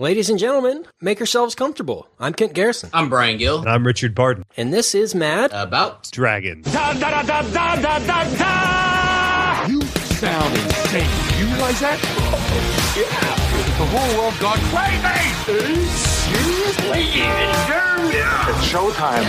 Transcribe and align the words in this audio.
Ladies 0.00 0.30
and 0.30 0.38
gentlemen, 0.38 0.86
make 1.00 1.18
yourselves 1.18 1.56
comfortable. 1.56 2.06
I'm 2.20 2.32
Kent 2.32 2.52
Garrison, 2.52 2.88
I'm 2.92 3.08
Brian 3.08 3.36
Gill. 3.36 3.58
And 3.58 3.68
I'm 3.68 3.84
Richard 3.84 4.14
Barton. 4.14 4.44
and 4.56 4.72
this 4.72 4.94
is 4.94 5.12
Mad. 5.12 5.50
About 5.52 6.08
Dragon. 6.12 6.58
You 6.58 6.70
sound 9.82 10.54
insane. 10.56 11.10
You 11.40 11.46
realize 11.46 11.80
that? 11.80 11.98
yeah. 12.96 13.34
The 13.78 13.86
whole 13.86 14.18
world 14.22 14.34
got 14.38 14.58
crazy. 14.70 15.84
Seriously? 15.90 17.02
It's 18.50 18.68
showtime. 18.72 19.26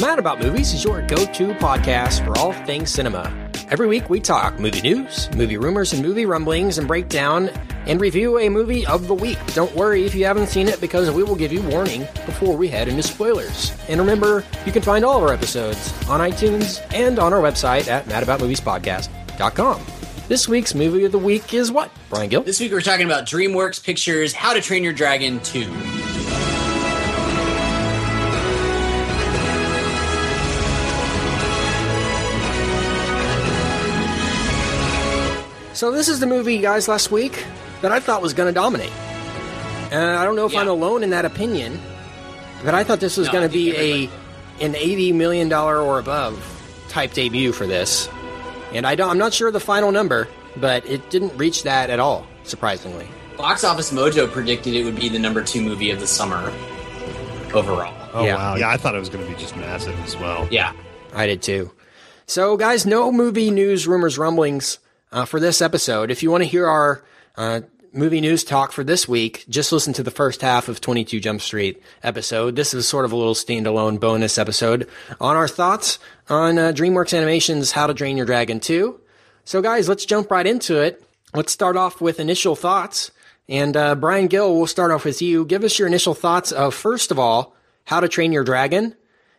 Mad 0.00 0.18
About 0.20 0.40
Movies 0.40 0.72
is 0.74 0.84
your 0.84 1.02
go 1.02 1.16
to 1.16 1.54
podcast 1.54 2.24
for 2.24 2.38
all 2.38 2.52
things 2.52 2.90
cinema. 2.90 3.32
Every 3.68 3.88
week 3.88 4.08
we 4.08 4.20
talk 4.20 4.60
movie 4.60 4.80
news, 4.80 5.28
movie 5.34 5.56
rumors, 5.56 5.92
and 5.92 6.00
movie 6.00 6.24
rumblings 6.24 6.78
and 6.78 6.86
break 6.86 7.08
down 7.08 7.48
and 7.86 8.00
review 8.00 8.38
a 8.38 8.48
movie 8.48 8.86
of 8.86 9.08
the 9.08 9.14
week. 9.14 9.38
Don't 9.54 9.74
worry 9.74 10.04
if 10.04 10.14
you 10.14 10.24
haven't 10.24 10.46
seen 10.46 10.68
it 10.68 10.80
because 10.80 11.10
we 11.10 11.24
will 11.24 11.34
give 11.34 11.52
you 11.52 11.62
warning 11.62 12.02
before 12.26 12.56
we 12.56 12.68
head 12.68 12.86
into 12.86 13.02
spoilers. 13.02 13.76
And 13.88 14.00
remember, 14.00 14.44
you 14.66 14.72
can 14.72 14.82
find 14.82 15.04
all 15.04 15.16
of 15.16 15.24
our 15.24 15.32
episodes 15.32 15.92
on 16.08 16.20
iTunes 16.20 16.80
and 16.94 17.18
on 17.18 17.32
our 17.32 17.40
website 17.40 17.88
at 17.88 18.04
madaboutmoviespodcast.com. 18.06 19.84
This 20.28 20.48
week's 20.48 20.74
movie 20.74 21.04
of 21.04 21.12
the 21.12 21.18
week 21.18 21.52
is 21.52 21.72
what, 21.72 21.90
Brian 22.08 22.28
Gill? 22.28 22.42
this 22.42 22.60
week, 22.60 22.70
we're 22.72 22.80
talking 22.80 23.06
about 23.06 23.26
DreamWorks 23.26 23.82
Pictures 23.82 24.32
How 24.32 24.54
to 24.54 24.60
Train 24.60 24.84
Your 24.84 24.92
Dragon 24.92 25.40
2. 25.40 26.05
So 35.76 35.90
this 35.92 36.08
is 36.08 36.20
the 36.20 36.26
movie, 36.26 36.56
guys, 36.56 36.88
last 36.88 37.10
week 37.10 37.44
that 37.82 37.92
I 37.92 38.00
thought 38.00 38.22
was 38.22 38.32
going 38.32 38.48
to 38.48 38.52
dominate. 38.58 38.90
And 39.92 40.02
I 40.16 40.24
don't 40.24 40.34
know 40.34 40.46
if 40.46 40.52
Yeah. 40.54 40.60
I'm 40.62 40.68
alone 40.68 41.02
in 41.02 41.10
that 41.10 41.26
opinion, 41.26 41.78
but 42.64 42.74
I 42.74 42.82
thought 42.82 42.98
this 42.98 43.18
was 43.18 43.26
No, 43.26 43.32
going 43.34 43.46
to 43.46 43.52
be 43.52 43.72
think 43.72 44.10
a 44.60 44.64
an 44.64 44.74
80 44.74 45.12
million 45.12 45.50
dollar 45.50 45.78
or 45.78 45.98
above 45.98 46.42
type 46.88 47.12
debut 47.12 47.52
for 47.52 47.66
this. 47.66 48.08
And 48.72 48.86
I 48.86 48.94
don't 48.94 49.10
I'm 49.10 49.18
not 49.18 49.34
sure 49.34 49.50
the 49.50 49.60
final 49.60 49.92
number, 49.92 50.28
but 50.56 50.86
it 50.88 51.10
didn't 51.10 51.36
reach 51.36 51.64
that 51.64 51.90
at 51.90 52.00
all, 52.00 52.26
surprisingly. 52.44 53.06
Box 53.36 53.62
Office 53.62 53.92
Mojo 53.92 54.32
predicted 54.32 54.72
it 54.72 54.82
would 54.82 54.96
be 54.96 55.10
the 55.10 55.18
number 55.18 55.42
two 55.42 55.60
movie 55.60 55.90
of 55.90 56.00
the 56.00 56.06
summer 56.06 56.50
overall. 57.52 57.92
Oh, 58.14 58.24
Yeah. 58.24 58.36
wow. 58.36 58.56
Yeah, 58.56 58.70
I 58.70 58.78
thought 58.78 58.94
it 58.94 58.98
was 58.98 59.10
going 59.10 59.26
to 59.26 59.30
be 59.30 59.38
just 59.38 59.54
massive 59.56 59.94
as 60.04 60.16
well. 60.16 60.48
Yeah. 60.50 60.72
I 61.14 61.26
did 61.26 61.42
too. 61.42 61.70
So, 62.26 62.56
guys, 62.56 62.86
no 62.86 63.12
movie 63.12 63.50
news, 63.50 63.86
rumors, 63.86 64.16
rumblings 64.16 64.78
uh, 65.12 65.24
for 65.24 65.40
this 65.40 65.60
episode. 65.60 66.10
If 66.10 66.22
you 66.22 66.30
want 66.30 66.42
to 66.42 66.48
hear 66.48 66.66
our 66.66 67.04
uh, 67.36 67.60
movie 67.92 68.20
news 68.20 68.44
talk 68.44 68.72
for 68.72 68.84
this 68.84 69.08
week, 69.08 69.44
just 69.48 69.72
listen 69.72 69.92
to 69.94 70.02
the 70.02 70.10
first 70.10 70.42
half 70.42 70.68
of 70.68 70.80
22 70.80 71.20
Jump 71.20 71.40
Street 71.40 71.82
episode. 72.02 72.56
This 72.56 72.74
is 72.74 72.86
sort 72.86 73.04
of 73.04 73.12
a 73.12 73.16
little 73.16 73.34
standalone 73.34 73.98
bonus 73.98 74.38
episode 74.38 74.88
on 75.20 75.36
our 75.36 75.48
thoughts 75.48 75.98
on 76.28 76.58
uh, 76.58 76.72
DreamWorks 76.72 77.16
Animation's 77.16 77.72
How 77.72 77.86
to 77.86 77.94
Train 77.94 78.16
Your 78.16 78.26
Dragon 78.26 78.60
2. 78.60 79.00
So, 79.44 79.62
guys, 79.62 79.88
let's 79.88 80.04
jump 80.04 80.30
right 80.30 80.46
into 80.46 80.80
it. 80.80 81.02
Let's 81.34 81.52
start 81.52 81.76
off 81.76 82.00
with 82.00 82.20
initial 82.20 82.56
thoughts. 82.56 83.10
And 83.48 83.76
uh, 83.76 83.94
Brian 83.94 84.26
Gill, 84.26 84.56
we'll 84.56 84.66
start 84.66 84.90
off 84.90 85.04
with 85.04 85.22
you. 85.22 85.44
Give 85.44 85.62
us 85.62 85.78
your 85.78 85.86
initial 85.86 86.14
thoughts 86.14 86.50
of, 86.50 86.74
first 86.74 87.10
of 87.10 87.18
all, 87.18 87.54
How 87.84 88.00
to 88.00 88.08
Train 88.08 88.32
Your 88.32 88.44
Dragon 88.44 88.94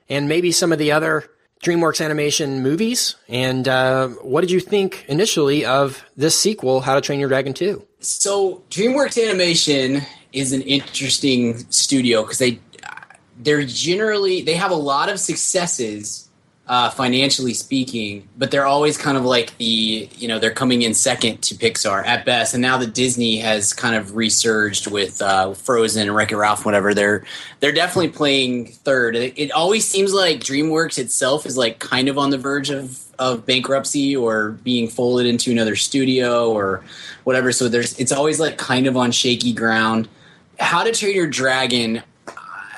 and 0.10 0.30
maybe 0.30 0.52
some 0.52 0.72
of 0.72 0.80
the 0.80 0.94
other 0.94 1.30
DreamWorks 1.63 2.03
animation 2.03 2.61
movies. 2.61 3.16
And 3.27 3.67
uh, 3.67 4.09
what 4.22 4.41
did 4.41 4.52
you 4.52 4.59
think 4.59 5.05
initially 5.08 5.66
of 5.66 6.03
this 6.16 6.38
sequel, 6.38 6.81
How 6.81 6.95
to 6.95 7.02
Train 7.02 7.19
Your 7.19 7.30
Dragon 7.30 7.53
2? 7.53 7.86
So 7.99 8.61
DreamWorks 8.69 9.22
Animation 9.22 10.02
is 10.33 10.53
an 10.53 10.61
interesting 10.61 11.58
studio 11.72 12.22
because 12.22 12.38
they 12.38 12.59
they're 13.39 13.64
generally 13.64 14.41
they 14.41 14.55
have 14.55 14.72
a 14.72 14.75
lot 14.75 15.09
of 15.09 15.19
successes 15.19 16.27
uh, 16.68 16.90
financially 16.90 17.54
speaking, 17.54 18.28
but 18.38 18.52
they're 18.52 18.66
always 18.66 18.98
kind 18.98 19.17
of 19.17 19.23
like 19.23 19.58
the 19.58 20.10
you 20.17 20.28
know 20.28 20.38
they're 20.38 20.52
coming 20.52 20.82
in 20.82 20.94
second 20.94 21.42
to 21.44 21.55
Pixar 21.55 22.05
at 22.05 22.26
best, 22.26 22.54
and 22.54 22.61
now 22.61 22.78
that 22.78 22.94
Disney 22.94 23.38
has 23.38 23.73
kind 23.73 23.95
of 23.95 24.16
resurged 24.16 24.88
with 24.88 25.22
uh, 25.22 25.54
Frozen 25.54 26.04
and 26.04 26.16
Wreck 26.16 26.32
It 26.32 26.38
Ralph, 26.38 26.66
whatever 26.66 26.94
they're 26.94 27.23
they're 27.61 27.72
definitely 27.72 28.10
playing 28.10 28.67
third. 28.67 29.16
It, 29.16 29.33
it 29.38 29.52
always 29.52 29.88
seems 29.88 30.14
like 30.14 30.39
DreamWorks 30.39 31.00
itself 31.00 31.45
is 31.45 31.58
like 31.58 31.80
kind 31.80 32.10
of 32.10 32.17
on 32.17 32.32
the 32.32 32.38
verge 32.38 32.70
of 32.70 33.02
of 33.17 33.45
bankruptcy 33.45 34.16
or 34.16 34.52
being 34.52 34.88
folded 34.88 35.26
into 35.26 35.52
another 35.52 35.76
studio 35.76 36.52
or 36.52 36.83
whatever. 37.23 37.52
So 37.52 37.70
there's 37.70 37.98
it's 37.98 38.11
always 38.11 38.39
like 38.42 38.58
kind 38.58 38.88
of 38.88 38.98
on 38.98 39.11
shaky 39.11 39.54
ground. 39.54 40.10
How 40.60 40.83
to 40.83 40.92
Train 40.92 41.16
Your 41.16 41.27
Dragon, 41.27 42.04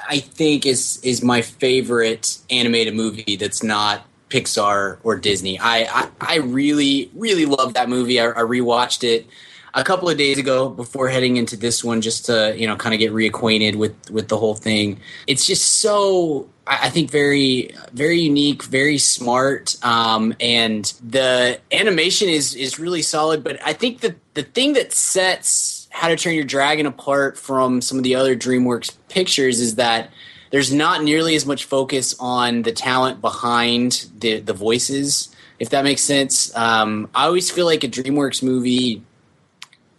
I 0.09 0.19
think 0.19 0.65
is 0.65 0.99
is 1.03 1.23
my 1.23 1.41
favorite 1.43 2.39
animated 2.49 2.95
movie 2.95 3.35
that's 3.35 3.61
not 3.61 4.05
Pixar 4.29 4.97
or 5.03 5.17
Disney. 5.17 5.59
I 5.59 5.83
I, 5.83 6.09
I 6.19 6.35
really 6.37 7.11
really 7.13 7.45
love 7.45 7.75
that 7.75 7.89
movie. 7.89 8.19
I, 8.19 8.29
I 8.29 8.41
rewatched 8.41 9.03
it 9.03 9.27
a 9.75 9.83
couple 9.83 10.09
of 10.09 10.17
days 10.17 10.39
ago 10.39 10.67
before 10.67 11.09
heading 11.09 11.37
into 11.37 11.55
this 11.55 11.83
one, 11.83 12.01
just 12.01 12.25
to 12.25 12.55
you 12.57 12.65
know 12.65 12.75
kind 12.75 12.95
of 12.95 12.99
get 12.99 13.11
reacquainted 13.13 13.75
with 13.75 13.93
with 14.09 14.29
the 14.29 14.37
whole 14.37 14.55
thing. 14.55 14.99
It's 15.27 15.45
just 15.45 15.79
so 15.79 16.49
I 16.65 16.89
think 16.89 17.11
very 17.11 17.75
very 17.93 18.19
unique, 18.19 18.63
very 18.63 18.97
smart, 18.97 19.77
um, 19.85 20.33
and 20.39 20.91
the 21.07 21.59
animation 21.71 22.29
is 22.29 22.55
is 22.55 22.79
really 22.79 23.03
solid. 23.03 23.43
But 23.43 23.59
I 23.63 23.73
think 23.73 24.01
that 24.01 24.15
the 24.33 24.43
thing 24.43 24.73
that 24.73 24.91
sets 24.91 25.78
How 25.89 26.07
to 26.07 26.15
Train 26.15 26.35
Your 26.35 26.45
Dragon 26.45 26.85
apart 26.85 27.37
from 27.37 27.81
some 27.81 27.97
of 27.97 28.03
the 28.03 28.15
other 28.15 28.35
DreamWorks 28.35 28.95
pictures 29.09 29.59
is 29.59 29.75
that 29.75 30.11
there's 30.51 30.73
not 30.73 31.03
nearly 31.03 31.35
as 31.35 31.45
much 31.45 31.65
focus 31.65 32.15
on 32.19 32.63
the 32.63 32.71
talent 32.71 33.21
behind 33.21 34.07
the 34.17 34.39
the 34.39 34.53
voices. 34.53 35.35
If 35.59 35.69
that 35.71 35.83
makes 35.83 36.01
sense, 36.01 36.55
um, 36.55 37.09
I 37.13 37.25
always 37.25 37.51
feel 37.51 37.65
like 37.65 37.83
a 37.83 37.87
DreamWorks 37.87 38.41
movie 38.41 39.03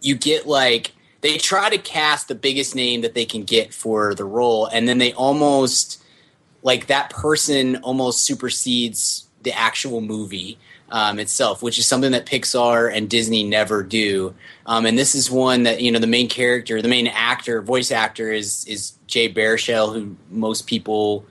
you 0.01 0.15
get 0.15 0.47
like 0.47 0.93
they 1.21 1.37
try 1.37 1.69
to 1.69 1.77
cast 1.77 2.27
the 2.27 2.35
biggest 2.35 2.75
name 2.75 3.01
that 3.01 3.13
they 3.13 3.25
can 3.25 3.43
get 3.43 3.73
for 3.73 4.15
the 4.15 4.25
role 4.25 4.65
and 4.65 4.87
then 4.87 4.97
they 4.97 5.13
almost 5.13 6.03
like 6.63 6.87
that 6.87 7.09
person 7.09 7.77
almost 7.77 8.25
supersedes 8.25 9.27
the 9.43 9.53
actual 9.53 10.01
movie 10.01 10.57
um, 10.91 11.19
itself 11.19 11.61
which 11.63 11.77
is 11.77 11.87
something 11.87 12.11
that 12.11 12.25
pixar 12.25 12.93
and 12.93 13.09
disney 13.09 13.43
never 13.43 13.83
do 13.83 14.33
um, 14.65 14.85
and 14.85 14.97
this 14.97 15.15
is 15.15 15.31
one 15.31 15.63
that 15.63 15.81
you 15.81 15.91
know 15.91 15.99
the 15.99 16.07
main 16.07 16.29
character 16.29 16.81
the 16.81 16.87
main 16.87 17.07
actor 17.07 17.61
voice 17.61 17.91
actor 17.91 18.31
is 18.31 18.65
is 18.67 18.93
jay 19.07 19.31
baruchel 19.31 19.93
who 19.93 20.15
most 20.29 20.67
people 20.67 21.25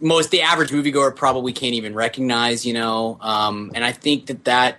most 0.00 0.30
the 0.30 0.42
average 0.42 0.70
moviegoer 0.70 1.14
probably 1.14 1.52
can't 1.52 1.74
even 1.74 1.94
recognize 1.94 2.64
you 2.66 2.74
know 2.74 3.18
um, 3.20 3.70
and 3.74 3.84
i 3.84 3.92
think 3.92 4.26
that 4.26 4.44
that 4.44 4.78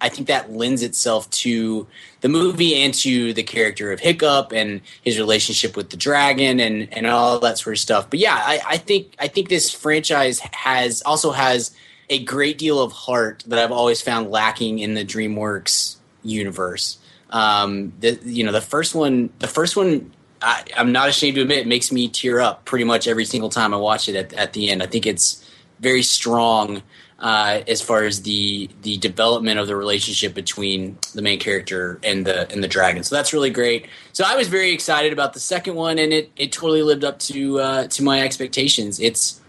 I 0.00 0.08
think 0.08 0.28
that 0.28 0.50
lends 0.50 0.82
itself 0.82 1.28
to 1.30 1.86
the 2.20 2.28
movie 2.28 2.76
and 2.76 2.94
to 2.94 3.32
the 3.32 3.42
character 3.42 3.92
of 3.92 4.00
Hiccup 4.00 4.52
and 4.52 4.80
his 5.02 5.18
relationship 5.18 5.76
with 5.76 5.90
the 5.90 5.96
dragon 5.96 6.58
and, 6.60 6.92
and 6.92 7.06
all 7.06 7.38
that 7.40 7.58
sort 7.58 7.76
of 7.76 7.80
stuff. 7.80 8.08
But 8.08 8.18
yeah, 8.18 8.34
I, 8.34 8.60
I 8.66 8.76
think 8.78 9.14
I 9.18 9.28
think 9.28 9.48
this 9.48 9.70
franchise 9.72 10.40
has 10.52 11.02
also 11.02 11.32
has 11.32 11.72
a 12.10 12.22
great 12.24 12.58
deal 12.58 12.82
of 12.82 12.92
heart 12.92 13.44
that 13.46 13.58
I've 13.58 13.72
always 13.72 14.02
found 14.02 14.30
lacking 14.30 14.80
in 14.80 14.94
the 14.94 15.04
DreamWorks 15.04 15.96
universe. 16.22 16.98
Um, 17.30 17.92
the 18.00 18.18
you 18.24 18.44
know 18.44 18.52
the 18.52 18.60
first 18.60 18.94
one, 18.94 19.30
the 19.38 19.46
first 19.46 19.76
one, 19.76 20.12
I, 20.42 20.64
I'm 20.76 20.90
not 20.92 21.08
ashamed 21.08 21.36
to 21.36 21.42
admit, 21.42 21.66
makes 21.66 21.92
me 21.92 22.08
tear 22.08 22.40
up 22.40 22.64
pretty 22.64 22.84
much 22.84 23.06
every 23.06 23.24
single 23.24 23.48
time 23.48 23.72
I 23.72 23.76
watch 23.76 24.08
it 24.08 24.16
at, 24.16 24.32
at 24.34 24.52
the 24.52 24.70
end. 24.70 24.82
I 24.82 24.86
think 24.86 25.06
it's 25.06 25.48
very 25.78 26.02
strong 26.02 26.82
uh, 27.20 27.60
as 27.68 27.80
far 27.80 28.04
as 28.04 28.22
the 28.22 28.68
the 28.82 28.96
development 28.98 29.60
of 29.60 29.68
the 29.68 29.76
relationship 29.76 30.34
between 30.34 30.98
the 31.14 31.22
main 31.22 31.38
character 31.38 32.00
and 32.02 32.26
the 32.26 32.50
and 32.50 32.64
the 32.64 32.68
dragon. 32.68 33.04
So 33.04 33.14
that's 33.14 33.32
really 33.32 33.50
great. 33.50 33.86
So 34.12 34.24
I 34.26 34.34
was 34.34 34.48
very 34.48 34.72
excited 34.72 35.12
about 35.12 35.34
the 35.34 35.40
second 35.40 35.76
one, 35.76 35.98
and 36.00 36.12
it 36.12 36.32
it 36.36 36.50
totally 36.50 36.82
lived 36.82 37.04
up 37.04 37.20
to 37.20 37.60
uh, 37.60 37.86
to 37.86 38.02
my 38.02 38.22
expectations. 38.22 38.98
It's 38.98 39.40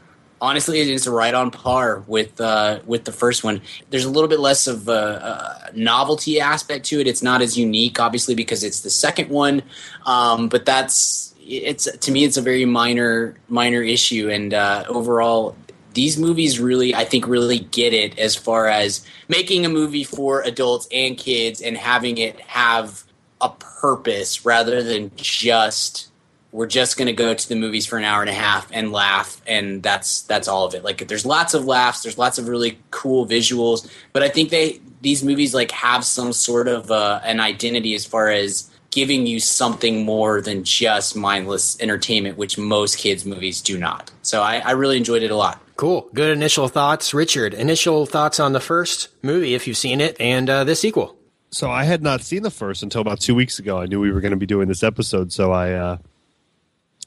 honestly 0.41 0.81
it's 0.81 1.07
right 1.07 1.33
on 1.33 1.51
par 1.51 2.03
with 2.07 2.41
uh, 2.41 2.79
with 2.85 3.05
the 3.05 3.11
first 3.11 3.43
one. 3.43 3.61
There's 3.91 4.05
a 4.05 4.09
little 4.09 4.27
bit 4.27 4.39
less 4.39 4.67
of 4.67 4.89
a, 4.89 5.69
a 5.71 5.77
novelty 5.77 6.41
aspect 6.41 6.85
to 6.87 6.99
it. 6.99 7.07
It's 7.07 7.23
not 7.23 7.41
as 7.41 7.57
unique, 7.57 7.99
obviously, 7.99 8.35
because 8.35 8.63
it's 8.63 8.81
the 8.81 8.89
second 8.89 9.29
one. 9.29 9.61
Um, 10.05 10.49
but 10.49 10.65
that's 10.65 11.33
it's 11.39 11.85
to 11.85 12.11
me, 12.11 12.23
it's 12.23 12.37
a 12.37 12.41
very 12.41 12.65
minor 12.65 13.35
minor 13.47 13.81
issue, 13.81 14.29
and 14.29 14.53
uh, 14.53 14.85
overall, 14.89 15.55
these 15.93 16.17
movies 16.17 16.59
really, 16.59 16.95
I 16.95 17.05
think, 17.05 17.27
really 17.27 17.59
get 17.59 17.93
it 17.93 18.17
as 18.17 18.35
far 18.35 18.67
as 18.67 19.05
making 19.27 19.65
a 19.65 19.69
movie 19.69 20.03
for 20.03 20.41
adults 20.41 20.87
and 20.91 21.17
kids 21.17 21.61
and 21.61 21.77
having 21.77 22.17
it 22.17 22.39
have 22.41 23.03
a 23.39 23.49
purpose 23.49 24.45
rather 24.45 24.83
than 24.83 25.11
just 25.15 26.10
we're 26.51 26.67
just 26.67 26.97
going 26.97 27.05
to 27.05 27.13
go 27.13 27.33
to 27.33 27.49
the 27.49 27.55
movies 27.55 27.85
for 27.85 27.97
an 27.97 28.03
hour 28.03 28.21
and 28.21 28.29
a 28.29 28.33
half 28.33 28.69
and 28.71 28.91
laugh 28.91 29.41
and 29.47 29.81
that's 29.81 30.21
that's 30.23 30.47
all 30.47 30.65
of 30.65 30.73
it 30.73 30.83
like 30.83 31.07
there's 31.07 31.25
lots 31.25 31.53
of 31.53 31.65
laughs 31.65 32.03
there's 32.03 32.17
lots 32.17 32.37
of 32.37 32.47
really 32.47 32.77
cool 32.91 33.25
visuals 33.25 33.89
but 34.13 34.21
i 34.21 34.29
think 34.29 34.49
they 34.49 34.79
these 35.01 35.23
movies 35.23 35.53
like 35.53 35.71
have 35.71 36.05
some 36.05 36.31
sort 36.31 36.67
of 36.67 36.91
uh, 36.91 37.19
an 37.23 37.39
identity 37.39 37.95
as 37.95 38.05
far 38.05 38.29
as 38.29 38.69
giving 38.91 39.25
you 39.25 39.39
something 39.39 40.05
more 40.05 40.41
than 40.41 40.63
just 40.63 41.15
mindless 41.15 41.79
entertainment, 41.81 42.37
which 42.37 42.57
most 42.57 42.97
kids' 42.97 43.25
movies 43.25 43.61
do 43.61 43.77
not. 43.77 44.11
So 44.21 44.41
I, 44.41 44.57
I 44.57 44.71
really 44.71 44.97
enjoyed 44.97 45.23
it 45.23 45.31
a 45.31 45.35
lot. 45.35 45.61
Cool. 45.77 46.09
Good 46.13 46.29
initial 46.29 46.67
thoughts. 46.67 47.13
Richard, 47.13 47.53
initial 47.53 48.05
thoughts 48.05 48.39
on 48.39 48.53
the 48.53 48.59
first 48.59 49.07
movie, 49.23 49.55
if 49.55 49.65
you've 49.65 49.77
seen 49.77 50.01
it, 50.01 50.19
and 50.19 50.49
uh, 50.49 50.63
the 50.63 50.75
sequel. 50.75 51.17
So 51.51 51.71
I 51.71 51.85
had 51.85 52.03
not 52.03 52.21
seen 52.21 52.43
the 52.43 52.51
first 52.51 52.83
until 52.83 53.01
about 53.01 53.19
two 53.19 53.33
weeks 53.33 53.59
ago. 53.59 53.79
I 53.79 53.85
knew 53.85 53.99
we 53.99 54.11
were 54.11 54.21
going 54.21 54.31
to 54.31 54.37
be 54.37 54.45
doing 54.45 54.67
this 54.67 54.83
episode, 54.83 55.33
so 55.33 55.51
I 55.51 55.71
uh, 55.71 55.97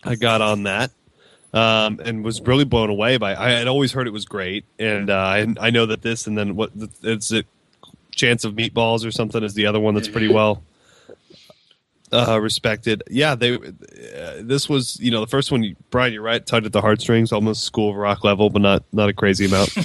I 0.04 0.14
got 0.16 0.40
on 0.40 0.64
that 0.64 0.90
um, 1.54 2.00
and 2.04 2.24
was 2.24 2.40
really 2.40 2.64
blown 2.64 2.90
away 2.90 3.16
by. 3.16 3.34
I 3.34 3.50
had 3.50 3.68
always 3.68 3.92
heard 3.92 4.06
it 4.06 4.12
was 4.12 4.24
great, 4.24 4.64
and 4.78 5.08
uh, 5.08 5.14
I, 5.14 5.54
I 5.60 5.70
know 5.70 5.86
that 5.86 6.02
this 6.02 6.26
and 6.26 6.36
then 6.36 6.56
what 6.56 6.70
it's 7.02 7.32
a 7.32 7.44
chance 8.10 8.44
of 8.44 8.54
meatballs 8.54 9.06
or 9.06 9.10
something 9.10 9.42
is 9.42 9.54
the 9.54 9.66
other 9.66 9.80
one 9.80 9.94
that's 9.94 10.08
pretty 10.08 10.28
well 10.28 10.62
uh, 12.12 12.40
respected. 12.40 13.02
Yeah, 13.08 13.34
they. 13.34 13.54
Uh, 13.54 13.60
this 14.40 14.68
was 14.68 14.98
you 15.00 15.10
know 15.10 15.20
the 15.20 15.26
first 15.26 15.52
one. 15.52 15.76
Brian, 15.90 16.12
you're 16.12 16.22
right. 16.22 16.44
Tugged 16.44 16.66
at 16.66 16.72
the 16.72 16.80
heartstrings, 16.80 17.32
almost 17.32 17.64
School 17.64 17.90
of 17.90 17.96
Rock 17.96 18.24
level, 18.24 18.50
but 18.50 18.62
not 18.62 18.84
not 18.92 19.08
a 19.08 19.12
crazy 19.12 19.46
amount. 19.46 19.76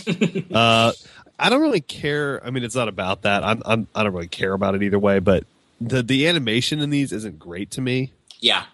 uh, 0.53 0.91
I 1.37 1.49
don't 1.49 1.61
really 1.61 1.81
care. 1.81 2.45
I 2.45 2.49
mean, 2.49 2.63
it's 2.63 2.75
not 2.75 2.87
about 2.87 3.21
that. 3.23 3.43
I'm, 3.43 3.61
I'm 3.65 3.87
I 3.95 4.03
don't 4.03 4.13
really 4.13 4.27
care 4.27 4.53
about 4.53 4.75
it 4.75 4.83
either 4.83 4.99
way. 4.99 5.19
But 5.19 5.45
the 5.79 6.01
the 6.01 6.27
animation 6.27 6.79
in 6.79 6.89
these 6.89 7.11
isn't 7.11 7.39
great 7.39 7.71
to 7.71 7.81
me. 7.81 8.13
Yeah, 8.39 8.65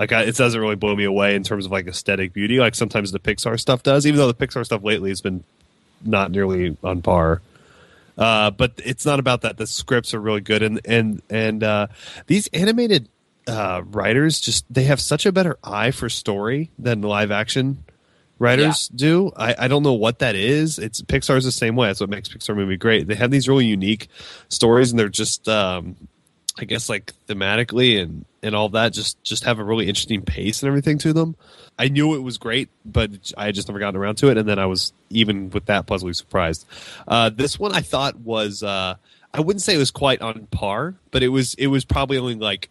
like 0.00 0.12
I, 0.12 0.22
it 0.22 0.34
doesn't 0.34 0.60
really 0.60 0.76
blow 0.76 0.96
me 0.96 1.04
away 1.04 1.34
in 1.34 1.44
terms 1.44 1.66
of 1.66 1.72
like 1.72 1.86
aesthetic 1.86 2.32
beauty. 2.32 2.58
Like 2.58 2.74
sometimes 2.74 3.12
the 3.12 3.20
Pixar 3.20 3.60
stuff 3.60 3.82
does, 3.82 4.06
even 4.06 4.18
though 4.18 4.32
the 4.32 4.46
Pixar 4.46 4.64
stuff 4.64 4.82
lately 4.82 5.10
has 5.10 5.20
been 5.20 5.44
not 6.02 6.30
nearly 6.30 6.76
on 6.82 7.02
par. 7.02 7.42
Uh, 8.16 8.50
but 8.50 8.72
it's 8.84 9.06
not 9.06 9.20
about 9.20 9.42
that. 9.42 9.58
The 9.58 9.66
scripts 9.66 10.14
are 10.14 10.20
really 10.20 10.40
good, 10.40 10.62
and 10.62 10.80
and 10.84 11.22
and 11.30 11.62
uh, 11.62 11.86
these 12.26 12.48
animated 12.48 13.08
uh, 13.46 13.82
writers 13.84 14.40
just 14.40 14.64
they 14.72 14.84
have 14.84 15.00
such 15.00 15.26
a 15.26 15.32
better 15.32 15.58
eye 15.62 15.90
for 15.90 16.08
story 16.08 16.70
than 16.78 17.02
live 17.02 17.30
action 17.30 17.84
writers 18.38 18.90
yeah. 18.92 18.96
do. 18.96 19.32
I, 19.36 19.54
I 19.58 19.68
don't 19.68 19.82
know 19.82 19.92
what 19.92 20.18
that 20.20 20.34
is. 20.34 20.78
It's 20.78 21.02
Pixar's 21.02 21.44
the 21.44 21.52
same 21.52 21.76
way. 21.76 21.86
That's 21.88 22.00
what 22.00 22.10
makes 22.10 22.28
Pixar 22.28 22.56
movie 22.56 22.76
great. 22.76 23.06
They 23.06 23.14
have 23.14 23.30
these 23.30 23.48
really 23.48 23.66
unique 23.66 24.08
stories, 24.48 24.90
and 24.90 24.98
they're 24.98 25.08
just 25.08 25.48
um, 25.48 25.94
I 26.60 26.64
guess 26.64 26.88
like 26.88 27.12
thematically 27.26 28.00
and 28.00 28.24
and 28.42 28.54
all 28.54 28.68
that 28.70 28.92
just 28.92 29.22
just 29.22 29.44
have 29.44 29.58
a 29.58 29.64
really 29.64 29.88
interesting 29.88 30.22
pace 30.22 30.62
and 30.62 30.68
everything 30.68 30.98
to 30.98 31.12
them. 31.12 31.36
I 31.78 31.88
knew 31.88 32.14
it 32.14 32.20
was 32.20 32.36
great, 32.36 32.68
but 32.84 33.32
I 33.36 33.46
had 33.46 33.54
just 33.54 33.68
never 33.68 33.78
gotten 33.78 33.98
around 33.98 34.16
to 34.16 34.28
it. 34.30 34.36
And 34.36 34.46
then 34.46 34.58
I 34.58 34.66
was 34.66 34.92
even 35.08 35.50
with 35.50 35.66
that 35.66 35.86
pleasantly 35.86 36.12
surprised. 36.12 36.66
Uh, 37.08 37.30
this 37.30 37.58
one 37.58 37.72
I 37.72 37.80
thought 37.80 38.16
was 38.20 38.62
uh, 38.62 38.96
I 39.32 39.40
wouldn't 39.40 39.62
say 39.62 39.74
it 39.74 39.78
was 39.78 39.90
quite 39.90 40.20
on 40.20 40.46
par, 40.50 40.94
but 41.10 41.22
it 41.22 41.28
was 41.28 41.54
it 41.54 41.68
was 41.68 41.84
probably 41.84 42.18
only 42.18 42.34
like 42.34 42.68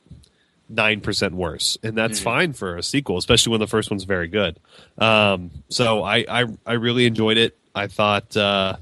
nine 0.69 1.01
percent 1.01 1.33
worse, 1.33 1.77
and 1.81 1.97
that's 1.97 2.19
mm. 2.19 2.23
fine 2.23 2.53
for 2.53 2.77
a 2.77 2.83
sequel, 2.83 3.17
especially 3.17 3.51
when 3.51 3.59
the 3.59 3.67
first 3.67 3.89
one's 3.89 4.03
very 4.03 4.27
good. 4.27 4.59
Um, 4.99 5.49
so 5.69 6.03
I, 6.03 6.25
I 6.29 6.45
I 6.65 6.73
really 6.73 7.05
enjoyed 7.05 7.37
it. 7.37 7.57
I 7.73 7.87
thought. 7.87 8.37
Uh, 8.37 8.77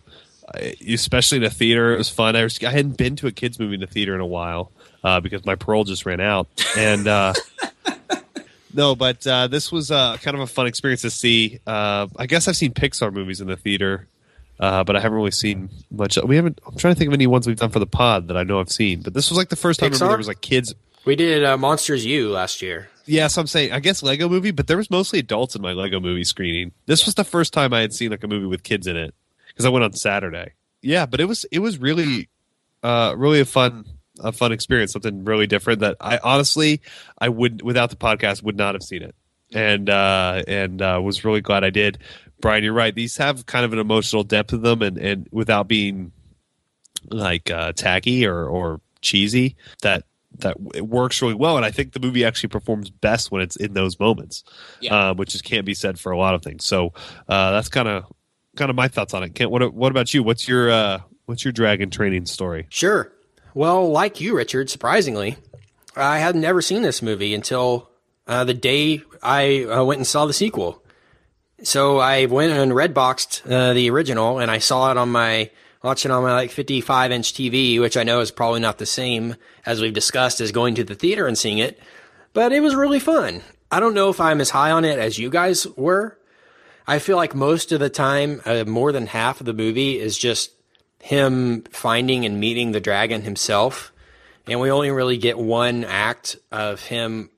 especially 0.87 1.39
in 1.39 1.43
a 1.43 1.49
theater, 1.49 1.93
it 1.93 1.97
was 1.97 2.09
fun. 2.09 2.33
I, 2.37 2.43
was, 2.43 2.63
I 2.63 2.71
hadn't 2.71 2.95
been 2.95 3.17
to 3.17 3.27
a 3.27 3.33
kids 3.33 3.59
movie 3.59 3.75
in 3.75 3.83
a 3.83 3.87
theater 3.87 4.15
in 4.15 4.21
a 4.21 4.25
while 4.25 4.71
uh, 5.03 5.19
because 5.19 5.45
my 5.45 5.55
parole 5.55 5.83
just 5.83 6.05
ran 6.05 6.19
out, 6.19 6.47
and 6.77 7.07
uh, 7.07 7.33
no, 8.73 8.95
but 8.95 9.25
uh, 9.25 9.47
this 9.47 9.71
was 9.71 9.91
uh, 9.91 10.17
kind 10.17 10.35
of 10.35 10.41
a 10.41 10.47
fun 10.47 10.67
experience 10.67 11.01
to 11.01 11.09
see. 11.09 11.59
Uh, 11.65 12.07
I 12.15 12.25
guess 12.25 12.47
I've 12.47 12.55
seen 12.55 12.73
Pixar 12.73 13.11
movies 13.11 13.41
in 13.41 13.47
the 13.47 13.55
theater, 13.55 14.07
uh, 14.59 14.83
but 14.83 14.95
I 14.95 14.99
haven't 14.99 15.17
really 15.17 15.31
seen 15.31 15.69
much. 15.91 16.17
We 16.17 16.35
haven't. 16.35 16.59
I'm 16.65 16.75
trying 16.77 16.93
to 16.93 16.97
think 16.97 17.09
of 17.09 17.13
any 17.13 17.27
ones 17.27 17.47
we've 17.47 17.57
done 17.57 17.69
for 17.69 17.79
the 17.79 17.87
pod 17.87 18.27
that 18.27 18.37
I 18.37 18.43
know 18.43 18.59
I've 18.59 18.71
seen. 18.71 19.01
But 19.01 19.13
this 19.13 19.29
was 19.29 19.37
like 19.37 19.49
the 19.49 19.55
first 19.55 19.79
time 19.79 19.91
there 19.91 20.17
was 20.17 20.27
like 20.27 20.41
kids. 20.41 20.73
We 21.05 21.15
did 21.15 21.43
uh, 21.43 21.57
Monsters 21.57 22.05
U 22.05 22.29
last 22.29 22.61
year. 22.61 22.89
Yeah, 23.05 23.27
so 23.27 23.39
I'm 23.39 23.47
saying 23.47 23.71
I 23.71 23.79
guess 23.79 24.03
Lego 24.03 24.27
movie, 24.27 24.51
but 24.51 24.67
there 24.67 24.77
was 24.77 24.91
mostly 24.91 25.19
adults 25.19 25.55
in 25.55 25.61
my 25.61 25.71
Lego 25.71 25.99
movie 25.99 26.25
screening. 26.25 26.73
This 26.85 27.05
was 27.05 27.15
the 27.15 27.23
first 27.23 27.53
time 27.53 27.73
I 27.73 27.79
had 27.79 27.93
seen 27.93 28.11
like 28.11 28.23
a 28.23 28.27
movie 28.27 28.47
with 28.47 28.63
kids 28.63 28.85
in 28.85 28.97
it 28.97 29.15
because 29.47 29.65
I 29.65 29.69
went 29.69 29.85
on 29.85 29.93
Saturday. 29.93 30.53
Yeah, 30.81 31.05
but 31.05 31.19
it 31.19 31.25
was 31.25 31.45
it 31.45 31.59
was 31.59 31.77
really 31.77 32.29
uh 32.83 33.15
really 33.17 33.39
a 33.39 33.45
fun 33.45 33.85
a 34.19 34.31
fun 34.31 34.51
experience, 34.51 34.93
something 34.93 35.23
really 35.23 35.47
different 35.47 35.79
that 35.81 35.97
I 35.99 36.19
honestly 36.23 36.81
I 37.17 37.29
would 37.29 37.61
without 37.61 37.89
the 37.89 37.95
podcast 37.95 38.43
would 38.43 38.57
not 38.57 38.75
have 38.75 38.83
seen 38.83 39.03
it, 39.03 39.15
and 39.53 39.89
uh, 39.89 40.43
and 40.47 40.81
uh, 40.81 40.99
was 41.03 41.23
really 41.23 41.41
glad 41.41 41.63
I 41.63 41.69
did. 41.69 41.99
Brian, 42.39 42.63
you're 42.63 42.73
right; 42.73 42.93
these 42.93 43.17
have 43.17 43.45
kind 43.45 43.65
of 43.65 43.73
an 43.73 43.79
emotional 43.79 44.23
depth 44.23 44.49
to 44.49 44.57
them, 44.57 44.81
and 44.81 44.97
and 44.97 45.27
without 45.31 45.67
being 45.67 46.11
like 47.09 47.49
uh, 47.49 47.73
tacky 47.73 48.25
or 48.25 48.45
or 48.47 48.81
cheesy, 49.01 49.55
that 49.81 50.03
that 50.39 50.57
it 50.75 50.87
works 50.87 51.21
really 51.21 51.33
well. 51.33 51.57
And 51.57 51.65
I 51.65 51.71
think 51.71 51.93
the 51.93 51.99
movie 51.99 52.25
actually 52.25 52.49
performs 52.49 52.89
best 52.89 53.31
when 53.31 53.41
it's 53.41 53.55
in 53.55 53.73
those 53.73 53.99
moments, 53.99 54.43
yeah. 54.81 55.09
uh, 55.09 55.13
which 55.13 55.35
is 55.35 55.41
can't 55.41 55.65
be 55.65 55.73
said 55.73 55.99
for 55.99 56.11
a 56.11 56.17
lot 56.17 56.35
of 56.35 56.43
things. 56.43 56.65
So 56.65 56.93
uh, 57.27 57.51
that's 57.51 57.69
kind 57.69 57.87
of 57.87 58.05
kind 58.55 58.69
of 58.69 58.75
my 58.75 58.87
thoughts 58.87 59.13
on 59.13 59.23
it. 59.23 59.35
Kent, 59.35 59.51
what 59.51 59.73
what 59.73 59.91
about 59.91 60.13
you? 60.13 60.23
What's 60.23 60.47
your 60.47 60.69
uh, 60.69 60.99
what's 61.25 61.43
your 61.45 61.51
dragon 61.51 61.89
training 61.89 62.25
story? 62.25 62.67
Sure. 62.69 63.11
Well, 63.57 63.89
like 63.89 64.21
you, 64.21 64.37
Richard, 64.37 64.69
surprisingly, 64.69 65.35
I 65.95 66.19
had 66.19 66.35
never 66.35 66.61
seen 66.61 66.83
this 66.83 67.01
movie 67.01 67.33
until 67.33 67.89
uh, 68.27 68.43
the 68.43 68.53
day 68.53 69.01
I 69.23 69.63
uh, 69.63 69.83
went 69.83 69.97
and 69.97 70.05
saw 70.05 70.27
the 70.27 70.33
sequel. 70.33 70.83
So 71.63 71.97
I 71.97 72.27
went 72.27 72.51
and 72.51 72.71
redboxed 72.71 73.51
uh, 73.51 73.73
the 73.73 73.89
original, 73.89 74.37
and 74.37 74.51
I 74.51 74.59
saw 74.59 74.91
it 74.91 74.97
on 74.97 75.09
my 75.09 75.49
watching 75.81 76.11
on 76.11 76.21
my 76.21 76.33
like 76.33 76.51
55 76.51 77.11
inch 77.11 77.33
TV, 77.33 77.81
which 77.81 77.97
I 77.97 78.03
know 78.03 78.19
is 78.19 78.29
probably 78.29 78.59
not 78.59 78.77
the 78.77 78.85
same 78.85 79.35
as 79.65 79.81
we've 79.81 79.91
discussed 79.91 80.39
as 80.39 80.51
going 80.51 80.75
to 80.75 80.83
the 80.83 80.93
theater 80.93 81.25
and 81.25 81.35
seeing 81.35 81.57
it, 81.57 81.79
but 82.33 82.51
it 82.51 82.59
was 82.59 82.75
really 82.75 82.99
fun. 82.99 83.41
I 83.71 83.79
don't 83.79 83.95
know 83.95 84.09
if 84.09 84.21
I'm 84.21 84.39
as 84.39 84.51
high 84.51 84.69
on 84.69 84.85
it 84.85 84.99
as 84.99 85.17
you 85.17 85.31
guys 85.31 85.65
were. 85.75 86.19
I 86.85 86.99
feel 86.99 87.17
like 87.17 87.33
most 87.33 87.71
of 87.71 87.79
the 87.79 87.89
time, 87.89 88.39
uh, 88.45 88.65
more 88.65 88.91
than 88.91 89.07
half 89.07 89.39
of 89.39 89.47
the 89.47 89.51
movie 89.53 89.99
is 89.99 90.15
just 90.15 90.51
him 91.07 91.63
finding 91.71 92.25
and 92.25 92.37
meeting 92.37 92.73
the 92.73 92.81
dragon 92.81 93.21
himself. 93.21 93.93
And 94.45 94.59
we 94.59 94.69
only 94.69 94.91
really 94.91 95.17
get 95.17 95.37
one 95.37 95.85
act 95.85 96.35
of 96.51 96.81
him 96.81 97.29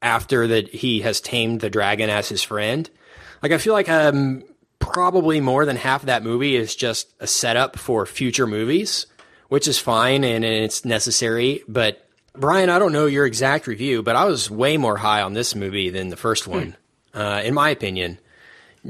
after 0.00 0.46
that 0.46 0.70
he 0.70 1.02
has 1.02 1.20
tamed 1.20 1.60
the 1.60 1.68
dragon 1.68 2.08
as 2.08 2.30
his 2.30 2.42
friend. 2.42 2.88
Like 3.42 3.52
I 3.52 3.58
feel 3.58 3.74
like 3.74 3.90
um 3.90 4.44
probably 4.78 5.40
more 5.42 5.66
than 5.66 5.76
half 5.76 6.02
of 6.02 6.06
that 6.06 6.22
movie 6.22 6.56
is 6.56 6.74
just 6.74 7.12
a 7.20 7.26
setup 7.26 7.78
for 7.78 8.06
future 8.06 8.46
movies, 8.46 9.06
which 9.48 9.68
is 9.68 9.78
fine 9.78 10.24
and, 10.24 10.42
it's 10.42 10.86
necessary. 10.86 11.62
But 11.68 12.08
Brian, 12.32 12.70
I 12.70 12.78
don't 12.78 12.92
know 12.92 13.04
your 13.04 13.26
exact 13.26 13.66
review, 13.66 14.02
but 14.02 14.16
I 14.16 14.24
was 14.24 14.50
way 14.50 14.78
more 14.78 14.96
high 14.96 15.20
on 15.20 15.34
this 15.34 15.54
movie 15.54 15.90
than 15.90 16.08
the 16.08 16.16
first 16.16 16.46
one, 16.46 16.76
hmm. 17.12 17.20
uh, 17.20 17.42
in 17.42 17.52
my 17.52 17.68
opinion. 17.68 18.18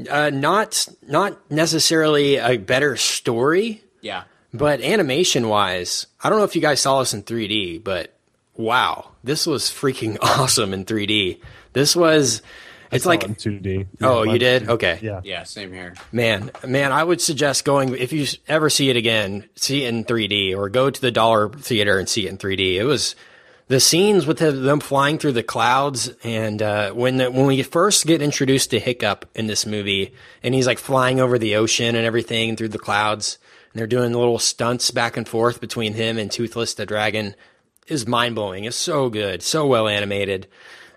Uh, 0.08 0.30
not 0.30 0.86
not 1.02 1.50
necessarily 1.50 2.36
a 2.36 2.56
better 2.56 2.94
story, 2.96 3.82
yeah. 4.08 4.22
But 4.54 4.80
animation 4.80 5.48
wise, 5.48 6.06
I 6.22 6.30
don't 6.30 6.38
know 6.38 6.44
if 6.44 6.56
you 6.56 6.62
guys 6.62 6.80
saw 6.80 7.00
this 7.00 7.12
in 7.12 7.22
3D, 7.22 7.84
but 7.84 8.14
wow, 8.56 9.10
this 9.22 9.46
was 9.46 9.64
freaking 9.64 10.16
awesome 10.22 10.72
in 10.72 10.84
3D. 10.84 11.40
This 11.74 11.94
was. 11.94 12.42
It's 12.90 13.04
like 13.04 13.22
in 13.22 13.34
2D. 13.34 13.86
oh, 14.00 14.22
you 14.22 14.38
did? 14.38 14.66
Okay. 14.66 14.98
Yeah. 15.02 15.20
Yeah, 15.22 15.42
same 15.42 15.74
here. 15.74 15.94
Man, 16.10 16.50
man, 16.66 16.90
I 16.90 17.04
would 17.04 17.20
suggest 17.20 17.66
going 17.66 17.94
if 17.94 18.14
you 18.14 18.26
ever 18.48 18.70
see 18.70 18.88
it 18.88 18.96
again, 18.96 19.46
see 19.56 19.84
it 19.84 19.92
in 19.92 20.06
3D 20.06 20.56
or 20.56 20.70
go 20.70 20.88
to 20.88 20.98
the 20.98 21.10
dollar 21.10 21.50
theater 21.50 21.98
and 21.98 22.08
see 22.08 22.26
it 22.26 22.30
in 22.30 22.38
3D. 22.38 22.76
It 22.76 22.84
was 22.84 23.14
the 23.66 23.78
scenes 23.78 24.26
with 24.26 24.38
them 24.38 24.80
flying 24.80 25.18
through 25.18 25.32
the 25.32 25.42
clouds 25.42 26.10
and 26.24 26.62
uh, 26.62 26.92
when 26.92 27.18
the, 27.18 27.30
when 27.30 27.44
we 27.44 27.62
first 27.62 28.06
get 28.06 28.22
introduced 28.22 28.70
to 28.70 28.80
Hiccup 28.80 29.26
in 29.34 29.48
this 29.48 29.66
movie 29.66 30.14
and 30.42 30.54
he's 30.54 30.66
like 30.66 30.78
flying 30.78 31.20
over 31.20 31.38
the 31.38 31.56
ocean 31.56 31.94
and 31.94 32.06
everything 32.06 32.56
through 32.56 32.68
the 32.68 32.78
clouds 32.78 33.36
and 33.72 33.78
they're 33.80 33.86
doing 33.86 34.12
little 34.12 34.38
stunts 34.38 34.90
back 34.90 35.16
and 35.16 35.28
forth 35.28 35.60
between 35.60 35.94
him 35.94 36.18
and 36.18 36.30
Toothless 36.30 36.74
the 36.74 36.86
dragon 36.86 37.34
is 37.86 38.06
mind 38.06 38.34
blowing. 38.34 38.64
It's 38.64 38.76
so 38.76 39.08
good, 39.08 39.42
so 39.42 39.66
well 39.66 39.88
animated. 39.88 40.46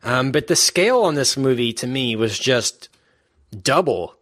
Um, 0.03 0.31
but 0.31 0.47
the 0.47 0.55
scale 0.55 1.01
on 1.01 1.15
this 1.15 1.37
movie 1.37 1.73
to 1.73 1.87
me 1.87 2.15
was 2.15 2.37
just 2.37 2.89
double, 3.61 4.15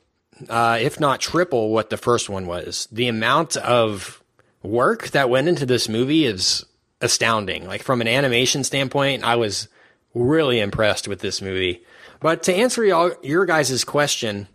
uh, 0.50 0.78
if 0.82 1.00
not 1.00 1.22
triple, 1.22 1.70
what 1.72 1.90
the 1.90 1.98
first 1.98 2.30
one 2.30 2.48
was. 2.48 2.88
The 2.92 3.08
amount 3.08 3.58
of 3.58 4.22
work 4.62 5.10
that 5.10 5.30
went 5.30 5.48
into 5.48 5.66
this 5.66 5.88
movie 5.88 6.26
is 6.26 6.66
astounding. 7.02 7.66
Like 7.66 7.84
from 7.84 8.02
an 8.02 8.08
animation 8.08 8.64
standpoint, 8.64 9.24
I 9.24 9.36
was 9.36 9.68
really 10.14 10.60
impressed 10.60 11.08
with 11.08 11.20
this 11.20 11.42
movie. 11.42 11.84
But 12.20 12.44
to 12.44 12.54
answer 12.54 12.84
y'all, 12.84 13.14
your 13.24 13.46
guys' 13.46 13.84
question 13.86 14.48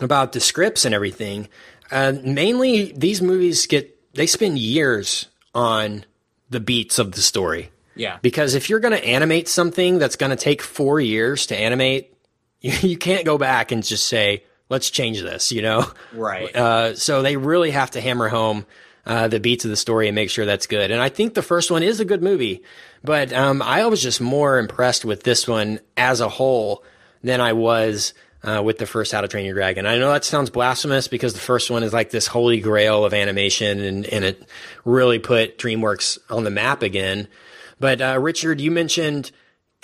about 0.00 0.32
the 0.32 0.40
scripts 0.40 0.84
and 0.84 0.94
everything, 0.94 1.48
uh, 1.90 2.14
mainly, 2.24 2.92
these 2.92 3.22
movies 3.22 3.66
get 3.66 3.92
they 4.14 4.26
spend 4.26 4.58
years 4.58 5.26
on 5.54 6.04
the 6.50 6.60
beats 6.60 6.98
of 6.98 7.12
the 7.12 7.20
story. 7.20 7.70
Yeah. 7.94 8.18
Because 8.22 8.54
if 8.54 8.68
you're 8.68 8.80
going 8.80 8.94
to 8.94 9.04
animate 9.04 9.48
something 9.48 9.98
that's 9.98 10.16
going 10.16 10.30
to 10.30 10.36
take 10.36 10.62
four 10.62 11.00
years 11.00 11.46
to 11.46 11.56
animate, 11.56 12.14
you, 12.60 12.72
you, 12.72 12.96
can't 12.96 13.24
go 13.24 13.38
back 13.38 13.72
and 13.72 13.84
just 13.84 14.06
say, 14.06 14.44
let's 14.68 14.90
change 14.90 15.20
this, 15.22 15.52
you 15.52 15.62
know? 15.62 15.90
Right. 16.12 16.54
Uh, 16.54 16.94
so 16.94 17.22
they 17.22 17.36
really 17.36 17.70
have 17.70 17.92
to 17.92 18.00
hammer 18.00 18.28
home 18.28 18.66
uh, 19.06 19.28
the 19.28 19.40
beats 19.40 19.64
of 19.64 19.70
the 19.70 19.76
story 19.76 20.08
and 20.08 20.14
make 20.14 20.30
sure 20.30 20.44
that's 20.44 20.66
good. 20.66 20.90
And 20.90 21.00
I 21.00 21.08
think 21.08 21.34
the 21.34 21.42
first 21.42 21.70
one 21.70 21.82
is 21.82 22.00
a 22.00 22.04
good 22.04 22.22
movie, 22.22 22.62
but 23.04 23.32
um, 23.32 23.62
I 23.62 23.86
was 23.86 24.02
just 24.02 24.20
more 24.20 24.58
impressed 24.58 25.04
with 25.04 25.22
this 25.22 25.46
one 25.46 25.80
as 25.96 26.20
a 26.20 26.28
whole 26.28 26.82
than 27.22 27.40
I 27.40 27.52
was 27.52 28.14
uh, 28.42 28.62
with 28.64 28.78
the 28.78 28.86
first 28.86 29.12
How 29.12 29.20
to 29.20 29.28
Train 29.28 29.44
Your 29.44 29.54
Dragon. 29.54 29.86
I 29.86 29.98
know 29.98 30.12
that 30.12 30.24
sounds 30.24 30.50
blasphemous 30.50 31.08
because 31.08 31.34
the 31.34 31.40
first 31.40 31.70
one 31.70 31.82
is 31.82 31.92
like 31.92 32.10
this 32.10 32.26
holy 32.26 32.60
grail 32.60 33.04
of 33.04 33.12
animation 33.14 33.80
and, 33.80 34.06
and 34.06 34.24
it 34.24 34.42
really 34.84 35.18
put 35.18 35.58
DreamWorks 35.58 36.18
on 36.30 36.44
the 36.44 36.50
map 36.50 36.82
again. 36.82 37.28
But 37.80 38.00
uh, 38.00 38.18
Richard, 38.20 38.60
you 38.60 38.70
mentioned 38.70 39.30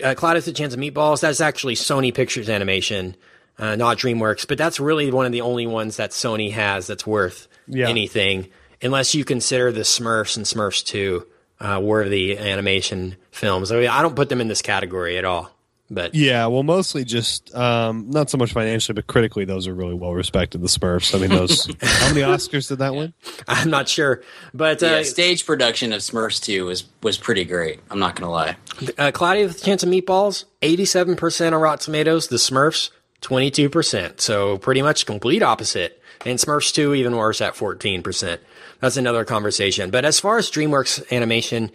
uh, 0.02 0.14
Cloud 0.14 0.36
a 0.36 0.52
Chance 0.52 0.74
of 0.74 0.80
Meatballs. 0.80 1.20
That's 1.20 1.40
actually 1.40 1.74
Sony 1.74 2.14
Pictures 2.14 2.48
Animation, 2.48 3.16
uh, 3.58 3.76
not 3.76 3.98
DreamWorks. 3.98 4.46
But 4.46 4.58
that's 4.58 4.80
really 4.80 5.10
one 5.10 5.26
of 5.26 5.32
the 5.32 5.40
only 5.42 5.66
ones 5.66 5.96
that 5.96 6.10
Sony 6.10 6.52
has 6.52 6.86
that's 6.86 7.06
worth 7.06 7.48
Yeah. 7.66 7.88
anything, 7.88 8.48
unless 8.80 9.14
you 9.14 9.24
consider 9.24 9.72
the 9.72 9.80
Smurfs 9.80 10.36
and 10.36 10.46
Smurfs 10.46 10.84
2 10.84 11.26
uh, 11.60 11.80
worthy 11.82 12.36
animation 12.36 13.16
films. 13.30 13.70
I, 13.70 13.76
mean, 13.78 13.88
I 13.88 14.02
don't 14.02 14.16
put 14.16 14.28
them 14.28 14.40
in 14.40 14.48
this 14.48 14.62
category 14.62 15.16
at 15.18 15.24
all. 15.24 15.50
But 15.92 16.14
Yeah, 16.14 16.46
well, 16.46 16.62
mostly 16.62 17.04
just 17.04 17.54
um, 17.54 18.08
not 18.08 18.30
so 18.30 18.38
much 18.38 18.52
financially, 18.52 18.94
but 18.94 19.06
critically, 19.06 19.44
those 19.44 19.68
are 19.68 19.74
really 19.74 19.94
well 19.94 20.14
respected. 20.14 20.62
The 20.62 20.68
Smurfs. 20.68 21.14
I 21.14 21.18
mean, 21.18 21.30
those. 21.30 21.66
how 21.82 22.08
many 22.08 22.22
Oscars 22.22 22.68
did 22.68 22.78
that 22.78 22.94
win? 22.94 23.12
I'm 23.48 23.68
not 23.68 23.88
sure. 23.88 24.22
But 24.54 24.82
uh, 24.82 24.86
yeah, 24.86 25.02
stage 25.02 25.44
production 25.44 25.92
of 25.92 26.00
Smurfs 26.00 26.42
2 26.42 26.64
was 26.64 26.84
was 27.02 27.18
pretty 27.18 27.44
great. 27.44 27.80
I'm 27.90 27.98
not 27.98 28.16
gonna 28.16 28.32
lie. 28.32 28.56
Uh, 28.96 29.10
Cloudy 29.12 29.44
with 29.44 29.60
a 29.60 29.64
Chance 29.64 29.82
of 29.82 29.90
Meatballs, 29.90 30.44
87% 30.62 31.52
on 31.52 31.60
Rotten 31.60 31.78
Tomatoes. 31.78 32.28
The 32.28 32.36
Smurfs, 32.36 32.90
22%. 33.20 34.20
So 34.20 34.58
pretty 34.58 34.80
much 34.80 35.04
complete 35.04 35.42
opposite. 35.42 36.00
And 36.24 36.38
Smurfs 36.38 36.72
2, 36.72 36.94
even 36.94 37.16
worse 37.16 37.40
at 37.40 37.54
14%. 37.54 38.38
That's 38.80 38.96
another 38.96 39.24
conversation. 39.24 39.90
But 39.90 40.04
as 40.04 40.20
far 40.20 40.38
as 40.38 40.50
DreamWorks 40.50 41.10
animation, 41.12 41.70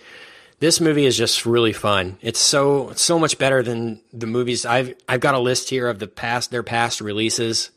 this 0.59 0.81
movie 0.81 1.05
is 1.05 1.17
just 1.17 1.45
really 1.45 1.73
fun. 1.73 2.17
It's 2.21 2.39
so 2.39 2.91
so 2.95 3.19
much 3.19 3.37
better 3.37 3.61
than 3.61 4.01
the 4.11 4.27
movies. 4.27 4.65
I've 4.65 4.95
I've 5.07 5.19
got 5.19 5.35
a 5.35 5.39
list 5.39 5.69
here 5.69 5.87
of 5.87 5.99
the 5.99 6.07
past 6.07 6.51
their 6.51 6.63
past 6.63 6.99
releases, 6.99 7.69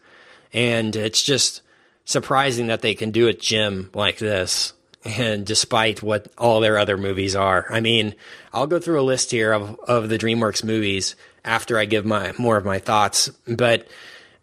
and 0.53 0.95
it's 0.97 1.23
just 1.23 1.63
surprising 2.05 2.69
that 2.69 2.81
they 2.81 2.95
can 2.95 3.11
do 3.11 3.29
a 3.29 3.35
gym 3.35 3.91
like 3.95 4.19
this. 4.19 4.73
And 5.03 5.47
despite 5.47 6.03
what 6.03 6.29
all 6.37 6.61
their 6.61 6.77
other 6.77 6.99
movies 6.99 7.35
are, 7.35 7.67
I 7.71 7.81
mean, 7.81 8.15
I'll 8.53 8.67
go 8.67 8.79
through 8.79 9.01
a 9.01 9.03
list 9.03 9.31
here 9.31 9.53
of 9.53 9.79
of 9.81 10.09
the 10.09 10.19
DreamWorks 10.19 10.65
movies 10.65 11.17
after 11.45 11.79
I 11.79 11.85
give 11.85 12.05
my 12.05 12.33
more 12.39 12.57
of 12.57 12.65
my 12.65 12.79
thoughts. 12.79 13.29
But 13.47 13.89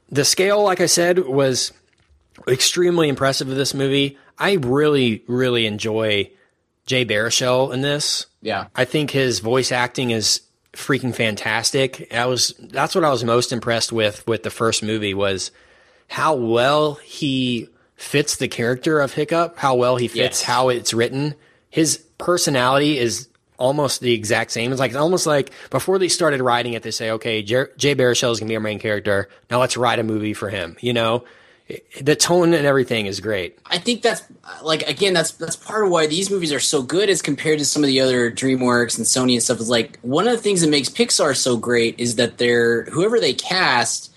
the 0.09 0.25
scale, 0.25 0.63
like 0.63 0.81
I 0.81 0.85
said, 0.85 1.19
was 1.19 1.73
extremely 2.47 3.09
impressive 3.09 3.49
of 3.49 3.55
this 3.55 3.73
movie. 3.73 4.17
I 4.37 4.53
really, 4.53 5.23
really 5.27 5.65
enjoy 5.65 6.31
Jay 6.87 7.05
Baruchel 7.05 7.71
in 7.71 7.81
this. 7.81 8.25
Yeah. 8.41 8.67
I 8.75 8.85
think 8.85 9.11
his 9.11 9.39
voice 9.39 9.71
acting 9.71 10.09
is 10.09 10.41
freaking 10.73 11.13
fantastic. 11.13 12.11
I 12.13 12.25
was 12.25 12.53
that's 12.59 12.95
what 12.95 13.03
I 13.03 13.11
was 13.11 13.23
most 13.23 13.51
impressed 13.51 13.91
with 13.91 14.25
with 14.27 14.41
the 14.43 14.49
first 14.49 14.81
movie 14.81 15.13
was 15.13 15.51
how 16.07 16.35
well 16.35 16.95
he 16.95 17.67
fits 17.95 18.37
the 18.37 18.47
character 18.47 18.99
of 18.99 19.13
Hiccup, 19.13 19.57
how 19.57 19.75
well 19.75 19.97
he 19.97 20.07
fits 20.07 20.17
Yes. 20.39 20.43
how 20.43 20.69
it's 20.69 20.93
written. 20.93 21.35
His 21.69 21.97
personality 22.17 22.97
is 22.97 23.27
almost 23.59 24.01
the 24.01 24.13
exact 24.13 24.51
same. 24.51 24.71
It's 24.71 24.79
like 24.79 24.91
it's 24.91 24.97
almost 24.99 25.25
like 25.25 25.51
before 25.71 25.97
they 25.97 26.07
started 26.07 26.41
writing 26.41 26.73
it, 26.73 26.83
they 26.83 26.91
say, 26.91 27.09
"Okay, 27.11 27.41
Jer- 27.41 27.71
Jay 27.75 27.95
Baruchel 27.95 28.31
is 28.31 28.39
gonna 28.39 28.49
be 28.49 28.55
our 28.55 28.61
main 28.61 28.77
character. 28.79 29.29
Now 29.49 29.59
let's 29.59 29.75
write 29.75 29.97
a 29.99 30.03
movie 30.03 30.33
for 30.35 30.49
him." 30.49 30.77
You 30.79 30.93
know, 30.93 31.23
the 32.01 32.15
tone 32.15 32.53
and 32.53 32.65
everything 32.65 33.07
is 33.07 33.19
great. 33.19 33.59
I 33.65 33.77
think 33.77 34.01
that's 34.01 34.23
like 34.63 34.87
again 34.87 35.13
that's 35.13 35.31
that's 35.31 35.57
part 35.57 35.85
of 35.85 35.91
why 35.91 36.07
these 36.07 36.31
movies 36.31 36.53
are 36.53 36.59
so 36.59 36.81
good 36.81 37.09
as 37.09 37.21
compared 37.21 37.59
to 37.59 37.65
some 37.65 37.83
of 37.83 37.87
the 37.87 37.99
other 37.99 38.31
DreamWorks 38.31 38.97
and 38.97 39.05
Sony 39.05 39.33
and 39.33 39.43
stuff. 39.43 39.59
Is 39.59 39.69
like 39.69 39.99
one 40.01 40.27
of 40.27 40.33
the 40.33 40.41
things 40.41 40.61
that 40.61 40.69
makes 40.69 40.89
Pixar 40.89 41.35
so 41.35 41.57
great 41.57 41.99
is 41.99 42.15
that 42.15 42.37
they're 42.37 42.85
whoever 42.85 43.19
they 43.19 43.33
cast, 43.33 44.13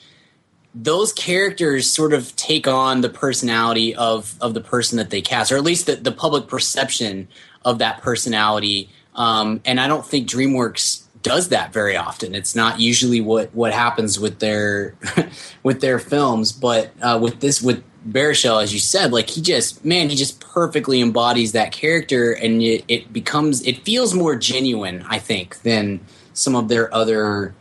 those 0.74 1.12
characters 1.12 1.90
sort 1.90 2.12
of 2.12 2.34
take 2.36 2.68
on 2.68 3.00
the 3.00 3.08
personality 3.10 3.96
of 3.96 4.36
of 4.40 4.54
the 4.54 4.60
person 4.60 4.96
that 4.98 5.10
they 5.10 5.20
cast, 5.20 5.50
or 5.50 5.56
at 5.56 5.64
least 5.64 5.86
the, 5.86 5.96
the 5.96 6.12
public 6.12 6.46
perception 6.46 7.26
of 7.64 7.78
that 7.78 8.00
personality. 8.00 8.88
Um, 9.16 9.60
and 9.64 9.80
I 9.80 9.88
don't 9.88 10.06
think 10.06 10.28
DreamWorks 10.28 10.99
does 11.22 11.48
that 11.48 11.72
very 11.72 11.96
often. 11.96 12.34
It's 12.34 12.54
not 12.54 12.80
usually 12.80 13.20
what 13.20 13.54
what 13.54 13.72
happens 13.72 14.18
with 14.18 14.38
their 14.38 14.94
with 15.62 15.80
their 15.80 15.98
films, 15.98 16.52
but 16.52 16.92
uh, 17.02 17.18
with 17.20 17.40
this 17.40 17.60
with 17.60 17.82
Baruchel, 18.08 18.62
as 18.62 18.72
you 18.72 18.80
said, 18.80 19.12
like 19.12 19.28
he 19.28 19.42
just 19.42 19.84
man, 19.84 20.08
he 20.08 20.16
just 20.16 20.40
perfectly 20.40 21.00
embodies 21.00 21.52
that 21.52 21.72
character, 21.72 22.32
and 22.32 22.62
it, 22.62 22.84
it 22.88 23.12
becomes 23.12 23.62
it 23.66 23.84
feels 23.84 24.14
more 24.14 24.36
genuine, 24.36 25.04
I 25.08 25.18
think, 25.18 25.60
than 25.62 26.00
some 26.32 26.56
of 26.56 26.68
their 26.68 26.92
other 26.94 27.54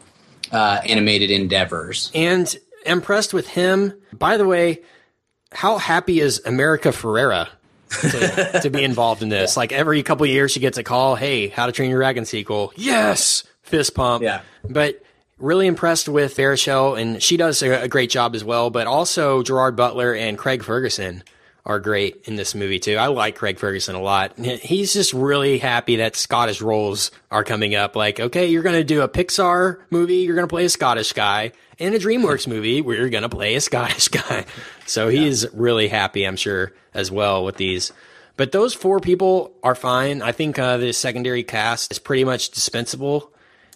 uh, 0.52 0.80
animated 0.86 1.32
endeavors. 1.32 2.12
and 2.16 2.56
impressed 2.86 3.34
with 3.34 3.48
him. 3.50 3.94
By 4.14 4.38
the 4.38 4.48
way, 4.48 4.82
how 5.52 5.78
happy 5.78 6.22
is 6.22 6.42
America 6.46 6.90
Ferrera 6.90 7.50
to, 7.90 8.60
to 8.64 8.70
be 8.70 8.84
involved 8.84 9.22
in 9.22 9.30
this? 9.30 9.58
Like 9.58 9.72
every 9.72 10.02
couple 10.04 10.24
of 10.26 10.30
years, 10.30 10.52
she 10.52 10.60
gets 10.60 10.78
a 10.78 10.84
call. 10.84 11.16
Hey, 11.16 11.48
How 11.48 11.66
to 11.66 11.72
Train 11.72 11.90
Your 11.90 12.00
Dragon 12.00 12.26
sequel? 12.26 12.72
Yes, 12.76 13.44
fist 13.64 13.96
pump. 13.96 14.24
Yeah. 14.24 14.42
but 14.68 15.02
really 15.38 15.68
impressed 15.68 16.10
with 16.10 16.36
Baruchel, 16.36 17.00
and 17.00 17.22
she 17.24 17.38
does 17.38 17.62
a, 17.64 17.84
a 17.84 17.88
great 17.88 18.10
job 18.10 18.36
as 18.36 18.44
well. 18.44 18.70
But 18.70 18.88
also 18.88 19.42
Gerard 19.44 19.76
Butler 19.76 20.14
and 20.14 20.38
Craig 20.38 20.64
Ferguson 20.64 21.24
are 21.66 21.80
great 21.80 22.22
in 22.26 22.36
this 22.36 22.56
movie 22.56 22.80
too. 22.80 22.96
I 22.96 23.08
like 23.08 23.36
Craig 23.36 23.60
Ferguson 23.60 23.96
a 23.96 24.02
lot. 24.02 24.38
He's 24.40 24.94
just 24.94 25.14
really 25.14 25.60
happy 25.60 25.98
that 25.98 26.16
Scottish 26.16 26.62
roles 26.62 27.12
are 27.30 27.44
coming 27.44 27.76
up. 27.76 27.96
Like, 27.96 28.20
okay, 28.20 28.48
you're 28.48 28.64
going 28.64 28.78
to 28.78 28.84
do 28.84 29.02
a 29.02 29.10
Pixar 29.10 29.78
movie, 29.90 30.18
you're 30.18 30.36
going 30.36 30.48
to 30.48 30.52
play 30.52 30.66
a 30.66 30.70
Scottish 30.70 31.14
guy, 31.14 31.52
and 31.80 31.96
a 31.96 32.00
DreamWorks 32.00 32.48
movie 32.48 32.82
where 32.82 32.98
you're 32.98 33.10
going 33.10 33.24
to 33.24 33.30
play 33.30 33.56
a 33.56 33.62
Scottish 33.62 34.08
guy. 34.10 34.46
So 34.86 35.08
he's 35.08 35.52
really 35.54 35.88
happy, 35.88 36.26
I'm 36.26 36.36
sure, 36.36 36.74
as 36.94 37.12
well 37.12 37.46
with 37.46 37.58
these. 37.58 37.92
But 38.38 38.52
those 38.52 38.74
four 38.74 39.00
people 39.00 39.54
are 39.64 39.76
fine. 39.76 40.22
I 40.22 40.32
think 40.32 40.58
uh, 40.58 40.78
the 40.78 40.94
secondary 40.94 41.44
cast 41.44 41.92
is 41.92 42.00
pretty 42.00 42.24
much 42.24 42.52
dispensable. 42.52 43.32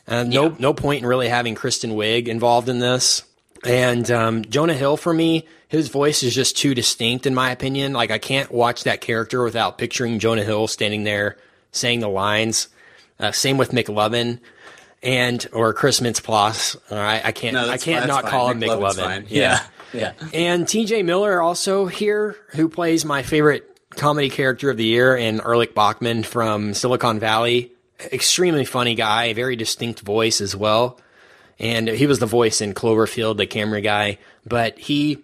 Uh, 0.08 0.24
no, 0.24 0.46
Yeah. 0.50 0.56
no 0.60 0.74
point 0.74 1.02
in 1.04 1.08
really 1.08 1.28
having 1.30 1.56
Kristen 1.56 1.92
Wiig 1.92 2.28
involved 2.28 2.70
in 2.70 2.80
this. 2.80 3.24
And 3.66 4.10
um, 4.12 4.44
Jonah 4.46 4.74
Hill, 4.74 4.98
for 4.98 5.14
me, 5.14 5.48
his 5.70 5.88
voice 5.90 6.24
is 6.24 6.36
just 6.36 6.58
too 6.58 6.76
distinct, 6.76 7.26
in 7.26 7.34
my 7.34 7.52
opinion. 7.52 7.94
Like 7.94 8.12
I 8.12 8.18
can't 8.18 8.52
watch 8.52 8.84
that 8.84 9.00
character 9.02 9.44
without 9.44 9.78
picturing 9.78 10.20
Jonah 10.20 10.44
Hill 10.44 10.68
standing 10.68 11.04
there 11.06 11.38
saying 11.72 12.02
the 12.02 12.10
lines. 12.10 12.68
Uh, 13.20 13.32
same 13.32 13.58
with 13.58 13.72
McLovin 13.72 14.40
and 15.04 15.46
or 15.54 15.74
Chris 15.74 16.00
Mintz-Plasse. 16.00 16.78
All 16.92 16.98
right, 16.98 17.24
I 17.24 17.32
can't, 17.32 17.56
I 17.58 17.66
that's 17.68 17.84
can't 17.84 18.00
fine, 18.02 18.08
not 18.08 18.26
call 18.26 18.48
fine. 18.48 18.62
him 18.64 18.70
McLovin. 18.70 18.96
fine. 18.96 19.26
Yeah, 19.30 19.64
yeah. 19.94 20.14
And 20.34 20.66
TJ 20.66 21.04
Miller 21.06 21.42
also 21.42 21.86
here, 21.86 22.36
who 22.52 22.70
plays 22.70 23.04
my 23.06 23.22
favorite 23.22 23.70
comedy 23.92 24.30
character 24.30 24.70
of 24.70 24.78
the 24.78 24.86
year 24.86 25.16
in 25.16 25.40
Erlich 25.42 25.76
Bachman 25.76 26.24
from 26.24 26.74
Silicon 26.74 27.20
Valley. 27.20 27.72
Extremely 28.12 28.66
funny 28.66 28.96
guy, 28.96 29.34
very 29.34 29.56
distinct 29.56 30.00
voice 30.00 30.42
as 30.42 30.56
well. 30.56 31.00
And 31.60 31.88
he 31.88 32.08
was 32.08 32.20
the 32.20 32.26
voice 32.26 32.60
in 32.62 32.74
Cloverfield, 32.74 33.38
the 33.38 33.46
camera 33.46 33.82
guy. 33.82 34.18
But 34.46 34.80
he, 34.80 35.20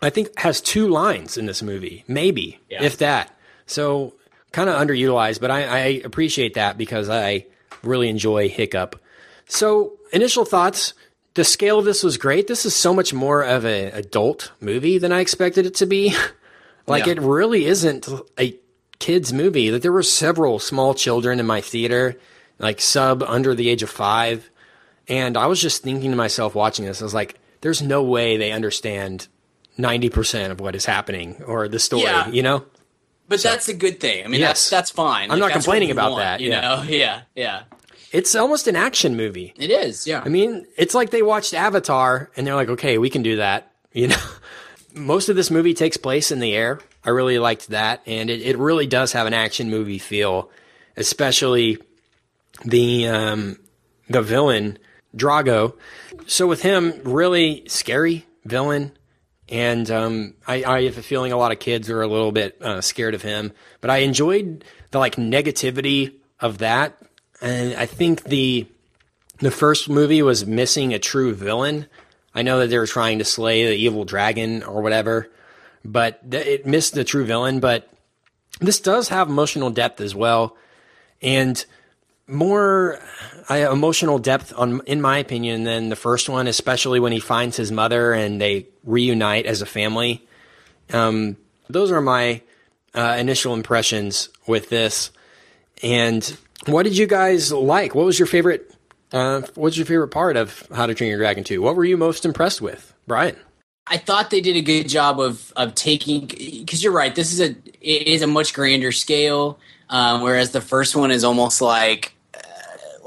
I 0.00 0.10
think, 0.10 0.38
has 0.38 0.60
two 0.60 0.88
lines 0.88 1.36
in 1.36 1.46
this 1.46 1.60
movie, 1.62 2.04
maybe, 2.06 2.60
Yeah. 2.70 2.84
if 2.84 2.98
that. 2.98 3.36
So 3.66 4.14
kind 4.52 4.70
of 4.70 4.76
underutilized, 4.80 5.40
but 5.40 5.50
I, 5.50 5.62
I 5.64 5.84
appreciate 6.04 6.54
that 6.54 6.78
because 6.78 7.10
I 7.10 7.46
really 7.82 8.08
enjoy 8.08 8.48
Hiccup. 8.48 9.00
So 9.46 9.94
initial 10.12 10.44
thoughts. 10.44 10.94
The 11.34 11.44
scale 11.44 11.78
of 11.78 11.84
this 11.84 12.02
was 12.02 12.16
great. 12.16 12.48
This 12.48 12.66
is 12.66 12.74
so 12.74 12.92
much 12.92 13.14
more 13.14 13.42
of 13.42 13.64
an 13.64 13.92
adult 13.94 14.50
movie 14.60 14.98
than 14.98 15.12
I 15.12 15.20
expected 15.20 15.66
it 15.66 15.74
to 15.76 15.86
be. 15.86 16.14
like 16.86 17.06
Yeah. 17.06 17.12
it 17.12 17.20
really 17.20 17.66
isn't 17.66 18.08
a 18.38 18.56
kids 18.98 19.32
movie. 19.32 19.70
That 19.70 19.82
there 19.82 19.92
were 19.92 20.02
several 20.02 20.58
small 20.58 20.94
children 20.94 21.38
in 21.38 21.46
my 21.46 21.60
theater, 21.60 22.18
like 22.58 22.80
sub 22.80 23.22
under 23.22 23.54
the 23.54 23.68
age 23.68 23.84
of 23.84 23.90
five, 23.90 24.50
and 25.06 25.36
I 25.36 25.46
was 25.46 25.60
just 25.62 25.82
thinking 25.84 26.10
to 26.10 26.16
myself 26.16 26.54
watching 26.56 26.84
this. 26.86 27.00
I 27.00 27.04
was 27.04 27.14
like, 27.14 27.36
"There's 27.60 27.80
no 27.80 28.02
way 28.02 28.36
they 28.36 28.50
understand 28.50 29.28
ninety 29.76 30.08
percent 30.10 30.50
of 30.50 30.58
what 30.58 30.74
is 30.74 30.86
happening 30.86 31.40
or 31.46 31.68
the 31.68 31.78
story." 31.78 32.02
Yeah. 32.02 32.28
You 32.28 32.42
know? 32.42 32.64
But 33.28 33.42
that's 33.42 33.68
a 33.68 33.74
good 33.74 34.00
thing. 34.00 34.24
I 34.24 34.28
mean, 34.28 34.40
Yes. 34.40 34.48
that's 34.48 34.70
that's 34.70 34.90
fine. 34.90 35.30
I'm 35.30 35.38
not 35.38 35.52
complaining 35.52 35.90
about 35.90 36.12
want, 36.12 36.22
that, 36.22 36.40
You 36.40 36.50
yeah. 36.50 36.60
know, 36.60 36.82
yeah, 36.88 37.20
yeah. 37.36 37.62
It's 38.10 38.34
almost 38.34 38.66
an 38.68 38.74
action 38.76 39.16
movie. 39.16 39.52
It 39.58 39.70
is. 39.70 40.06
Yeah. 40.06 40.22
I 40.24 40.30
mean, 40.30 40.66
it's 40.78 40.94
like 40.94 41.10
they 41.10 41.20
watched 41.20 41.52
Avatar 41.52 42.30
and 42.36 42.46
they're 42.46 42.54
like, 42.54 42.70
okay, 42.70 42.96
we 42.96 43.10
can 43.10 43.22
do 43.22 43.36
that. 43.36 43.70
You 43.92 44.08
know, 44.08 44.16
most 44.94 45.28
of 45.28 45.36
this 45.36 45.50
movie 45.50 45.74
takes 45.74 45.98
place 45.98 46.30
in 46.30 46.40
the 46.40 46.54
air. 46.54 46.80
I 47.04 47.10
really 47.10 47.38
liked 47.38 47.68
that. 47.68 48.00
And 48.06 48.30
it, 48.30 48.40
it 48.40 48.56
really 48.56 48.86
does 48.86 49.12
have 49.12 49.26
an 49.26 49.34
action 49.34 49.68
movie 49.68 49.98
feel, 49.98 50.50
especially 50.96 51.76
the, 52.64 53.06
um, 53.08 53.58
the 54.08 54.22
villain, 54.22 54.78
Drago. 55.14 55.74
So 56.26 56.46
with 56.46 56.62
him, 56.62 57.00
really 57.04 57.64
scary 57.68 58.24
villain. 58.46 58.92
And 59.48 59.90
um, 59.90 60.34
I, 60.46 60.62
I, 60.64 60.84
have 60.84 60.98
a 60.98 61.02
feeling 61.02 61.32
a 61.32 61.36
lot 61.36 61.52
of 61.52 61.58
kids 61.58 61.88
are 61.88 62.02
a 62.02 62.06
little 62.06 62.32
bit 62.32 62.60
uh, 62.60 62.80
scared 62.80 63.14
of 63.14 63.22
him. 63.22 63.52
But 63.80 63.90
I 63.90 63.98
enjoyed 63.98 64.64
the 64.90 64.98
like 64.98 65.16
negativity 65.16 66.14
of 66.40 66.58
that, 66.58 67.00
and 67.40 67.74
I 67.74 67.86
think 67.86 68.24
the 68.24 68.66
the 69.38 69.50
first 69.50 69.88
movie 69.88 70.22
was 70.22 70.46
missing 70.46 70.92
a 70.92 70.98
true 70.98 71.34
villain. 71.34 71.86
I 72.34 72.42
know 72.42 72.58
that 72.60 72.68
they 72.68 72.78
were 72.78 72.86
trying 72.86 73.18
to 73.18 73.24
slay 73.24 73.66
the 73.66 73.74
evil 73.74 74.04
dragon 74.04 74.62
or 74.62 74.82
whatever, 74.82 75.30
but 75.84 76.30
th- 76.30 76.46
it 76.46 76.66
missed 76.66 76.94
the 76.94 77.04
true 77.04 77.24
villain. 77.24 77.60
But 77.60 77.90
this 78.60 78.80
does 78.80 79.08
have 79.08 79.28
emotional 79.28 79.70
depth 79.70 80.00
as 80.00 80.14
well, 80.14 80.56
and 81.22 81.64
more 82.28 83.00
uh, 83.50 83.72
emotional 83.72 84.18
depth 84.18 84.52
on, 84.56 84.82
in 84.86 85.00
my 85.00 85.18
opinion, 85.18 85.64
than 85.64 85.88
the 85.88 85.96
first 85.96 86.28
one, 86.28 86.46
especially 86.46 87.00
when 87.00 87.12
he 87.12 87.20
finds 87.20 87.56
his 87.56 87.72
mother 87.72 88.12
and 88.12 88.40
they 88.40 88.66
reunite 88.84 89.46
as 89.46 89.62
a 89.62 89.66
family. 89.66 90.26
Um, 90.92 91.36
those 91.68 91.90
are 91.90 92.00
my 92.00 92.42
uh, 92.94 93.16
initial 93.18 93.54
impressions 93.54 94.28
with 94.46 94.68
this. 94.68 95.10
And 95.82 96.36
what 96.66 96.82
did 96.82 96.96
you 96.96 97.06
guys 97.06 97.52
like? 97.52 97.94
What 97.94 98.04
was 98.06 98.18
your 98.18 98.26
favorite? 98.26 98.74
Uh, 99.12 99.42
what's 99.54 99.76
your 99.76 99.86
favorite 99.86 100.08
part 100.08 100.36
of 100.36 100.66
How 100.74 100.86
to 100.86 100.94
Train 100.94 101.08
Your 101.08 101.18
Dragon 101.18 101.44
2? 101.44 101.62
What 101.62 101.76
were 101.76 101.84
you 101.84 101.96
most 101.96 102.24
impressed 102.24 102.60
with, 102.60 102.94
Brian? 103.06 103.36
I 103.86 103.96
thought 103.96 104.28
they 104.28 104.42
did 104.42 104.56
a 104.56 104.60
good 104.60 104.86
job 104.86 105.18
of 105.18 105.50
of 105.56 105.74
taking 105.74 106.26
because 106.26 106.84
you're 106.84 106.92
right. 106.92 107.14
This 107.14 107.32
is 107.32 107.40
a 107.40 107.56
it 107.80 108.06
is 108.06 108.20
a 108.20 108.26
much 108.26 108.52
grander 108.52 108.92
scale, 108.92 109.58
um, 109.88 110.20
whereas 110.20 110.50
the 110.50 110.60
first 110.60 110.94
one 110.94 111.10
is 111.10 111.24
almost 111.24 111.62
like 111.62 112.12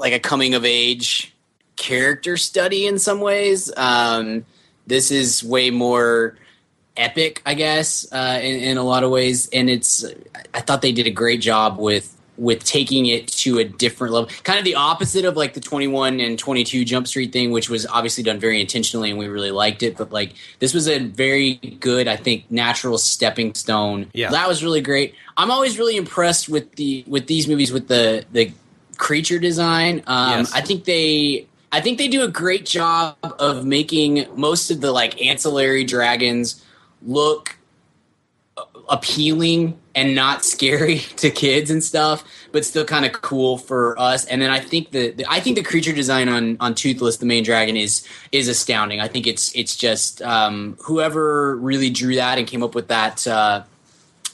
like 0.02 0.12
a 0.12 0.18
coming 0.20 0.52
of 0.54 0.66
age 0.66 1.32
character 1.76 2.36
study 2.36 2.86
in 2.86 2.98
some 2.98 3.20
ways. 3.20 3.72
Um, 3.76 4.44
this 4.86 5.10
is 5.10 5.42
way 5.42 5.70
more 5.70 6.36
epic, 6.96 7.40
I 7.46 7.54
guess, 7.54 8.06
uh, 8.12 8.38
in, 8.42 8.56
in 8.60 8.76
a 8.76 8.82
lot 8.82 9.04
of 9.04 9.10
ways, 9.10 9.48
and 9.52 9.70
it's. 9.70 10.04
I 10.52 10.60
thought 10.60 10.82
they 10.82 10.92
did 10.92 11.06
a 11.06 11.10
great 11.10 11.40
job 11.40 11.78
with 11.78 12.14
with 12.38 12.64
taking 12.64 13.06
it 13.06 13.28
to 13.28 13.58
a 13.58 13.64
different 13.64 14.12
level 14.14 14.28
kind 14.42 14.58
of 14.58 14.64
the 14.64 14.74
opposite 14.74 15.26
of 15.26 15.36
like 15.36 15.52
the 15.52 15.60
21 15.60 16.18
and 16.18 16.38
22 16.38 16.82
jump 16.82 17.06
street 17.06 17.30
thing 17.30 17.50
which 17.50 17.68
was 17.68 17.86
obviously 17.86 18.24
done 18.24 18.40
very 18.40 18.58
intentionally 18.58 19.10
and 19.10 19.18
we 19.18 19.28
really 19.28 19.50
liked 19.50 19.82
it 19.82 19.98
but 19.98 20.10
like 20.10 20.32
this 20.58 20.72
was 20.72 20.88
a 20.88 20.98
very 20.98 21.54
good 21.78 22.08
i 22.08 22.16
think 22.16 22.50
natural 22.50 22.96
stepping 22.96 23.52
stone 23.54 24.10
Yeah. 24.14 24.30
that 24.30 24.48
was 24.48 24.64
really 24.64 24.80
great 24.80 25.14
i'm 25.36 25.50
always 25.50 25.78
really 25.78 25.96
impressed 25.98 26.48
with 26.48 26.74
the 26.76 27.04
with 27.06 27.26
these 27.26 27.46
movies 27.46 27.70
with 27.70 27.88
the 27.88 28.24
the 28.32 28.50
creature 28.98 29.38
design 29.38 30.02
um 30.06 30.38
Yes. 30.40 30.52
i 30.54 30.60
think 30.60 30.84
they 30.84 31.46
i 31.72 31.80
think 31.80 31.98
they 31.98 32.08
do 32.08 32.22
a 32.22 32.28
great 32.28 32.66
job 32.66 33.16
of 33.38 33.64
making 33.64 34.26
most 34.36 34.70
of 34.70 34.80
the 34.80 34.92
like 34.92 35.20
ancillary 35.20 35.84
dragons 35.84 36.64
look 37.02 37.56
appealing 38.88 39.78
and 39.94 40.14
not 40.14 40.44
scary 40.54 40.98
to 41.16 41.30
kids 41.30 41.70
and 41.70 41.82
stuff, 41.82 42.24
but 42.52 42.64
still 42.64 42.84
kind 42.84 43.04
of 43.04 43.12
cool 43.12 43.58
for 43.58 43.98
us. 43.98 44.24
And 44.26 44.40
then 44.40 44.50
I 44.50 44.60
think 44.60 44.90
the, 44.90 45.10
the 45.10 45.24
I 45.28 45.40
think 45.40 45.56
the 45.56 45.62
creature 45.62 45.92
design 45.92 46.28
on 46.28 46.56
on 46.60 46.74
Toothless, 46.74 47.16
the 47.18 47.26
main 47.26 47.44
dragon, 47.44 47.76
is 47.76 48.06
is 48.30 48.48
astounding. 48.48 49.00
I 49.00 49.08
think 49.08 49.26
it's 49.26 49.54
it's 49.54 49.76
just 49.76 50.22
um, 50.22 50.76
whoever 50.82 51.56
really 51.56 51.90
drew 51.90 52.14
that 52.16 52.38
and 52.38 52.46
came 52.46 52.62
up 52.62 52.74
with 52.74 52.88
that 52.88 53.26
uh, 53.26 53.62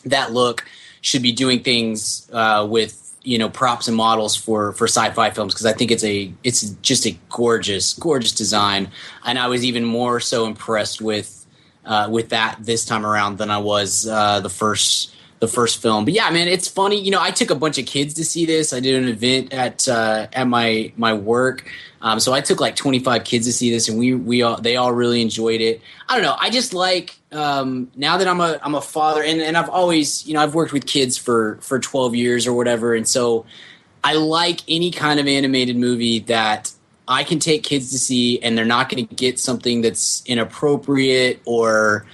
that 0.05 0.33
look 0.33 0.65
should 1.01 1.23
be 1.23 1.33
doing 1.33 1.63
things 1.63 2.29
uh, 2.33 2.67
with 2.69 3.08
you 3.29 3.37
know 3.37 3.51
props 3.51 3.89
and 3.89 3.97
models 3.97 4.35
for 4.35 4.73
for 4.73 4.87
sci-fi 4.87 5.29
films 5.29 5.53
because 5.53 5.67
I 5.67 5.75
think 5.75 5.91
it's 5.91 6.03
a 6.03 6.33
it's 6.45 6.63
just 6.81 7.07
a 7.07 7.19
gorgeous 7.29 7.93
gorgeous 7.93 8.33
design. 8.33 8.91
And 9.23 9.39
I 9.39 9.49
was 9.49 9.65
even 9.65 9.85
more 9.85 10.19
so 10.19 10.47
impressed 10.47 11.03
with 11.03 11.47
uh, 11.85 12.09
with 12.11 12.31
that 12.31 12.57
this 12.61 12.87
time 12.87 13.05
around 13.05 13.37
than 13.37 13.51
I 13.51 13.59
was 13.59 14.09
uh, 14.09 14.41
the 14.41 14.49
first 14.49 15.15
the 15.41 15.49
first 15.49 15.83
film. 15.83 16.07
But 16.07 16.15
yeah, 16.15 16.31
man, 16.31 16.49
it's 16.49 16.69
funny. 16.69 17.01
You 17.01 17.11
know, 17.11 17.21
I 17.21 17.31
took 17.31 17.51
a 17.51 17.55
bunch 17.55 17.77
of 17.79 17.85
kids 17.85 18.15
to 18.15 18.25
see 18.25 18.47
this. 18.47 18.73
I 18.73 18.81
did 18.81 18.95
an 19.03 19.09
event 19.09 19.53
at 19.53 19.87
uh, 19.87 20.29
at 20.33 20.49
my 20.49 20.91
my 20.97 21.13
work, 21.13 21.71
um, 22.01 22.21
so 22.21 22.33
I 22.33 22.41
took 22.41 22.61
like 22.61 22.77
25 22.77 23.25
kids 23.25 23.47
to 23.47 23.53
see 23.53 23.71
this, 23.71 23.89
and 23.89 23.99
we 23.99 24.15
we 24.15 24.43
all 24.43 24.61
they 24.61 24.77
all 24.77 24.93
really 24.93 25.21
enjoyed 25.21 25.61
it. 25.61 25.81
I 26.09 26.15
don't 26.15 26.23
know. 26.23 26.37
I 26.39 26.51
just 26.51 26.73
like 26.73 27.19
um, 27.33 27.91
now 27.97 28.19
that 28.19 28.29
I'm 28.29 28.41
a 28.41 28.59
I'm 28.63 28.75
a 28.75 28.81
father, 28.81 29.23
and 29.23 29.41
and 29.41 29.57
I've 29.57 29.69
always 29.69 30.27
you 30.27 30.35
know 30.35 30.41
I've 30.41 30.55
worked 30.55 30.73
with 30.73 30.87
kids 30.87 31.17
for 31.17 31.59
for 31.61 31.79
12 31.79 32.15
years 32.15 32.47
or 32.47 32.53
whatever, 32.53 32.95
and 32.95 33.07
so 33.07 33.47
I 34.05 34.15
like 34.15 34.61
any 34.69 34.91
kind 34.91 35.19
of 35.19 35.27
animated 35.27 35.77
movie 35.77 36.21
that 36.21 36.73
I 37.09 37.25
can 37.25 37.41
take 37.41 37.65
kids 37.65 37.91
to 37.91 37.99
see, 37.99 38.41
and 38.43 38.57
they're 38.57 38.65
not 38.65 38.89
going 38.89 39.07
to 39.07 39.15
get 39.15 39.41
something 39.41 39.81
that's 39.81 40.23
inappropriate 40.27 41.41
or 41.47 42.07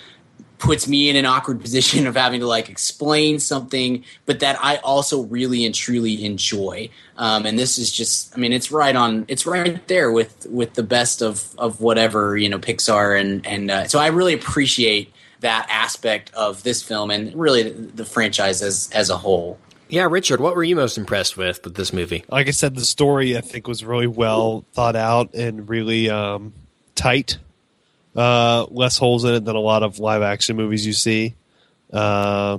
puts 0.59 0.89
me 0.89 1.11
in 1.11 1.17
an 1.17 1.27
awkward 1.27 1.61
position 1.63 2.07
of 2.07 2.17
having 2.17 2.41
to 2.41 2.47
like 2.47 2.69
explain 2.69 3.39
something, 3.39 4.05
but 4.27 4.41
that 4.41 4.59
I 4.63 4.77
also 4.77 5.23
really 5.25 5.65
and 5.65 5.75
truly 5.75 6.25
enjoy. 6.25 6.89
Um, 7.17 7.47
and 7.47 7.59
this 7.59 7.79
is 7.79 7.93
just, 7.93 8.37
I 8.37 8.41
mean, 8.41 8.53
it's 8.53 8.71
right 8.73 8.97
on, 8.97 9.25
it's 9.29 9.47
right 9.47 9.87
there 9.89 10.11
with 10.11 10.47
with 10.47 10.75
the 10.75 10.83
best 10.83 11.23
of 11.23 11.55
of 11.59 11.81
whatever 11.81 12.37
you 12.37 12.49
know 12.49 12.59
Pixar, 12.59 13.19
and 13.19 13.47
and 13.47 13.71
uh, 13.71 13.87
so 13.87 13.99
I 13.99 14.09
really 14.09 14.35
appreciate 14.35 15.13
that 15.41 15.67
aspect 15.71 16.33
of 16.35 16.63
this 16.63 16.83
film 16.83 17.11
and 17.11 17.35
really 17.35 17.63
the, 17.63 17.71
the 17.71 18.05
franchise 18.05 18.63
as 18.63 18.91
as 18.93 19.11
a 19.11 19.17
whole. 19.17 19.59
Yeah, 19.89 20.09
Richard, 20.11 20.41
what 20.41 20.57
were 20.57 20.65
you 20.65 20.77
most 20.77 20.97
impressed 20.99 21.37
with 21.37 21.63
with 21.63 21.75
this 21.75 21.93
movie? 21.93 22.25
like 22.29 22.49
I 22.49 22.53
said, 22.53 22.75
the 22.75 22.85
story 22.85 23.37
I 23.37 23.43
think 23.43 23.69
was 23.69 23.85
really 23.85 24.07
well 24.07 24.65
thought 24.73 24.97
out 24.97 25.35
and 25.35 25.69
really 25.69 26.11
um, 26.11 26.53
tight. 26.95 27.39
Uh, 28.17 28.67
less 28.71 28.97
holes 28.97 29.25
in 29.25 29.35
it 29.35 29.45
than 29.45 29.57
a 29.57 29.61
lot 29.61 29.83
of 29.83 29.99
live 29.99 30.23
action 30.23 30.57
movies 30.57 30.87
you 30.87 30.93
see. 30.93 31.35
Uh, 31.93 32.59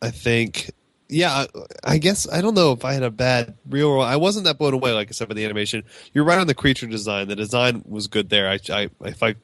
I 0.00 0.10
think, 0.10 0.70
yeah, 1.08 1.32
I, 1.32 1.46
I 1.84 1.98
guess 1.98 2.28
I 2.30 2.40
don't 2.40 2.54
know 2.54 2.72
if 2.72 2.84
I 2.84 2.94
had 2.94 3.02
a 3.02 3.10
bad 3.10 3.54
real. 3.68 3.90
World. 3.90 4.04
I 4.04 4.16
wasn't 4.16 4.46
that 4.46 4.58
blown 4.58 4.74
away, 4.74 4.92
like 4.92 5.08
I 5.08 5.12
said, 5.12 5.28
by 5.28 5.34
the 5.34 5.44
animation. 5.44 5.84
You're 6.14 6.24
right 6.24 6.38
on 6.38 6.46
the 6.46 6.54
creature 6.54 6.86
design. 6.86 7.28
The 7.28 7.36
design 7.36 7.84
was 7.86 8.06
good 8.06 8.30
there. 8.30 8.48
I, 8.48 8.58
I 8.70 8.90
if 9.02 9.22
I 9.22 9.34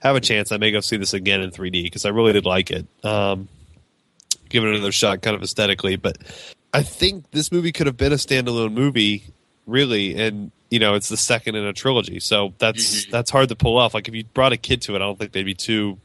have 0.00 0.16
a 0.16 0.20
chance, 0.20 0.52
I 0.52 0.56
may 0.56 0.70
go 0.70 0.80
see 0.80 0.96
this 0.96 1.14
again 1.14 1.40
in 1.40 1.50
3D 1.50 1.84
because 1.84 2.04
I 2.04 2.10
really 2.10 2.32
did 2.32 2.44
like 2.44 2.70
it. 2.70 2.86
Um, 3.02 3.48
give 4.48 4.64
it 4.64 4.74
another 4.74 4.92
shot, 4.92 5.22
kind 5.22 5.36
of 5.36 5.42
aesthetically, 5.42 5.96
but 5.96 6.18
I 6.72 6.82
think 6.82 7.30
this 7.30 7.52
movie 7.52 7.72
could 7.72 7.86
have 7.86 7.96
been 7.96 8.12
a 8.12 8.16
standalone 8.16 8.72
movie, 8.72 9.24
really, 9.66 10.16
and 10.20 10.50
you 10.74 10.80
know 10.80 10.94
it's 10.94 11.08
the 11.08 11.16
second 11.16 11.54
in 11.54 11.64
a 11.64 11.72
trilogy, 11.72 12.18
so 12.18 12.52
that's 12.58 13.06
that's 13.06 13.30
hard 13.30 13.48
to 13.50 13.54
pull 13.54 13.78
off. 13.78 13.94
Like 13.94 14.08
if 14.08 14.14
you 14.14 14.24
brought 14.24 14.52
a 14.52 14.56
kid 14.56 14.82
to 14.82 14.92
it, 14.94 14.96
I 14.96 14.98
don't 15.06 15.16
think 15.18 15.30
they'd 15.30 15.44
be 15.44 15.54
too. 15.54 15.98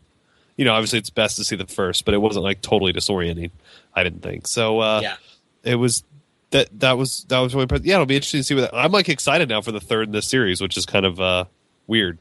You 0.58 0.66
know, 0.66 0.74
obviously 0.74 1.00
it's 1.00 1.10
best 1.10 1.38
to 1.38 1.44
see 1.44 1.56
the 1.56 1.66
first, 1.66 2.06
but 2.06 2.14
it 2.14 2.18
wasn't 2.20 2.44
like 2.44 2.62
totally 2.62 2.94
disorienting. 2.94 3.50
I 3.96 4.04
didn't 4.04 4.22
think 4.22 4.46
so. 4.46 4.80
Uh, 4.80 5.00
Yeah. 5.02 5.16
it 5.64 5.76
was 5.76 6.04
that 6.52 6.68
that 6.82 6.98
was 7.00 7.26
that 7.30 7.40
was 7.40 7.56
really 7.56 7.64
impressive. 7.64 7.86
Yeah, 7.88 7.96
it'll 7.96 8.06
be 8.06 8.16
interesting 8.16 8.42
to 8.42 8.44
see 8.44 8.56
what. 8.56 8.70
I'm 8.74 8.92
like 8.92 9.10
excited 9.10 9.50
now 9.50 9.62
for 9.62 9.72
the 9.72 9.80
third 9.80 10.08
in 10.10 10.12
this 10.12 10.28
series, 10.28 10.62
which 10.62 10.78
is 10.78 10.86
kind 10.86 11.06
of 11.06 11.20
uh, 11.20 11.46
weird. 11.88 12.20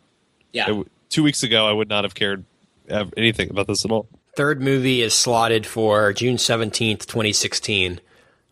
Yeah. 0.53 0.71
It 0.81 0.87
two 1.11 1.23
weeks 1.23 1.43
ago, 1.43 1.67
I 1.67 1.73
would 1.73 1.89
not 1.91 2.05
have 2.05 2.15
cared 2.15 2.45
ev- 2.89 3.13
anything 3.17 3.51
about 3.51 3.67
this 3.67 3.85
at 3.85 3.91
all. 3.91 4.09
Third 4.37 4.63
movie 4.63 5.03
is 5.03 5.15
slotted 5.15 5.67
for 5.67 6.13
June 6.13 6.37
17th, 6.37 7.07
2016. 7.07 8.01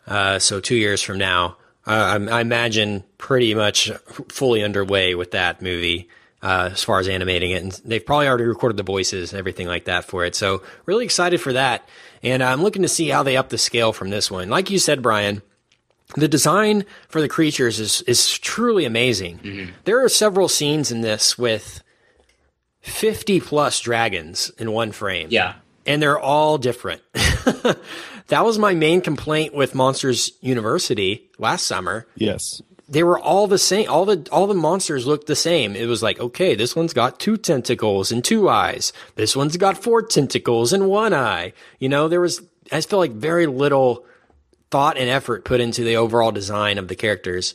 Uh, 0.07 0.39
so 0.39 0.59
two 0.61 0.75
years 0.77 1.01
from 1.03 1.17
now. 1.19 1.57
Uh, 1.87 2.19
I, 2.31 2.39
I 2.39 2.41
imagine 2.41 3.05
pretty 3.19 3.55
much 3.55 3.91
fully 4.29 4.63
underway 4.63 5.15
with 5.15 5.31
that 5.33 5.63
movie 5.63 6.09
uh, 6.43 6.71
as 6.73 6.83
far 6.83 6.99
as 7.01 7.09
animating 7.09 7.53
it. 7.53 7.63
And 7.63 7.73
they've 7.85 8.05
probably 8.05 8.27
already 8.29 8.45
recorded 8.45 8.77
the 8.77 8.83
voices 8.83 9.33
and 9.33 9.39
everything 9.39 9.67
like 9.69 9.85
that 9.85 10.05
for 10.05 10.25
it. 10.25 10.35
So 10.35 10.63
really 10.85 11.05
excited 11.05 11.41
for 11.41 11.53
that. 11.53 11.89
And 12.23 12.43
I'm 12.43 12.63
looking 12.63 12.83
to 12.83 12.89
see 12.89 13.09
how 13.09 13.23
they 13.23 13.37
up 13.37 13.49
the 13.51 13.59
scale 13.59 13.93
from 13.93 14.11
this 14.11 14.31
one. 14.31 14.49
Like 14.49 14.71
you 14.71 14.79
said, 14.79 15.01
Brian, 15.03 15.43
the 16.17 16.29
design 16.29 16.85
for 17.09 17.21
the 17.21 17.29
creatures 17.29 17.79
is 17.81 18.03
is 18.03 18.39
truly 18.39 18.85
amazing. 18.85 19.73
There 19.85 20.05
are 20.05 20.09
several 20.09 20.49
scenes 20.49 20.91
in 20.93 21.01
this 21.03 21.37
with 21.39 21.83
50 22.81 23.41
plus 23.41 23.81
dragons 23.81 24.51
in 24.59 24.71
one 24.73 24.93
frame 24.93 25.29
Yeah. 25.31 25.55
and 25.85 26.01
they're 26.01 26.19
all 26.19 26.59
different. 26.59 27.03
that 28.29 28.45
was 28.45 28.59
my 28.59 28.75
main 28.75 29.01
complaint 29.01 29.55
with 29.55 29.75
Monsters 29.75 30.33
University 30.41 31.31
last 31.39 31.67
summer. 31.67 32.07
Yes. 32.17 32.63
They 32.89 33.03
were 33.03 33.19
all 33.19 33.47
the 33.47 33.59
same. 33.59 33.91
All 33.91 34.05
the 34.05 34.29
all 34.31 34.47
the 34.47 34.55
monsters 34.55 35.07
looked 35.07 35.27
the 35.27 35.35
same. 35.35 35.75
It 35.75 35.87
was 35.87 36.03
like, 36.03 36.21
okay, 36.21 36.55
this 36.55 36.77
one's 36.77 36.93
got 36.93 37.19
two 37.19 37.37
tentacles 37.37 38.13
and 38.13 38.25
two 38.25 38.49
eyes. 38.49 38.93
This 39.17 39.35
one's 39.35 39.57
got 39.57 39.83
four 39.83 40.03
tentacles 40.03 40.73
and 40.73 40.89
one 40.89 41.13
eye. 41.13 41.53
You 41.81 41.89
know, 41.89 42.07
there 42.07 42.21
was 42.21 42.43
I 42.71 42.81
felt 42.81 43.01
like 43.01 43.13
very 43.13 43.47
little 43.47 44.07
thought 44.71 44.97
and 44.97 45.11
effort 45.11 45.45
put 45.45 45.61
into 45.61 45.83
the 45.83 45.97
overall 45.97 46.31
design 46.31 46.79
of 46.79 46.87
the 46.89 46.97
characters. 46.97 47.55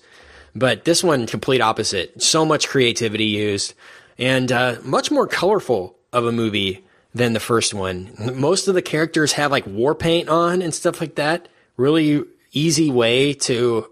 But 0.54 0.84
this 0.84 1.02
one, 1.02 1.28
complete 1.28 1.62
opposite. 1.62 2.22
So 2.22 2.44
much 2.46 2.68
creativity 2.68 3.26
used, 3.26 3.74
and 4.18 4.52
uh, 4.52 4.78
much 4.84 5.12
more 5.12 5.28
colorful 5.28 5.96
of 6.12 6.26
a 6.26 6.32
movie 6.34 6.86
than 7.14 7.34
the 7.34 7.40
first 7.40 7.74
one. 7.74 8.12
Most 8.36 8.68
of 8.68 8.74
the 8.74 8.82
characters 8.82 9.34
have 9.34 9.52
like 9.52 9.66
war 9.68 9.94
paint 9.96 10.30
on 10.30 10.62
and 10.62 10.74
stuff 10.74 11.02
like 11.02 11.16
that. 11.16 11.48
Really 11.78 12.24
easy 12.54 12.90
way 12.90 13.34
to 13.34 13.90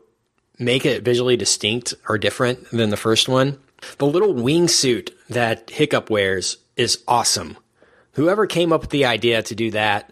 make 0.57 0.85
it 0.85 1.03
visually 1.03 1.37
distinct 1.37 1.93
or 2.07 2.17
different 2.17 2.69
than 2.71 2.89
the 2.89 2.97
first 2.97 3.27
one. 3.29 3.57
The 3.97 4.05
little 4.05 4.33
wingsuit 4.33 5.11
that 5.29 5.69
Hiccup 5.69 6.09
wears 6.09 6.57
is 6.75 7.03
awesome. 7.07 7.57
whoever 8.13 8.45
came 8.47 8.73
up 8.73 8.81
with 8.81 8.89
the 8.89 9.05
idea 9.05 9.41
to 9.43 9.55
do 9.55 9.71
that 9.71 10.11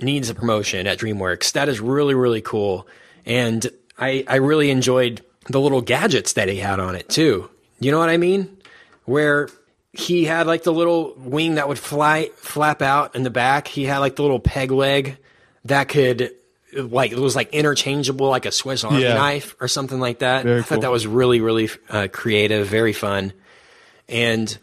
needs 0.00 0.28
a 0.28 0.34
promotion 0.34 0.86
at 0.86 0.98
DreamWorks. 0.98 1.52
That 1.52 1.68
is 1.68 1.80
really, 1.80 2.14
really 2.14 2.42
cool. 2.42 2.86
And 3.24 3.66
I, 3.98 4.24
I 4.28 4.36
really 4.36 4.70
enjoyed 4.70 5.22
the 5.48 5.60
little 5.60 5.80
gadgets 5.80 6.34
that 6.34 6.48
he 6.48 6.56
had 6.56 6.80
on 6.80 6.96
it 6.96 7.08
too. 7.08 7.48
You 7.80 7.90
know 7.90 7.98
what 7.98 8.10
I 8.10 8.16
mean? 8.18 8.58
Where 9.04 9.48
he 9.96 10.24
had 10.24 10.46
like 10.46 10.62
the 10.62 10.72
little 10.72 11.14
wing 11.16 11.54
that 11.56 11.68
would 11.68 11.78
fly, 11.78 12.30
flap 12.36 12.82
out 12.82 13.14
in 13.16 13.22
the 13.22 13.30
back. 13.30 13.68
He 13.68 13.84
had 13.84 13.98
like 13.98 14.16
the 14.16 14.22
little 14.22 14.40
peg 14.40 14.70
leg 14.70 15.18
that 15.64 15.88
could 15.88 16.32
like 16.74 17.12
it 17.12 17.18
was 17.18 17.34
like 17.36 17.52
interchangeable, 17.54 18.28
like 18.28 18.46
a 18.46 18.52
Swiss 18.52 18.84
Army 18.84 19.02
Yeah. 19.02 19.14
knife 19.14 19.56
or 19.60 19.68
something 19.68 19.98
like 20.00 20.18
that. 20.20 20.44
Very 20.44 20.58
I 20.60 20.62
thought 20.62 20.74
cool. 20.76 20.82
that 20.82 20.90
was 20.90 21.06
really, 21.06 21.40
really 21.40 21.70
uh, 21.88 22.08
creative, 22.12 22.66
very 22.66 22.92
fun, 22.92 23.32
and 24.08 24.56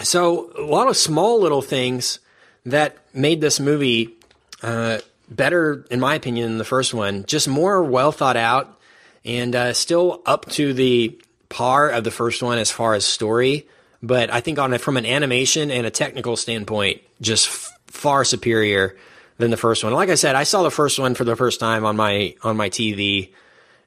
so 0.00 0.50
a 0.56 0.62
lot 0.62 0.88
of 0.88 0.96
small 0.96 1.40
little 1.40 1.62
things 1.62 2.20
that 2.66 2.96
made 3.12 3.40
this 3.40 3.58
movie 3.60 4.14
uh, 4.62 4.98
better, 5.28 5.84
in 5.90 6.00
my 6.00 6.14
opinion, 6.14 6.48
than 6.50 6.58
the 6.58 6.64
first 6.64 6.94
one. 6.94 7.24
Just 7.26 7.48
more 7.48 7.82
well 7.82 8.12
thought 8.12 8.36
out, 8.36 8.78
and 9.24 9.54
uh, 9.54 9.72
still 9.72 10.22
up 10.24 10.46
to 10.50 10.72
the 10.72 11.20
par 11.48 11.88
of 11.90 12.04
the 12.04 12.10
first 12.10 12.42
one 12.42 12.58
as 12.58 12.70
far 12.70 12.94
as 12.94 13.04
story. 13.04 13.66
But 14.02 14.32
I 14.32 14.40
think 14.40 14.58
on 14.58 14.72
a, 14.72 14.78
from 14.78 14.96
an 14.96 15.06
animation 15.06 15.70
and 15.70 15.86
a 15.86 15.90
technical 15.90 16.36
standpoint, 16.36 17.02
just 17.20 17.48
f- 17.48 17.78
far 17.88 18.24
superior 18.24 18.96
than 19.38 19.50
the 19.50 19.56
first 19.56 19.82
one. 19.82 19.92
Like 19.92 20.08
I 20.08 20.14
said, 20.14 20.34
I 20.34 20.44
saw 20.44 20.62
the 20.62 20.70
first 20.70 20.98
one 20.98 21.14
for 21.14 21.24
the 21.24 21.36
first 21.36 21.60
time 21.60 21.84
on 21.84 21.96
my 21.96 22.34
on 22.42 22.56
my 22.56 22.70
TV 22.70 23.32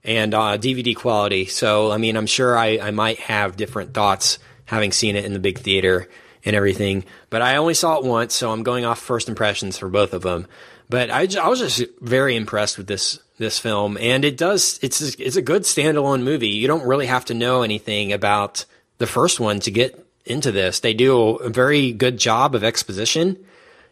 and 0.04 0.34
uh, 0.34 0.58
DVD 0.58 0.96
quality. 0.96 1.46
So 1.46 1.92
I 1.92 1.98
mean, 1.98 2.18
I'm 2.18 2.26
sure 2.26 2.58
I, 2.58 2.80
I 2.80 2.92
might 2.92 3.20
have 3.20 3.56
different 3.56 3.94
thoughts 3.94 4.40
having 4.66 4.92
seen 4.92 5.16
it 5.16 5.26
in 5.26 5.34
the 5.34 5.40
big 5.40 5.60
theater 5.60 6.10
and 6.44 6.56
everything. 6.56 7.06
But 7.30 7.42
I 7.42 7.58
only 7.58 7.74
saw 7.74 7.98
it 7.98 8.06
once, 8.06 8.34
so 8.34 8.52
I'm 8.52 8.64
going 8.64 8.86
off 8.86 9.00
first 9.00 9.30
impressions 9.30 9.78
for 9.78 9.90
both 9.90 10.14
of 10.14 10.22
them. 10.24 10.48
But 10.90 11.10
I, 11.10 11.28
I 11.42 11.48
was 11.48 11.60
just 11.60 11.84
very 12.02 12.36
impressed 12.36 12.78
with 12.78 12.88
this 12.88 13.20
this 13.38 13.60
film, 13.60 13.98
and 13.98 14.26
it 14.26 14.38
does 14.38 14.80
it's 14.82 15.02
it's 15.02 15.36
a 15.36 15.42
good 15.42 15.64
standalone 15.64 16.24
movie. 16.24 16.50
You 16.50 16.68
don't 16.68 16.86
really 16.86 17.08
have 17.08 17.26
to 17.26 17.34
know 17.34 17.62
anything 17.62 18.14
about 18.14 18.66
the 18.98 19.08
first 19.08 19.40
one 19.40 19.60
to 19.62 19.72
get 19.72 20.01
into 20.26 20.52
this. 20.52 20.80
They 20.80 20.94
do 20.94 21.36
a 21.38 21.50
very 21.50 21.92
good 21.92 22.18
job 22.18 22.56
of 22.56 22.64
exposition, 22.64 23.38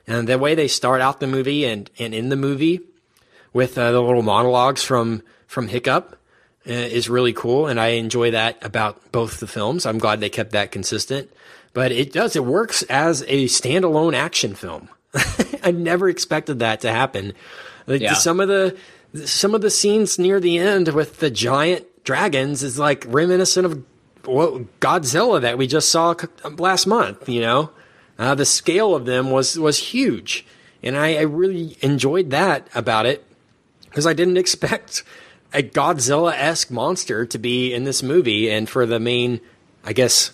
and 0.08 0.28
the 0.28 0.38
way 0.38 0.56
they 0.56 0.68
start 0.68 1.02
out 1.02 1.20
the 1.20 1.28
movie 1.28 1.66
and 1.66 1.90
and 2.00 2.14
in 2.14 2.30
the 2.30 2.36
movie 2.36 2.82
with 3.54 3.78
uh, 3.78 3.92
the 3.92 4.02
little 4.02 4.22
monologues 4.22 4.84
from 4.84 5.24
from 5.48 5.68
Hiccup 5.68 6.18
uh, 6.68 6.72
is 6.72 7.10
really 7.10 7.34
cool, 7.34 7.68
and 7.68 7.80
I 7.80 7.90
enjoy 7.90 8.32
that 8.32 8.64
about 8.64 9.12
both 9.12 9.40
the 9.40 9.48
films. 9.48 9.86
I'm 9.86 9.98
glad 9.98 10.20
they 10.20 10.30
kept 10.30 10.52
that 10.52 10.72
consistent, 10.72 11.30
but 11.74 11.92
it 11.92 12.14
does 12.14 12.36
it 12.36 12.46
works 12.46 12.84
as 12.84 13.24
a 13.24 13.46
standalone 13.46 14.14
action 14.14 14.56
film. 14.56 14.90
I 15.64 15.72
never 15.72 16.10
expected 16.10 16.60
that 16.60 16.82
to 16.82 16.92
happen. 16.92 17.34
Like, 17.88 18.02
Yeah. 18.02 18.14
Some 18.14 18.40
of 18.40 18.48
the 18.48 18.78
some 19.26 19.56
of 19.56 19.62
the 19.62 19.72
scenes 19.72 20.20
near 20.20 20.40
the 20.40 20.60
end 20.60 20.90
with 20.90 21.20
the 21.20 21.32
giant 21.32 21.86
dragons 22.04 22.62
is 22.62 22.78
like 22.78 23.04
reminiscent 23.08 23.66
of 23.66 23.84
what 24.26 24.80
Godzilla 24.80 25.42
that 25.42 25.58
we 25.58 25.68
just 25.68 25.90
saw 25.90 26.14
last 26.58 26.86
month. 26.86 27.28
You 27.28 27.42
know, 27.42 27.72
uh, 28.18 28.36
the 28.36 28.46
scale 28.46 28.96
of 28.96 29.06
them 29.06 29.32
was 29.32 29.58
was 29.58 29.78
huge, 29.78 30.46
and 30.84 30.98
I, 30.98 31.16
I 31.16 31.22
really 31.22 31.78
enjoyed 31.82 32.30
that 32.32 32.68
about 32.76 33.06
it 33.06 33.26
because 33.86 34.06
I 34.06 34.14
didn't 34.14 34.38
expect 34.46 35.04
a 35.54 35.64
Godzilla 35.64 36.34
esque 36.34 36.70
monster 36.70 37.26
to 37.26 37.38
be 37.38 37.74
in 37.74 37.84
this 37.84 38.04
movie, 38.04 38.50
and 38.50 38.70
for 38.70 38.86
the 38.86 39.00
main, 39.00 39.42
I 39.84 39.94
guess, 39.94 40.32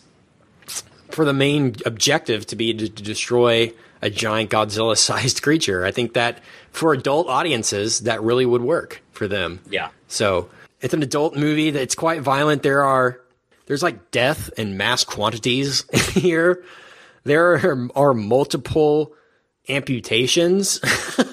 for 1.09 1.25
the 1.25 1.33
main 1.33 1.75
objective 1.85 2.45
to 2.47 2.55
be 2.55 2.73
to, 2.73 2.89
to 2.89 3.03
destroy 3.03 3.71
a 4.01 4.09
giant 4.09 4.49
Godzilla 4.49 4.97
sized 4.97 5.41
creature. 5.43 5.85
I 5.85 5.91
think 5.91 6.13
that 6.13 6.39
for 6.71 6.93
adult 6.93 7.27
audiences, 7.27 8.01
that 8.01 8.21
really 8.21 8.45
would 8.45 8.61
work 8.61 9.01
for 9.11 9.27
them. 9.27 9.61
Yeah. 9.69 9.89
So 10.07 10.49
it's 10.81 10.93
an 10.93 11.01
adult 11.01 11.35
movie 11.35 11.71
that's 11.71 11.95
quite 11.95 12.21
violent. 12.21 12.61
There 12.61 12.83
are 12.83 13.19
there's 13.65 13.83
like 13.83 14.11
death 14.11 14.49
in 14.57 14.77
mass 14.77 15.03
quantities 15.03 15.85
here. 16.13 16.63
There 17.23 17.55
are, 17.55 17.89
are 17.95 18.13
multiple 18.13 19.13
amputations, 19.67 20.79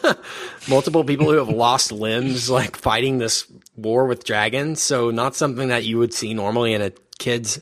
multiple 0.68 1.04
people 1.04 1.26
who 1.26 1.36
have 1.36 1.48
lost 1.48 1.92
limbs, 1.92 2.48
like 2.48 2.76
fighting 2.76 3.18
this 3.18 3.46
war 3.76 4.06
with 4.06 4.24
dragons. 4.24 4.80
So 4.80 5.10
not 5.10 5.34
something 5.34 5.68
that 5.68 5.84
you 5.84 5.98
would 5.98 6.14
see 6.14 6.32
normally 6.32 6.72
in 6.72 6.80
a 6.80 6.92
kids 7.18 7.60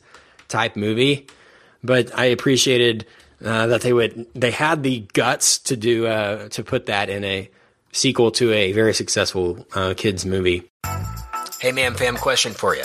type 0.48 0.76
movie. 0.76 1.26
But 1.82 2.16
I 2.16 2.26
appreciated 2.26 3.06
uh, 3.44 3.68
that 3.68 3.80
they 3.80 3.92
would 3.92 4.26
they 4.34 4.50
had 4.50 4.82
the 4.82 5.00
guts 5.14 5.58
to 5.58 5.76
do 5.76 6.06
uh, 6.06 6.48
to 6.50 6.62
put 6.62 6.86
that 6.86 7.08
in 7.08 7.24
a 7.24 7.50
sequel 7.92 8.30
to 8.32 8.52
a 8.52 8.72
very 8.72 8.94
successful 8.94 9.66
uh, 9.74 9.94
kids 9.96 10.26
movie. 10.26 10.70
Hey, 11.60 11.72
man, 11.72 11.94
fam, 11.94 12.16
question 12.16 12.52
for 12.52 12.76
you. 12.76 12.84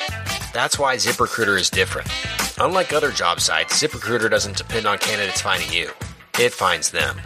That's 0.53 0.77
why 0.77 0.95
ZipRecruiter 0.97 1.57
is 1.59 1.69
different. 1.69 2.09
Unlike 2.59 2.93
other 2.93 3.11
job 3.11 3.39
sites, 3.39 3.81
ZipRecruiter 3.81 4.29
doesn't 4.29 4.57
depend 4.57 4.85
on 4.85 4.97
candidates 4.97 5.41
finding 5.41 5.71
you. 5.71 5.89
It 6.39 6.53
finds 6.53 6.91
them. 6.91 7.19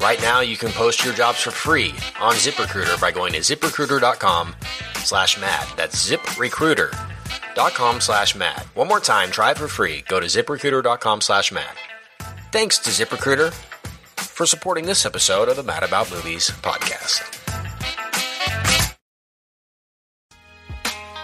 Right 0.00 0.20
now, 0.20 0.40
you 0.40 0.56
can 0.56 0.70
post 0.72 1.04
your 1.04 1.14
jobs 1.14 1.40
for 1.40 1.50
free 1.50 1.90
on 2.20 2.34
ZipRecruiter 2.34 3.00
by 3.00 3.10
going 3.12 3.32
to 3.34 3.38
ziprecruiter.com 3.38 4.54
slash 4.96 5.40
mad. 5.40 5.66
That's 5.76 6.10
ziprecruiter.com 6.10 8.00
slash 8.00 8.34
mad. 8.34 8.62
One 8.74 8.88
more 8.88 9.00
time, 9.00 9.30
try 9.30 9.52
it 9.52 9.58
for 9.58 9.68
free. 9.68 10.02
Go 10.08 10.20
to 10.20 10.26
ziprecruiter.com 10.26 11.20
slash 11.20 11.52
mad. 11.52 11.70
Thanks 12.50 12.78
to 12.80 12.90
ZipRecruiter 12.90 13.52
for 14.16 14.44
supporting 14.44 14.86
this 14.86 15.06
episode 15.06 15.48
of 15.48 15.56
the 15.56 15.62
Mad 15.62 15.84
About 15.84 16.10
Movies 16.10 16.50
podcast. 16.50 17.41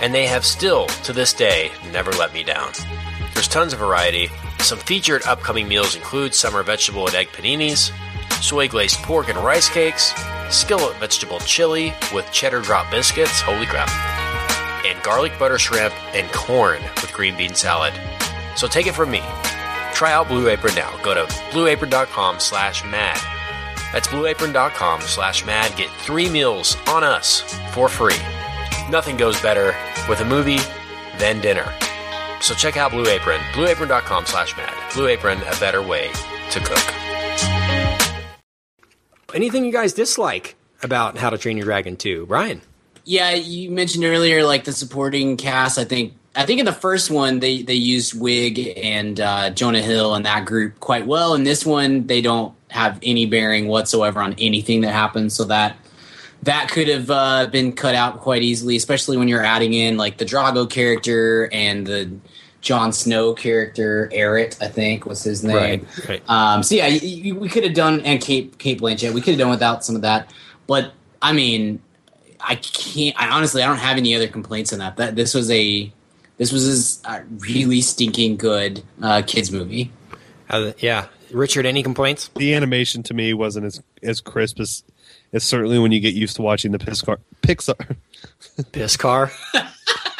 and 0.00 0.14
they 0.14 0.26
have 0.26 0.44
still, 0.44 0.86
to 1.04 1.12
this 1.12 1.32
day, 1.32 1.70
never 1.92 2.10
let 2.12 2.32
me 2.32 2.42
down. 2.42 2.72
There's 3.34 3.48
tons 3.48 3.72
of 3.72 3.78
variety. 3.78 4.28
Some 4.58 4.78
featured 4.78 5.22
upcoming 5.26 5.68
meals 5.68 5.94
include 5.96 6.34
summer 6.34 6.62
vegetable 6.62 7.06
and 7.06 7.14
egg 7.14 7.28
paninis, 7.28 7.92
soy 8.42 8.68
glazed 8.68 8.96
pork 8.96 9.28
and 9.28 9.38
rice 9.38 9.68
cakes, 9.68 10.12
skillet 10.50 10.96
vegetable 10.96 11.38
chili 11.40 11.92
with 12.12 12.30
cheddar 12.32 12.60
drop 12.60 12.90
biscuits, 12.90 13.40
holy 13.40 13.66
crap, 13.66 13.88
and 14.84 15.02
garlic 15.02 15.38
butter 15.38 15.58
shrimp 15.58 15.94
and 16.14 16.30
corn 16.32 16.82
with 16.96 17.12
green 17.12 17.36
bean 17.36 17.54
salad. 17.54 17.92
So 18.56 18.66
take 18.66 18.86
it 18.86 18.94
from 18.94 19.10
me. 19.10 19.22
Try 19.92 20.12
out 20.12 20.28
Blue 20.28 20.48
Apron 20.48 20.74
now. 20.74 20.96
Go 21.02 21.14
to 21.14 21.24
blueapron.com 21.50 22.40
slash 22.40 22.84
mad. 22.84 23.20
That's 23.92 24.08
blueapron.com 24.08 25.02
slash 25.02 25.44
mad. 25.44 25.76
Get 25.76 25.90
three 25.90 26.28
meals 26.28 26.76
on 26.86 27.04
us 27.04 27.40
for 27.72 27.88
free. 27.88 28.16
Nothing 28.90 29.16
goes 29.16 29.40
better 29.40 29.74
with 30.08 30.20
a 30.20 30.24
movie 30.24 30.58
than 31.18 31.40
dinner. 31.40 31.72
So 32.40 32.54
check 32.54 32.76
out 32.76 32.90
Blue 32.90 33.06
Apron, 33.06 33.40
blueapron.com 33.52 34.26
slash 34.26 34.56
mad. 34.56 34.74
Blue 34.92 35.06
Apron, 35.06 35.38
a 35.42 35.60
better 35.60 35.80
way 35.80 36.10
to 36.50 36.60
cook. 36.60 36.94
Anything 39.32 39.64
you 39.64 39.70
guys 39.70 39.92
dislike 39.92 40.56
about 40.82 41.16
How 41.18 41.30
to 41.30 41.38
Train 41.38 41.56
Your 41.56 41.66
Dragon 41.66 41.96
2? 41.96 42.26
Brian? 42.26 42.62
Yeah, 43.04 43.30
you 43.30 43.70
mentioned 43.70 44.04
earlier 44.04 44.44
like 44.44 44.64
the 44.64 44.72
supporting 44.72 45.36
cast. 45.36 45.78
I 45.78 45.84
think 45.84 46.14
I 46.34 46.44
think 46.44 46.58
in 46.58 46.66
the 46.66 46.72
first 46.72 47.10
one 47.10 47.38
they 47.38 47.62
they 47.62 47.74
used 47.74 48.14
Wiig 48.14 48.76
and 48.76 49.20
uh, 49.20 49.50
Jonah 49.50 49.82
Hill 49.82 50.14
and 50.14 50.26
that 50.26 50.46
group 50.46 50.80
quite 50.80 51.06
well. 51.06 51.34
In 51.34 51.44
this 51.44 51.64
one, 51.64 52.06
they 52.08 52.22
don't 52.22 52.54
have 52.68 52.98
any 53.02 53.26
bearing 53.26 53.68
whatsoever 53.68 54.20
on 54.20 54.34
anything 54.38 54.80
that 54.80 54.92
happens. 54.92 55.34
So 55.34 55.44
that 55.44 55.76
that 56.44 56.70
could 56.70 56.88
have 56.88 57.10
uh, 57.10 57.46
been 57.46 57.72
cut 57.72 57.94
out 57.94 58.20
quite 58.20 58.42
easily, 58.42 58.76
especially 58.76 59.16
when 59.16 59.28
you're 59.28 59.44
adding 59.44 59.74
in 59.74 59.96
like 59.96 60.16
the 60.18 60.24
Drago 60.24 60.68
character 60.68 61.48
and 61.52 61.86
the 61.86 62.10
Jon 62.62 62.92
Snow 62.92 63.32
character, 63.34 64.10
Eret, 64.12 64.60
I 64.62 64.68
think 64.68 65.06
was 65.06 65.22
his 65.22 65.42
name. 65.44 65.54
Right, 65.56 66.08
right. 66.08 66.22
Um, 66.30 66.62
so 66.62 66.74
yeah, 66.74 66.88
y- 66.88 67.22
y- 67.26 67.32
we 67.32 67.48
could 67.48 67.64
have 67.64 67.74
done 67.74 68.00
and 68.02 68.20
Cate 68.20 68.58
Cate 68.58 68.80
Blanchett. 68.80 69.12
We 69.12 69.20
could 69.20 69.32
have 69.32 69.38
done 69.38 69.50
without 69.50 69.84
some 69.84 69.96
of 69.96 70.02
that, 70.02 70.32
but 70.66 70.92
I 71.22 71.32
mean, 71.32 71.80
I 72.38 72.54
can't. 72.56 73.14
I 73.20 73.28
honestly, 73.30 73.62
I 73.62 73.66
don't 73.66 73.78
have 73.78 73.96
any 73.96 74.14
other 74.14 74.28
complaints 74.28 74.72
on 74.72 74.78
that. 74.78 74.96
That 74.96 75.16
this 75.16 75.34
was 75.34 75.50
a 75.50 75.90
this 76.38 76.52
was 76.52 77.02
a 77.04 77.22
really 77.50 77.80
stinking 77.82 78.36
good 78.36 78.82
uh, 79.02 79.22
kids 79.26 79.50
movie. 79.52 79.90
Uh, 80.48 80.72
yeah, 80.78 81.06
Richard, 81.32 81.64
any 81.66 81.82
complaints? 81.82 82.28
The 82.36 82.54
animation 82.54 83.02
to 83.04 83.14
me 83.14 83.32
wasn't 83.34 83.66
as 83.66 83.82
as 84.02 84.20
crisp 84.20 84.58
as 84.60 84.84
as 85.32 85.44
certainly 85.44 85.78
when 85.78 85.92
you 85.92 86.00
get 86.00 86.14
used 86.14 86.36
to 86.36 86.42
watching 86.42 86.72
the 86.72 86.78
Pixar 86.78 87.18
Pixar. 87.42 87.96
Piss 88.72 88.96
car. 88.96 89.30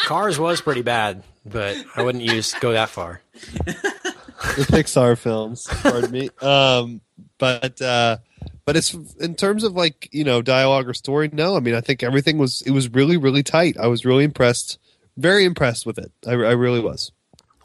Cars 0.04 0.38
was 0.38 0.60
pretty 0.60 0.82
bad, 0.82 1.22
but 1.44 1.76
I 1.96 2.02
wouldn't 2.02 2.24
use 2.24 2.54
go 2.54 2.72
that 2.72 2.88
far. 2.88 3.20
the 3.64 4.66
Pixar 4.68 5.16
films. 5.18 5.66
Pardon 5.68 6.10
me. 6.10 6.30
Um, 6.40 7.00
but 7.38 7.80
uh, 7.80 8.18
but 8.64 8.76
it's 8.76 8.94
in 9.18 9.34
terms 9.34 9.64
of 9.64 9.72
like 9.72 10.08
you 10.12 10.24
know 10.24 10.42
dialogue 10.42 10.88
or 10.88 10.94
story. 10.94 11.30
No, 11.32 11.56
I 11.56 11.60
mean 11.60 11.74
I 11.74 11.80
think 11.80 12.02
everything 12.02 12.38
was 12.38 12.62
it 12.62 12.70
was 12.70 12.88
really 12.88 13.16
really 13.16 13.42
tight. 13.42 13.76
I 13.78 13.88
was 13.88 14.04
really 14.04 14.24
impressed, 14.24 14.78
very 15.16 15.44
impressed 15.44 15.86
with 15.86 15.98
it. 15.98 16.12
I, 16.26 16.32
I 16.32 16.52
really 16.52 16.80
was. 16.80 17.12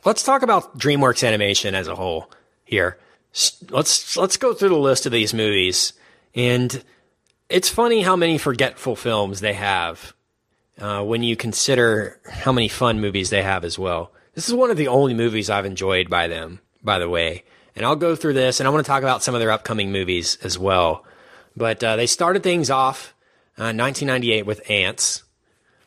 Let's 0.04 0.24
talk 0.24 0.44
about 0.44 0.78
DreamWorks 0.78 1.28
animation 1.28 1.74
as 1.74 1.88
a 1.88 1.96
whole 1.96 2.30
here. 2.64 2.98
Let's 3.70 4.16
let's 4.16 4.38
go 4.38 4.54
through 4.54 4.70
the 4.70 4.78
list 4.78 5.06
of 5.06 5.12
these 5.12 5.34
movies, 5.34 5.94
and 6.34 6.84
it's 7.50 7.70
funny 7.70 8.02
how 8.02 8.16
many 8.16 8.38
forgetful 8.38 8.96
films 8.96 9.40
they 9.40 9.54
have 9.54 10.14
uh, 10.80 11.04
when 11.04 11.24
you 11.24 11.36
consider 11.36 12.20
how 12.30 12.52
many 12.52 12.68
fun 12.68 13.00
movies 13.00 13.30
they 13.30 13.44
have 13.44 13.64
as 13.64 13.78
well. 13.78 14.12
This 14.34 14.48
is 14.48 14.54
one 14.54 14.72
of 14.72 14.78
the 14.78 14.88
only 14.88 15.14
movies 15.14 15.50
I've 15.50 15.66
enjoyed 15.66 16.10
by 16.10 16.28
them, 16.28 16.60
by 16.84 17.00
the 17.00 17.10
way. 17.10 17.44
And 17.76 17.86
I'll 17.86 17.96
go 17.96 18.16
through 18.16 18.34
this, 18.34 18.60
and 18.60 18.68
I 18.68 18.72
want 18.72 18.86
to 18.86 18.88
talk 18.88 19.04
about 19.04 19.24
some 19.24 19.36
of 19.36 19.42
their 19.42 19.52
upcoming 19.52 19.92
movies 19.92 20.38
as 20.44 20.58
well. 20.58 21.06
But 21.56 21.84
uh, 21.84 21.96
they 21.96 22.08
started 22.08 22.44
things 22.44 22.70
off 22.70 23.14
uh, 23.58 23.72
1998 23.72 24.46
with 24.46 24.70
Ants, 24.70 25.24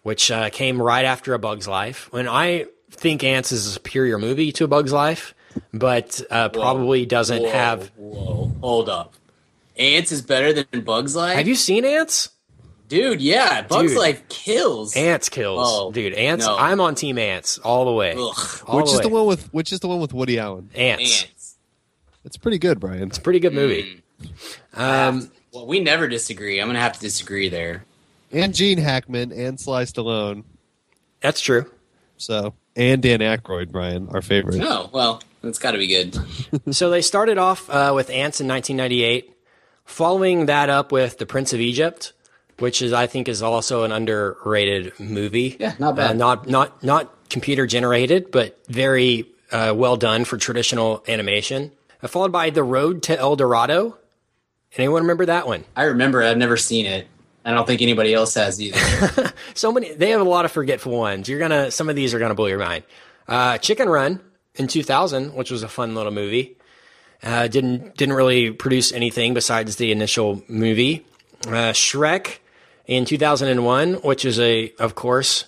which 0.03 0.31
uh, 0.31 0.51
came 0.51 0.81
right 0.81 1.05
after 1.05 1.35
A 1.35 1.38
Bug's 1.38 1.68
Life. 1.68 2.09
And 2.12 2.29
I 2.29 2.66
think 2.90 3.25
Ants 3.25 3.53
is 3.53 3.66
a 3.66 3.71
superior 3.71 4.18
movie 4.18 4.53
to 4.53 4.64
A 4.64 4.68
Bug's 4.68 4.92
Life, 4.92 5.35
but 5.73 6.21
uh, 6.31 6.49
probably 6.51 7.05
doesn't 7.05 7.42
Whoa, 7.42 7.51
have. 7.51 7.88
Whoa, 7.97 8.53
hold 8.61 8.88
up. 8.88 9.14
Ants 9.79 10.12
is 10.12 10.23
better 10.23 10.53
than 10.53 10.83
Bugs 10.83 11.14
Life. 11.17 11.37
Have 11.37 11.49
you 11.49 11.55
seen 11.55 11.85
Ants? 11.85 12.31
dude? 12.88 13.21
Yeah, 13.21 13.62
Bugs 13.62 13.91
Dude. 13.93 13.99
Life 14.01 14.27
kills. 14.31 14.97
Ants 14.97 15.29
kills, 15.29 15.61
Oh, 15.71 15.93
dude. 15.93 16.14
Ants. 16.14 16.47
no. 16.47 16.57
I'm 16.57 16.81
on 16.81 16.95
Team 16.95 17.19
Ants 17.19 17.59
all 17.59 17.85
the 17.85 17.93
way. 17.93 18.12
Ugh. 18.19 18.62
All 18.67 18.79
which 18.79 18.87
is 18.87 18.97
way. 18.97 19.03
the 19.03 19.09
one 19.11 19.27
with 19.27 19.53
which 19.53 19.73
is 19.73 19.81
the 19.81 19.88
one 19.88 20.01
with 20.01 20.14
Woody 20.14 20.38
Allen. 20.38 20.71
Ants. 20.75 21.25
Ants. 21.25 21.57
It's 22.25 22.37
pretty 22.38 22.59
good, 22.59 22.81
Brian. 22.81 23.05
It's 23.09 23.19
a 23.19 23.21
pretty 23.21 23.41
good 23.41 23.53
movie. 23.55 24.03
Um, 24.75 25.31
Well, 25.53 25.67
we 25.67 25.81
never 25.81 26.09
disagree. 26.09 26.61
I'm 26.61 26.67
gonna 26.69 26.81
have 26.81 26.95
to 26.95 27.01
disagree 27.01 27.49
there. 27.49 27.85
And 28.33 28.55
Gene 28.55 28.79
Hackman 28.79 29.33
and 29.33 29.59
Sly 29.61 29.85
Stallone. 29.85 30.45
that's 31.21 31.41
true. 31.41 31.71
So 32.17 32.55
and 32.75 33.03
Dan 33.03 33.21
Aykroyd, 33.21 33.71
Brian, 33.71 34.09
our 34.11 34.23
favorite. 34.23 34.61
Oh 34.62 34.88
well, 34.93 35.23
that's 35.43 35.59
got 35.59 35.73
to 35.73 35.79
be 35.79 35.87
good. 35.88 36.17
so 36.75 36.91
they 36.91 37.03
started 37.03 37.38
off 37.38 37.69
uh, 37.71 37.93
with 37.95 38.09
Ants 38.11 38.41
in 38.41 38.49
1998, 38.49 39.35
following 39.88 40.46
that 40.46 40.70
up 40.70 40.92
with 40.92 41.18
The 41.18 41.27
Prince 41.27 41.53
of 41.53 41.61
Egypt, 41.61 42.12
which 42.59 42.83
is 42.83 42.92
I 42.92 43.07
think 43.07 43.29
is 43.29 43.42
also 43.42 43.85
an 43.85 43.92
underrated 43.92 44.98
movie. 45.01 45.57
Yeah, 45.59 45.74
not 45.79 45.96
bad. 45.96 46.11
Uh, 46.11 46.14
not 46.14 46.48
not 46.48 46.83
not 46.85 47.29
computer 47.31 47.66
generated, 47.66 48.31
but 48.31 48.59
very 48.68 49.27
uh, 49.51 49.72
well 49.77 49.96
done 49.96 50.24
for 50.24 50.37
traditional 50.37 51.03
animation. 51.09 51.72
Uh, 52.03 52.07
followed 52.09 52.33
by 52.33 52.51
The 52.51 52.62
Road 52.62 53.03
to 53.05 53.18
El 53.18 53.37
Dorado. 53.37 53.96
Anyone 54.77 55.03
remember 55.03 55.27
that 55.27 55.46
one? 55.46 55.64
I 55.74 55.85
remember. 55.85 56.22
I've 56.22 56.37
never 56.37 56.57
seen 56.57 56.87
it. 56.87 57.09
I 57.44 57.53
don't 57.53 57.66
think 57.66 57.81
anybody 57.81 58.12
else 58.12 58.35
has 58.35 58.61
either. 58.61 59.33
So 59.55 59.72
many. 59.72 59.92
They 59.94 60.11
have 60.11 60.20
a 60.20 60.24
lot 60.24 60.44
of 60.44 60.53
forgetful 60.53 60.92
ones. 60.92 61.29
You're 61.29 61.40
gonna. 61.40 61.70
Some 61.70 61.88
of 61.88 61.96
these 61.96 62.14
are 62.14 62.18
gonna 62.18 62.35
blow 62.35 62.46
your 62.46 62.59
mind. 62.59 62.85
Uh, 63.27 63.59
Chicken 63.59 63.88
Run 63.88 64.20
in 64.55 64.68
2000, 64.68 65.35
which 65.35 65.51
was 65.51 65.62
a 65.62 65.68
fun 65.68 65.94
little 65.94 66.12
movie. 66.12 66.57
Uh, 67.22 67.48
didn't 67.48 67.96
didn't 67.96 68.14
really 68.14 68.50
produce 68.50 68.92
anything 68.92 69.35
besides 69.35 69.76
the 69.76 69.90
initial 69.90 70.42
movie. 70.48 71.04
Uh, 71.46 71.72
Shrek 71.72 72.38
in 72.87 73.04
2001, 73.04 73.94
which 73.94 74.24
is 74.24 74.38
a 74.38 74.72
of 74.78 74.94
course 74.94 75.44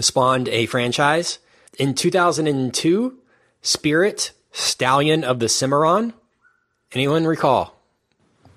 spawned 0.00 0.48
a 0.48 0.66
franchise. 0.66 1.38
In 1.78 1.94
2002, 1.94 3.18
Spirit 3.62 4.32
Stallion 4.52 5.24
of 5.24 5.38
the 5.38 5.48
Cimarron. 5.48 6.12
Anyone 6.92 7.26
recall? 7.26 7.76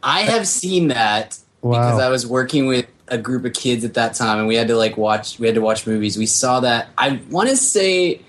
I 0.03 0.21
have 0.21 0.47
seen 0.47 0.89
that 0.89 1.39
because 1.61 1.99
I 1.99 2.09
was 2.09 2.27
working 2.27 2.67
with 2.67 2.85
a 3.07 3.17
group 3.17 3.45
of 3.45 3.53
kids 3.53 3.83
at 3.83 3.95
that 3.95 4.13
time, 4.13 4.39
and 4.39 4.47
we 4.47 4.55
had 4.55 4.67
to 4.67 4.77
like 4.77 4.97
watch. 4.97 5.39
We 5.39 5.47
had 5.47 5.55
to 5.55 5.61
watch 5.61 5.87
movies. 5.87 6.17
We 6.17 6.25
saw 6.25 6.59
that. 6.59 6.89
I 6.97 7.21
want 7.29 7.49
to 7.49 7.57
say 7.57 8.21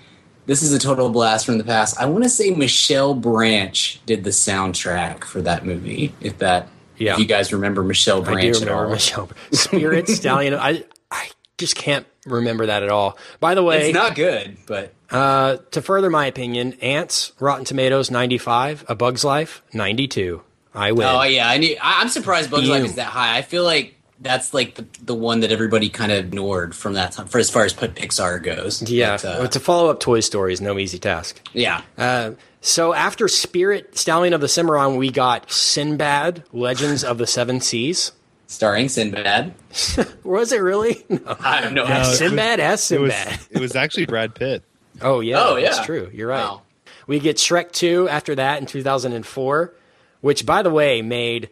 this 0.49 0.63
is 0.63 0.73
a 0.73 0.79
total 0.79 1.09
blast 1.11 1.45
from 1.45 1.59
the 1.59 1.63
past. 1.63 1.95
I 2.01 2.07
want 2.07 2.23
to 2.23 2.29
say 2.29 2.49
Michelle 2.49 3.13
Branch 3.13 4.01
did 4.07 4.23
the 4.23 4.31
soundtrack 4.31 5.23
for 5.23 5.41
that 5.43 5.63
movie. 5.65 6.13
If 6.21 6.39
that, 6.39 6.67
Yeah. 6.97 7.13
if 7.13 7.19
you 7.19 7.25
guys 7.25 7.53
remember 7.53 7.83
Michelle 7.83 8.21
Branch 8.23 8.39
I 8.39 8.41
do 8.41 8.49
at 8.49 8.59
remember 8.61 8.85
all. 8.85 8.89
Michelle 8.89 9.29
Spirit 9.51 10.07
Stallion. 10.09 10.55
I 10.55 10.83
I 11.11 11.29
just 11.59 11.75
can't 11.75 12.05
remember 12.25 12.65
that 12.65 12.83
at 12.83 12.89
all. 12.89 13.17
By 13.39 13.53
the 13.55 13.63
way, 13.63 13.89
It's 13.89 13.93
not 13.95 14.15
good, 14.15 14.57
but 14.65 14.93
uh, 15.11 15.57
to 15.71 15.81
further 15.81 16.09
my 16.09 16.25
opinion, 16.25 16.73
Ants 16.81 17.31
Rotten 17.39 17.65
Tomatoes 17.65 18.09
95, 18.11 18.85
A 18.87 18.95
Bug's 18.95 19.23
Life 19.23 19.61
92. 19.73 20.41
I 20.73 20.91
win. 20.91 21.07
oh 21.07 21.23
yeah, 21.23 21.47
I 21.49 21.57
knew, 21.57 21.75
I, 21.81 22.01
I'm 22.01 22.09
surprised 22.09 22.49
Bugs 22.51 22.69
Life 22.69 22.85
is 22.85 22.95
that 22.95 23.07
high. 23.07 23.37
I 23.37 23.41
feel 23.41 23.63
like 23.63 23.95
that's 24.21 24.53
like 24.53 24.75
the, 24.75 24.85
the 25.03 25.15
one 25.15 25.39
that 25.41 25.51
everybody 25.51 25.89
kind 25.89 26.11
of 26.11 26.17
ignored 26.25 26.75
from 26.75 26.93
that 26.93 27.13
time, 27.13 27.27
for 27.27 27.39
as 27.39 27.49
far 27.49 27.63
as 27.63 27.73
put 27.73 27.95
Pixar 27.95 28.41
goes. 28.43 28.81
yeah, 28.89 29.17
But, 29.17 29.25
uh, 29.25 29.35
well, 29.39 29.47
to 29.49 29.59
follow 29.59 29.89
up 29.89 29.99
Toy 29.99 30.19
Story 30.19 30.53
is 30.53 30.61
no 30.61 30.77
easy 30.77 30.99
task. 30.99 31.41
yeah. 31.53 31.81
Uh, 31.97 32.31
so 32.61 32.93
after 32.93 33.27
Spirit 33.29 33.97
Stallion 33.97 34.33
of 34.33 34.41
the 34.41 34.49
Cimarron, 34.49 34.97
we 34.97 35.09
got 35.11 35.49
Sinbad 35.49 36.43
Legends 36.51 37.05
of 37.05 37.17
the 37.17 37.25
Seven 37.25 37.61
Seas. 37.61 38.11
starring 38.47 38.89
Sinbad. 38.89 39.53
Was 40.25 40.51
it 40.51 40.57
really? 40.61 41.05
No. 41.09 41.37
I 41.39 41.61
have 41.61 41.71
no 41.71 41.83
No, 41.85 41.89
idea. 41.89 41.95
it 41.95 41.99
was- 42.07 42.17
Sinbad 42.17 42.59
as 42.59 42.91
It 42.91 42.99
was 42.99 43.13
Sinbad. 43.13 43.39
it 43.51 43.59
was 43.59 43.75
actually 43.77 44.05
Brad 44.07 44.35
Pitt. 44.35 44.63
Oh 45.01 45.21
yeah, 45.21 45.41
Oh, 45.41 45.55
yeah. 45.55 45.69
that's 45.71 45.85
true. 45.85 46.09
You're 46.13 46.27
right. 46.27 46.43
Wow. 46.43 46.63
We 47.07 47.19
get 47.19 47.37
Shrek 47.37 47.71
2 47.71 48.09
after 48.09 48.35
that 48.35 48.59
in 48.59 48.65
2004, 48.65 49.73
which 50.21 50.45
by 50.45 50.61
the 50.61 50.69
way 50.69 51.01
made 51.01 51.49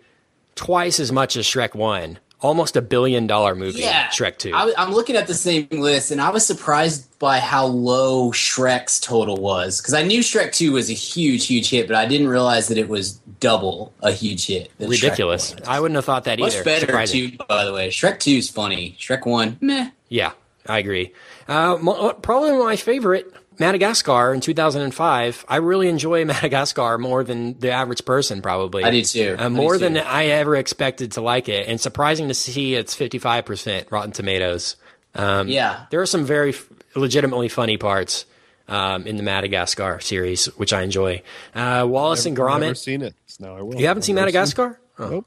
twice 0.56 1.00
as 1.00 1.12
much 1.12 1.38
as 1.38 1.46
Shrek 1.46 1.74
1. 1.74 2.20
Almost 2.40 2.76
a 2.76 2.84
billion 2.84 3.26
dollar 3.26 3.56
movie, 3.56 3.80
Yeah, 3.80 4.10
Shrek 4.10 4.38
2. 4.38 4.52
I, 4.54 4.72
am 4.84 4.92
looking 4.94 5.16
at 5.16 5.26
the 5.26 5.34
same 5.34 5.68
list, 5.72 6.12
and 6.12 6.22
I 6.22 6.30
was 6.30 6.46
surprised 6.46 7.18
by 7.18 7.40
how 7.40 7.66
low 7.66 8.32
Shrek's 8.32 9.00
total 9.00 9.38
was 9.38 9.82
because 9.82 9.96
I 9.96 10.04
knew 10.04 10.20
Shrek 10.20 10.52
Two 10.54 10.74
was 10.74 10.92
a 10.92 10.94
huge, 10.94 11.48
huge 11.48 11.70
hit, 11.72 11.88
but 11.88 11.96
I 11.96 12.06
didn't 12.06 12.28
realize 12.28 12.68
that 12.68 12.78
it 12.78 12.90
was 12.90 13.14
double 13.40 13.92
a 14.02 14.12
huge 14.12 14.46
hit. 14.46 14.72
Ridiculous. 14.80 15.56
I 15.68 15.80
wouldn't 15.80 15.96
have 15.96 16.06
thought 16.06 16.26
that 16.26 16.38
Much 16.38 16.54
either. 16.54 16.64
better 16.64 16.86
Surprising. 16.86 17.32
too, 17.32 17.38
by 17.50 17.66
the 17.66 17.74
way. 17.74 17.90
Shrek 17.90 18.20
Two 18.20 18.32
is 18.38 18.50
funny. 18.52 18.96
Shrek 19.00 19.26
One, 19.26 19.58
meh. 19.60 19.90
Yeah, 20.10 20.34
I 20.68 20.78
agree. 20.78 21.14
Uh, 21.48 22.14
probably 22.22 22.52
my 22.64 22.76
favorite, 22.76 23.34
Madagascar 23.60 24.34
in 24.34 24.42
2005. 24.42 25.46
I 25.48 25.56
really 25.58 25.88
enjoy 25.90 26.26
Madagascar 26.34 26.98
more 26.98 27.24
than 27.24 27.58
the 27.60 27.72
average 27.72 28.06
person, 28.06 28.42
probably. 28.42 28.84
I 28.84 28.92
do 28.92 29.02
too. 29.04 29.36
I 29.40 29.44
Uh, 29.46 29.50
do 29.50 29.56
more 29.56 29.74
too. 29.74 29.80
than 29.80 29.98
I 29.98 30.26
ever 30.28 30.56
expected 30.56 31.14
to 31.14 31.22
like 31.22 31.50
it, 31.50 31.68
and 31.68 31.80
surprising 31.80 32.28
to 32.28 32.34
see 32.34 32.76
it's 32.76 32.96
55% 32.96 33.92
Rotten 33.92 34.12
Tomatoes. 34.12 34.76
Um, 35.16 35.48
Yeah. 35.48 35.86
there 35.90 36.02
are 36.02 36.06
some 36.06 36.26
very 36.26 36.50
f- 36.50 36.68
legitimately 36.96 37.48
funny 37.50 37.78
parts 37.78 38.26
um, 38.68 39.08
in 39.08 39.18
the 39.18 39.24
Madagascar 39.24 40.00
series, 40.02 40.46
which 40.58 40.74
I 40.74 40.82
enjoy. 40.84 41.22
Uh, 41.56 41.86
Wallace 41.88 42.26
and 42.26 42.38
I've 42.38 42.60
never 42.60 42.74
Gromit. 42.74 42.78
seen 42.78 43.02
it. 43.02 43.16
So 43.26 43.46
now 43.46 43.56
I 43.58 43.62
will. 43.62 43.76
You 43.80 43.88
haven't 43.88 44.04
seen 44.04 44.14
I've 44.18 44.26
never 44.26 44.26
Madagascar? 44.28 44.80
Oh, 45.00 45.10
Nope. 45.10 45.26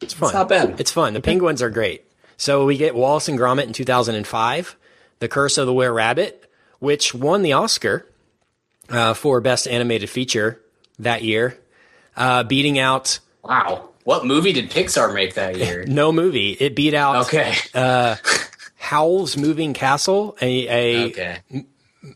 it's 0.00 0.14
fun. 0.14 0.28
It's 0.28 0.34
not 0.34 0.48
bad. 0.48 0.80
It's 0.80 0.90
fun. 0.92 1.12
The 1.14 1.20
penguins 1.20 1.60
are 1.62 1.70
great. 1.70 2.04
So 2.36 2.64
we 2.64 2.76
get 2.76 2.94
Wallace 2.94 3.28
and 3.28 3.38
Gromit 3.38 3.64
in 3.64 3.72
2005, 3.72 4.76
The 5.18 5.28
Curse 5.28 5.58
of 5.58 5.66
the 5.66 5.72
Were 5.74 5.92
Rabbit, 5.92 6.45
which 6.78 7.14
won 7.14 7.42
the 7.42 7.52
Oscar 7.52 8.06
uh, 8.90 9.14
for 9.14 9.40
Best 9.40 9.66
Animated 9.66 10.10
Feature 10.10 10.60
that 10.98 11.22
year, 11.22 11.58
uh, 12.16 12.42
beating 12.44 12.78
out 12.78 13.18
Wow. 13.42 13.90
What 14.04 14.24
movie 14.24 14.52
did 14.52 14.70
Pixar 14.70 15.12
make 15.12 15.34
that 15.34 15.56
year? 15.58 15.84
no 15.86 16.12
movie. 16.12 16.52
It 16.52 16.74
beat 16.76 16.94
out 16.94 17.26
Okay. 17.26 17.54
Howl's 18.76 19.36
Moving 19.36 19.74
Castle, 19.74 20.36
a, 20.40 20.68
a 20.68 21.06
okay. 21.08 21.38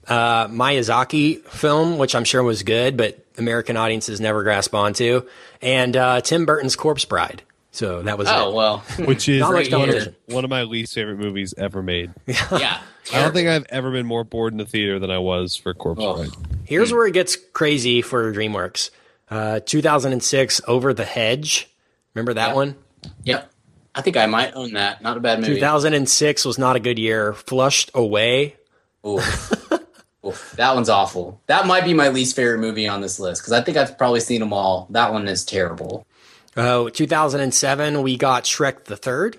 uh, 0.07 0.47
Miyazaki 0.49 1.43
film, 1.45 1.99
which 1.99 2.15
I'm 2.15 2.25
sure 2.25 2.43
was 2.45 2.63
good, 2.63 2.97
but 2.97 3.25
American 3.39 3.77
audiences 3.77 4.21
never 4.21 4.43
grasp 4.45 4.73
onto, 4.75 5.27
and 5.61 5.97
uh, 5.97 6.21
Tim 6.21 6.47
Burton's 6.47 6.77
Corpse 6.77 7.05
Bride. 7.05 7.43
So 7.73 8.03
that 8.03 8.19
was 8.19 8.29
Oh 8.31 8.51
it. 8.51 8.55
well, 8.55 8.79
which 9.07 9.29
is 9.29 9.43
one, 9.43 9.91
of, 9.91 10.15
one 10.27 10.45
of 10.45 10.51
my 10.51 10.63
least 10.65 10.95
favorite 10.95 11.19
movies 11.19 11.55
ever 11.57 11.83
made. 11.83 12.13
yeah. 12.27 12.81
I 13.13 13.23
don't 13.23 13.33
think 13.33 13.49
I've 13.49 13.67
ever 13.71 13.91
been 13.91 14.07
more 14.07 14.25
bored 14.25 14.53
in 14.53 14.59
the 14.59 14.65
theater 14.65 14.99
than 14.99 15.11
I 15.11 15.19
was 15.19 15.57
for 15.57 15.75
Corpse 15.75 16.01
Oh. 16.03 16.17
Bride. 16.17 16.31
Here's 16.65 16.93
where 16.93 17.07
it 17.07 17.13
gets 17.15 17.37
crazy 17.53 18.03
for 18.03 18.33
DreamWorks. 18.33 18.91
Uh, 19.31 19.61
2006, 19.61 20.61
Over 20.67 20.95
the 20.95 21.05
Hedge. 21.05 21.69
Remember 22.15 22.35
that 22.35 22.49
Yeah. 22.51 22.55
one? 22.55 22.77
Yep. 23.25 23.51
I 23.95 24.03
think 24.03 24.17
I 24.17 24.27
might 24.27 24.55
own 24.55 24.75
that. 24.75 25.03
Not 25.03 25.17
a 25.17 25.21
bad 25.21 25.41
movie. 25.41 25.55
2006 25.55 26.45
was 26.45 26.59
not 26.59 26.77
a 26.77 26.81
good 26.81 26.99
year. 26.99 27.33
Flushed 27.33 27.91
Away. 27.95 28.57
Ooh. 29.07 29.21
Ooh, 30.25 30.35
that 30.57 30.75
one's 30.75 30.91
awful. 30.91 31.41
That 31.47 31.67
might 31.67 31.85
be 31.85 31.95
my 31.95 32.09
least 32.11 32.37
favorite 32.37 32.59
movie 32.59 32.87
on 32.87 33.01
this 33.01 33.19
list 33.19 33.41
because 33.41 33.53
I 33.53 33.63
think 33.63 33.77
I've 33.79 33.97
probably 33.97 34.21
seen 34.21 34.41
them 34.41 34.53
all. 34.53 34.87
That 34.91 35.13
one 35.13 35.27
is 35.29 35.45
terrible. 35.45 36.07
Oh, 36.57 36.89
2007, 36.91 38.03
we 38.03 38.17
got 38.19 38.45
Shrek 38.45 38.85
the 38.85 38.97
Third. 38.97 39.39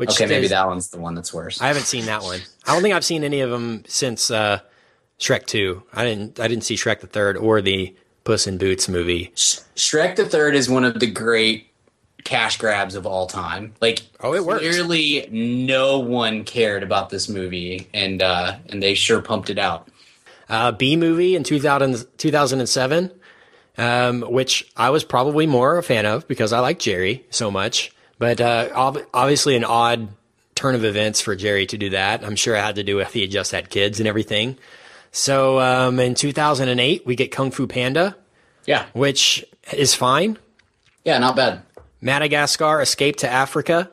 Which 0.00 0.10
Okay, 0.12 0.24
maybe 0.24 0.44
is- 0.44 0.50
that 0.50 0.66
one's 0.66 0.88
the 0.88 0.98
one 0.98 1.14
that's 1.14 1.32
worse. 1.34 1.60
I 1.60 1.66
haven't 1.66 1.82
seen 1.84 2.06
that 2.06 2.22
one. 2.22 2.40
I 2.66 2.72
don't 2.72 2.80
think 2.82 2.94
I've 2.94 3.04
seen 3.04 3.22
any 3.22 3.42
of 3.42 3.50
them 3.50 3.84
since 3.86 4.30
uh, 4.30 4.60
Shrek 5.18 5.44
2. 5.44 5.82
I 5.92 6.04
didn't. 6.06 6.40
I 6.40 6.48
didn't 6.48 6.64
see 6.64 6.74
Shrek 6.76 7.00
the 7.00 7.06
Third 7.06 7.36
or 7.36 7.60
the 7.60 7.94
Puss 8.24 8.46
in 8.46 8.56
Boots 8.56 8.88
movie. 8.88 9.30
Sh- 9.34 9.58
Shrek 9.76 10.16
the 10.16 10.24
Third 10.24 10.54
is 10.56 10.70
one 10.70 10.84
of 10.84 10.98
the 11.00 11.06
great 11.06 11.66
cash 12.24 12.56
grabs 12.56 12.94
of 12.94 13.06
all 13.06 13.26
time. 13.26 13.74
Like, 13.82 14.00
Oh, 14.20 14.32
it 14.34 14.42
worked. 14.44 14.60
Clearly, 14.62 15.28
no 15.30 15.98
one 15.98 16.44
cared 16.44 16.82
about 16.82 17.10
this 17.10 17.28
movie, 17.28 17.88
and 17.92 18.22
uh, 18.22 18.56
and 18.70 18.82
they 18.82 18.94
sure 18.94 19.20
pumped 19.20 19.50
it 19.50 19.58
out. 19.58 19.88
uh, 20.48 20.72
Bee 20.72 20.96
Movie 20.96 21.36
in 21.36 21.44
2000, 21.44 22.06
2007, 22.16 23.12
um, 23.78 24.22
which 24.22 24.70
I 24.76 24.90
was 24.90 25.04
probably 25.04 25.46
more 25.46 25.76
a 25.78 25.82
fan 25.82 26.06
of 26.06 26.26
because 26.26 26.52
I 26.54 26.60
like 26.60 26.78
Jerry 26.78 27.26
so 27.30 27.50
much. 27.50 27.92
But 28.20 28.40
uh, 28.40 28.68
ob- 28.72 29.02
obviously, 29.12 29.56
an 29.56 29.64
odd 29.64 30.08
turn 30.54 30.76
of 30.76 30.84
events 30.84 31.20
for 31.20 31.34
Jerry 31.34 31.64
to 31.66 31.76
do 31.78 31.90
that. 31.90 32.22
I'm 32.22 32.36
sure 32.36 32.54
it 32.54 32.60
had 32.60 32.74
to 32.76 32.84
do 32.84 32.96
with 32.96 33.12
he 33.14 33.22
had 33.22 33.30
just 33.32 33.50
had 33.50 33.68
kids 33.70 33.98
and 33.98 34.06
everything. 34.06 34.58
So 35.10 35.58
um, 35.58 35.98
in 35.98 36.14
2008, 36.14 37.04
we 37.06 37.16
get 37.16 37.32
Kung 37.32 37.50
Fu 37.50 37.66
Panda, 37.66 38.14
Yeah, 38.66 38.84
which 38.92 39.44
is 39.72 39.94
fine. 39.94 40.38
yeah, 41.04 41.18
not 41.18 41.34
bad. 41.34 41.62
Madagascar, 42.02 42.80
Escape 42.80 43.16
to 43.16 43.28
Africa. 43.28 43.90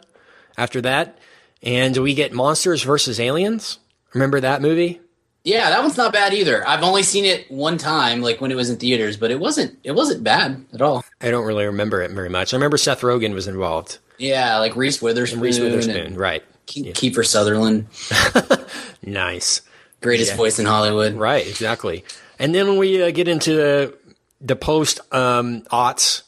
After 0.57 0.81
that, 0.81 1.19
and 1.63 1.95
we 1.97 2.13
get 2.15 2.33
Monsters 2.33 2.81
versus 2.83 3.19
Aliens. 3.19 3.77
Remember 4.13 4.39
that 4.41 4.61
movie? 4.61 4.99
Yeah, 5.43 5.69
that 5.69 5.81
one's 5.81 5.95
not 5.95 6.11
bad 6.11 6.33
either. 6.33 6.67
I've 6.67 6.83
only 6.83 7.03
seen 7.03 7.23
it 7.23 7.49
one 7.49 7.77
time, 7.77 8.21
like 8.21 8.41
when 8.41 8.51
it 8.51 8.55
was 8.55 8.69
in 8.69 8.77
theaters, 8.77 9.15
but 9.15 9.31
it 9.31 9.39
wasn't 9.39 9.77
it 9.83 9.91
wasn't 9.93 10.23
bad 10.23 10.65
at 10.73 10.81
all. 10.81 11.03
I 11.21 11.31
don't 11.31 11.45
really 11.45 11.65
remember 11.65 12.01
it 12.01 12.11
very 12.11 12.29
much. 12.29 12.53
I 12.53 12.57
remember 12.57 12.77
Seth 12.77 13.01
Rogen 13.01 13.33
was 13.33 13.47
involved. 13.47 13.99
Yeah, 14.17 14.57
like 14.57 14.75
Reese 14.75 15.01
Witherspoon, 15.01 15.39
Reese 15.39 15.59
Witherspoon, 15.59 15.95
and 15.95 16.17
right? 16.17 16.43
Ke- 16.65 16.91
Kiefer 16.93 17.25
Sutherland, 17.25 17.87
Nice, 19.03 19.61
greatest 20.01 20.35
voice 20.35 20.59
in 20.59 20.65
Hollywood. 20.65 21.13
right? 21.13 21.47
Exactly. 21.47 22.03
And 22.39 22.53
then 22.53 22.67
when 22.67 22.77
we 22.77 23.01
uh, 23.01 23.11
get 23.11 23.27
into 23.27 23.55
the, 23.55 23.97
the 24.41 24.55
post 24.55 24.99
um, 25.13 25.61
aughts. 25.71 26.23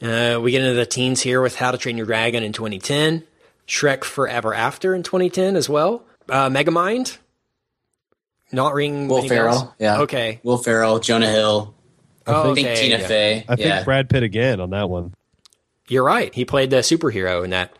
Uh, 0.00 0.40
we 0.42 0.50
get 0.50 0.62
into 0.62 0.74
the 0.74 0.84
teens 0.84 1.20
here 1.20 1.40
with 1.40 1.54
How 1.54 1.70
to 1.70 1.78
Train 1.78 1.96
Your 1.96 2.06
Dragon 2.06 2.42
in 2.42 2.52
2010, 2.52 3.22
Shrek 3.68 4.02
Forever 4.02 4.52
After 4.52 4.96
in 4.96 5.04
2010 5.04 5.54
as 5.54 5.68
well. 5.68 6.02
Uh, 6.28 6.48
Megamind, 6.48 7.18
not 8.52 8.74
ringing. 8.74 9.08
Will 9.08 9.18
any 9.18 9.28
Ferrell, 9.28 9.60
bells? 9.60 9.74
yeah. 9.78 10.00
Okay. 10.00 10.40
Will 10.42 10.58
Ferrell, 10.58 10.98
Jonah 11.00 11.30
Hill, 11.30 11.74
Oh, 12.26 12.52
I 12.52 12.54
think 12.54 12.68
okay, 12.68 12.76
Tina 12.82 12.98
yeah. 13.00 13.06
Fey. 13.08 13.44
I 13.48 13.54
yeah, 13.58 13.74
think 13.76 13.84
Brad 13.84 14.08
Pitt 14.08 14.22
again 14.22 14.60
on 14.60 14.70
that 14.70 14.88
one. 14.88 15.12
You're 15.88 16.04
right. 16.04 16.32
He 16.32 16.44
played 16.44 16.70
the 16.70 16.76
superhero 16.76 17.42
in 17.42 17.50
that, 17.50 17.76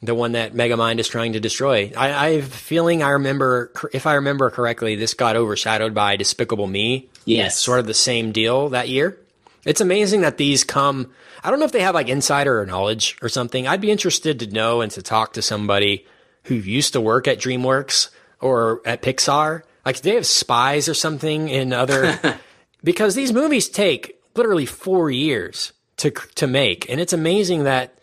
the 0.00 0.14
one 0.14 0.32
that 0.32 0.54
Megamind 0.54 0.98
is 0.98 1.06
trying 1.08 1.34
to 1.34 1.40
destroy. 1.40 1.92
I, 1.96 2.12
I 2.12 2.30
have 2.36 2.46
a 2.46 2.50
feeling 2.50 3.02
I 3.02 3.10
remember, 3.10 3.70
if 3.92 4.06
I 4.06 4.14
remember 4.14 4.48
correctly, 4.50 4.94
this 4.96 5.12
got 5.14 5.36
overshadowed 5.36 5.92
by 5.94 6.16
Despicable 6.16 6.66
Me. 6.66 7.10
yes, 7.26 7.58
Sort 7.58 7.78
of 7.78 7.86
the 7.86 7.92
same 7.94 8.32
deal 8.32 8.70
that 8.70 8.88
year. 8.88 9.18
It's 9.66 9.80
amazing 9.82 10.22
that 10.22 10.38
these 10.38 10.64
come. 10.64 11.10
I 11.42 11.50
don't 11.50 11.58
know 11.58 11.64
if 11.66 11.72
they 11.72 11.82
have 11.82 11.94
like 11.94 12.08
insider 12.08 12.64
knowledge 12.66 13.18
or 13.20 13.28
something. 13.28 13.66
I'd 13.66 13.80
be 13.82 13.90
interested 13.90 14.40
to 14.40 14.46
know 14.46 14.80
and 14.80 14.90
to 14.92 15.02
talk 15.02 15.34
to 15.34 15.42
somebody 15.42 16.06
who 16.44 16.54
used 16.54 16.92
to 16.94 17.00
work 17.00 17.28
at 17.28 17.38
DreamWorks 17.38 18.08
or 18.40 18.80
at 18.86 19.02
Pixar. 19.02 19.62
Like, 19.84 20.00
they 20.00 20.14
have 20.14 20.26
spies 20.26 20.88
or 20.88 20.94
something 20.94 21.48
in 21.48 21.72
other? 21.72 22.18
because 22.84 23.14
these 23.14 23.32
movies 23.32 23.68
take 23.68 24.20
literally 24.34 24.66
four 24.66 25.10
years 25.10 25.72
to 25.98 26.10
to 26.10 26.46
make, 26.46 26.88
and 26.90 27.00
it's 27.00 27.12
amazing 27.12 27.64
that 27.64 27.96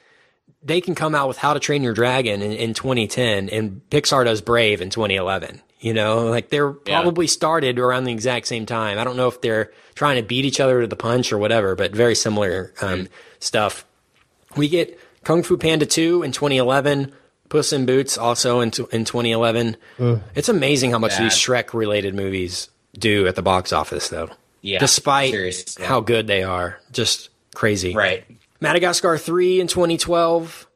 they 0.63 0.79
can 0.79 0.93
come 0.95 1.15
out 1.15 1.27
with 1.27 1.37
How 1.37 1.53
to 1.53 1.59
Train 1.59 1.81
Your 1.83 1.93
Dragon 1.93 2.41
in, 2.41 2.51
in 2.51 2.73
2010 2.75 3.49
and 3.49 3.81
Pixar 3.89 4.23
does 4.25 4.41
Brave 4.41 4.79
in 4.79 4.91
2011. 4.91 5.59
You 5.79 5.95
know, 5.95 6.27
like 6.27 6.49
they're 6.49 6.75
Yeah. 6.85 7.01
probably 7.01 7.25
started 7.25 7.79
around 7.79 8.03
the 8.03 8.11
exact 8.11 8.45
same 8.45 8.67
time. 8.67 8.99
I 8.99 9.03
don't 9.03 9.17
know 9.17 9.27
if 9.27 9.41
they're 9.41 9.71
trying 9.95 10.17
to 10.17 10.21
beat 10.23 10.45
each 10.45 10.59
other 10.59 10.81
to 10.81 10.85
the 10.87 10.95
punch 10.95 11.33
or 11.33 11.39
whatever, 11.39 11.75
but 11.75 11.93
very 11.95 12.13
similar 12.13 12.73
um, 12.81 13.07
stuff. 13.39 13.85
We 14.55 14.69
get 14.69 14.99
Kung 15.23 15.41
Fu 15.41 15.57
Panda 15.57 15.87
2 15.87 16.21
in 16.21 16.31
2011, 16.31 17.11
Puss 17.51 17.71
in 17.73 17.85
Boots 17.85 18.17
also 18.17 18.61
in, 18.61 18.71
t- 18.71 18.85
in 18.91 19.05
2011. 19.05 19.77
It's 20.33 20.49
amazing 20.49 20.89
how 20.91 20.97
much 20.99 21.11
Bad. 21.11 21.25
these 21.25 21.33
Shrek 21.33 21.73
related 21.75 22.15
movies 22.15 22.69
do 22.97 23.27
at 23.27 23.35
the 23.35 23.43
box 23.43 23.71
office, 23.71 24.09
though. 24.09 24.29
Yeah, 24.61 24.79
Despite 24.79 25.31
seriously. 25.31 25.85
how 25.85 25.99
good 26.01 26.25
they 26.27 26.41
are. 26.43 26.79
Just 26.91 27.29
crazy. 27.53 27.93
right. 27.93 28.23
Madagascar 28.59 29.17
3 29.17 29.59
in 29.61 29.67
2012, 29.67 30.67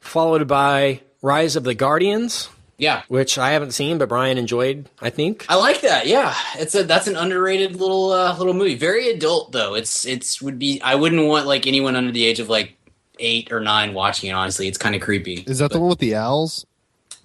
followed 0.00 0.48
by 0.48 1.00
Rise 1.22 1.56
of 1.56 1.64
the 1.64 1.74
Guardians, 1.74 2.48
Yeah, 2.78 3.02
which 3.08 3.36
I 3.38 3.50
haven't 3.50 3.72
seen, 3.72 3.98
but 3.98 4.08
Brian 4.08 4.38
enjoyed, 4.38 4.88
I 5.00 5.10
think. 5.10 5.44
I 5.48 5.54
like 5.56 5.82
that. 5.82 6.06
Yeah, 6.06 6.34
it's 6.56 6.74
a 6.74 6.84
that's 6.84 7.06
an 7.06 7.16
underrated 7.16 7.76
little 7.76 8.10
uh, 8.12 8.36
little 8.38 8.54
movie. 8.54 8.74
Very 8.76 9.10
adult 9.10 9.52
though. 9.52 9.74
It's 9.74 10.04
it's 10.06 10.40
would 10.42 10.58
be. 10.58 10.80
I 10.82 10.94
wouldn't 10.94 11.26
want 11.26 11.46
like 11.46 11.66
anyone 11.66 11.96
under 11.96 12.12
the 12.12 12.24
age 12.24 12.40
of 12.40 12.48
like 12.48 12.76
eight 13.18 13.52
or 13.52 13.60
nine 13.60 13.94
watching 13.94 14.30
it. 14.30 14.32
Honestly, 14.32 14.68
it's 14.68 14.78
kind 14.78 14.94
of 14.94 15.00
creepy. 15.00 15.44
Is 15.46 15.58
that 15.58 15.70
the 15.72 15.80
one 15.80 15.88
with 15.90 15.98
the 15.98 16.14
owls? 16.14 16.66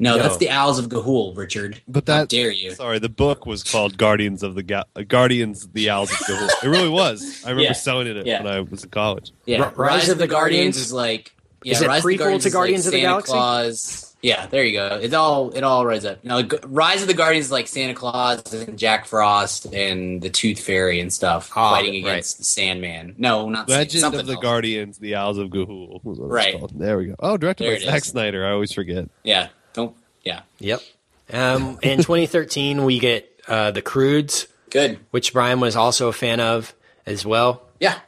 No, 0.02 0.15
No. 0.15 0.23
that's 0.23 0.38
the 0.38 0.49
Owls 0.49 0.80
of 0.80 0.86
Ga'Hoole, 0.88 1.36
Richard. 1.36 1.82
But 1.86 2.08
How 2.08 2.19
that 2.19 2.30
dare 2.30 2.52
you? 2.52 2.71
Sorry, 2.71 2.99
the 2.99 3.10
book 3.10 3.45
was 3.45 3.63
called 3.65 3.97
Guardians 3.97 4.43
of 4.43 4.56
the 4.56 4.63
Ga- 4.63 4.86
uh, 4.95 5.02
Guardians 5.06 5.67
the 5.73 5.89
Owls 5.89 6.10
of 6.10 6.17
Ga'Hoole. 6.19 6.63
It 6.63 6.67
really 6.69 6.88
was. 6.88 7.43
I 7.45 7.49
remember 7.49 7.63
Yeah. 7.63 7.73
selling 7.73 8.08
it 8.08 8.25
Yeah. 8.25 8.41
when 8.41 8.54
I 8.54 8.62
was 8.62 8.86
in 8.86 8.91
college. 8.91 9.32
Yeah, 9.45 9.65
Ri- 9.65 9.73
Rise 9.75 10.08
of 10.08 10.17
the 10.17 10.28
Guardians? 10.28 10.78
is 10.78 10.93
like 10.93 11.34
yeah, 11.63 11.74
Is 11.74 11.82
it 11.82 11.88
Rise 11.88 11.98
of 12.00 12.04
the 12.04 12.10
prequel 12.15 12.17
Guardians 12.19 12.43
to 12.43 12.48
is 12.50 12.54
Guardians 12.54 12.86
of 12.88 12.91
the 12.91 12.98
Santa 13.00 13.08
Galaxy? 13.12 13.32
Claus. 13.32 14.06
Yeah, 14.22 14.48
there 14.48 14.65
you 14.65 14.74
go. 14.74 15.00
It 15.02 15.13
all 15.13 15.52
it 15.52 15.63
all 15.63 15.86
rides 15.86 16.04
up. 16.04 16.26
Now, 16.26 16.41
Rise 16.65 17.02
of 17.02 17.08
the 17.08 17.13
Guardians 17.13 17.45
is 17.45 17.52
like 17.54 17.67
Santa 17.67 17.93
Claus 17.93 18.54
and 18.54 18.78
Jack 18.78 19.06
Frost 19.06 19.65
and 19.74 20.22
the 20.22 20.30
Tooth 20.30 20.60
Fairy 20.60 21.00
and 21.00 21.12
stuff 21.13 21.50
Ah, 21.56 21.72
fighting 21.72 22.04
right. 22.04 22.12
against 22.12 22.38
the 22.39 22.43
Sandman. 22.43 23.15
No, 23.17 23.48
not 23.48 23.69
Sand- 23.69 23.80
Legend 23.80 24.02
something 24.02 24.19
of 24.19 24.26
the 24.28 24.34
else. 24.34 24.41
Guardians, 24.43 24.98
the 24.98 25.15
Owls 25.15 25.38
of 25.38 25.48
Ga'Hoole. 25.50 26.04
was 26.04 26.17
what 26.19 26.26
it's 26.26 26.34
Right. 26.34 26.60
called. 26.60 26.74
There 26.78 26.98
we 26.98 27.06
go. 27.06 27.15
Oh, 27.19 27.38
directed 27.38 27.63
There 27.65 27.76
by 27.78 27.80
Zack 27.86 28.02
is. 28.02 28.08
Snyder. 28.10 28.45
I 28.45 28.52
always 28.52 28.74
forget. 28.74 29.08
Yeah, 29.24 29.48
don't. 29.74 29.95
Yeah, 30.24 30.41
Yep. 30.60 30.82
Um, 31.32 31.78
in 31.84 32.00
2013, 32.00 32.84
we 32.86 32.98
get 33.00 33.30
uh, 33.48 33.69
The 33.72 33.84
Croods, 33.84 34.48
good. 34.72 34.98
which 35.12 35.32
Brian 35.32 35.60
was 35.60 35.76
also 35.76 36.08
a 36.08 36.12
fan 36.13 36.39
of 36.39 36.74
as 37.06 37.24
well. 37.26 37.62
Yeah, 37.80 38.00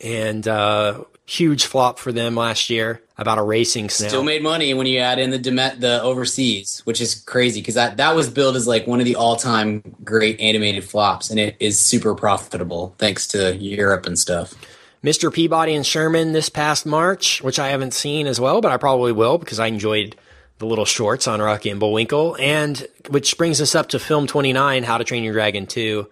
And 0.00 0.46
uh, 0.46 1.04
huge 1.26 1.66
flop 1.66 1.98
for 1.98 2.12
them 2.12 2.36
last 2.36 2.70
year 2.70 3.02
about 3.18 3.38
a 3.38 3.42
racing 3.42 3.90
snail. 3.90 4.08
still 4.08 4.22
made 4.22 4.42
money 4.42 4.72
when 4.74 4.86
you 4.86 4.98
add 4.98 5.18
in 5.18 5.30
the 5.30 5.38
Demet, 5.38 5.80
the 5.80 6.00
overseas, 6.02 6.82
which 6.84 7.00
is 7.00 7.16
crazy 7.16 7.60
because 7.60 7.74
that 7.74 7.96
that 7.96 8.14
was 8.14 8.30
billed 8.30 8.56
as 8.56 8.66
like 8.66 8.86
one 8.86 9.00
of 9.00 9.06
the 9.06 9.16
all 9.16 9.36
time 9.36 9.82
great 10.04 10.40
animated 10.40 10.84
flops, 10.84 11.30
and 11.30 11.40
it 11.40 11.56
is 11.58 11.78
super 11.78 12.14
profitable 12.14 12.94
thanks 12.98 13.26
to 13.28 13.56
Europe 13.56 14.06
and 14.06 14.18
stuff. 14.18 14.54
Mr. 15.02 15.32
Peabody 15.32 15.74
and 15.74 15.86
Sherman 15.86 16.32
this 16.32 16.48
past 16.48 16.86
March, 16.86 17.42
which 17.42 17.58
I 17.58 17.68
haven't 17.68 17.94
seen 17.94 18.26
as 18.26 18.40
well, 18.40 18.60
but 18.60 18.72
I 18.72 18.76
probably 18.76 19.12
will 19.12 19.38
because 19.38 19.60
I 19.60 19.66
enjoyed 19.66 20.16
the 20.58 20.66
little 20.66 20.84
shorts 20.84 21.28
on 21.28 21.40
Rocky 21.40 21.70
and 21.70 21.78
Bullwinkle. 21.78 22.36
And 22.40 22.86
which 23.10 23.36
brings 23.36 23.60
us 23.60 23.74
up 23.74 23.90
to 23.90 23.98
film 23.98 24.26
29, 24.26 24.82
How 24.82 24.98
to 24.98 25.04
Train 25.04 25.22
Your 25.22 25.34
Dragon 25.34 25.66
2, 25.66 26.08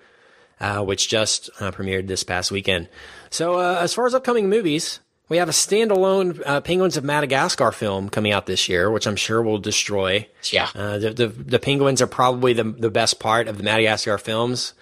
uh, 0.61 0.85
which 0.85 1.09
just 1.09 1.51
uh, 1.61 1.71
premiered 1.71 2.07
this 2.07 2.23
past 2.23 2.53
weekend. 2.53 2.89
So, 3.31 3.59
uh, 3.59 3.81
as 3.81 3.95
far 3.95 4.07
as 4.07 4.15
upcoming 4.15 4.49
movies, 4.49 5.01
we 5.29 5.39
have 5.39 5.49
a 5.49 5.53
standalone 5.53 6.43
uh, 6.45 6.61
Penguins 6.61 6.97
of 6.97 7.05
Madagascar 7.05 7.72
film 7.72 8.09
coming 8.11 8.33
out 8.33 8.47
this 8.47 8.68
year, 8.68 8.91
which 8.91 9.07
I'm 9.07 9.16
sure 9.16 9.43
will 9.43 9.59
destroy. 9.59 10.29
Yeah, 10.53 10.68
Uh, 10.75 10.99
the, 10.99 11.11
the 11.11 11.29
the 11.29 11.59
penguins 11.59 12.03
are 12.03 12.07
probably 12.07 12.53
the 12.53 12.64
the 12.64 12.91
best 12.91 13.20
part 13.20 13.49
of 13.49 13.57
the 13.57 13.64
Madagascar 13.64 14.18
films, 14.18 14.75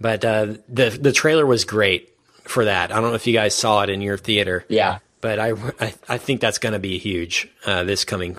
but 0.00 0.24
uh, 0.24 0.54
the 0.68 0.90
the 0.90 1.12
trailer 1.12 1.46
was 1.46 1.64
great 1.64 2.12
for 2.44 2.64
that. 2.66 2.92
I 2.92 3.00
don't 3.00 3.10
know 3.10 3.14
if 3.14 3.26
you 3.26 3.32
guys 3.32 3.54
saw 3.54 3.82
it 3.82 3.90
in 3.90 4.00
your 4.02 4.18
theater, 4.18 4.64
yeah. 4.68 4.98
but 5.20 5.38
I 5.38 5.52
I, 5.80 5.94
I 6.08 6.18
think 6.18 6.40
that's 6.40 6.58
going 6.58 6.74
to 6.74 6.78
be 6.78 6.98
huge 6.98 7.48
uh, 7.64 7.84
this 7.84 8.04
coming 8.04 8.38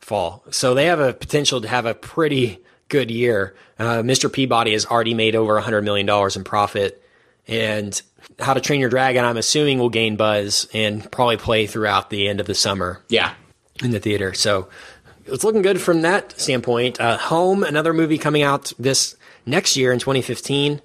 fall. 0.00 0.44
So 0.50 0.74
they 0.74 0.86
have 0.86 1.00
a 1.00 1.12
potential 1.12 1.60
to 1.60 1.68
have 1.68 1.86
a 1.86 1.94
pretty 1.94 2.58
good 2.88 3.10
year. 3.10 3.54
Uh, 3.78 4.02
Mr. 4.02 4.30
Peabody 4.30 4.72
has 4.72 4.84
already 4.84 5.14
made 5.14 5.34
over 5.34 5.58
hundred 5.60 5.82
million 5.82 6.06
dollars 6.06 6.36
in 6.36 6.44
profit 6.44 7.02
and 7.50 8.00
How 8.38 8.54
to 8.54 8.60
Train 8.60 8.80
Your 8.80 8.88
Dragon. 8.88 9.24
I'm 9.24 9.36
assuming 9.36 9.78
will 9.78 9.90
gain 9.90 10.16
buzz 10.16 10.66
and 10.72 11.10
probably 11.10 11.36
play 11.36 11.66
throughout 11.66 12.08
the 12.08 12.28
end 12.28 12.40
of 12.40 12.46
the 12.46 12.54
summer 12.54 13.02
Yeah. 13.08 13.34
in 13.82 13.90
the 13.90 13.98
theater. 14.00 14.32
So 14.32 14.68
it's 15.26 15.44
looking 15.44 15.62
good 15.62 15.80
from 15.80 16.02
that 16.02 16.40
standpoint. 16.40 17.00
Uh, 17.00 17.18
Home, 17.18 17.62
another 17.64 17.92
movie 17.92 18.16
coming 18.18 18.42
out 18.42 18.72
this 18.78 19.16
next 19.44 19.76
year 19.76 19.92
in 19.92 19.98
2015, 19.98 20.80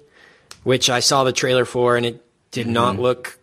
which 0.64 0.90
I 0.90 1.00
saw 1.00 1.24
the 1.24 1.32
trailer 1.32 1.64
for, 1.64 1.96
and 1.96 2.04
it 2.04 2.22
did 2.50 2.66
not 2.66 2.98
look 2.98 3.38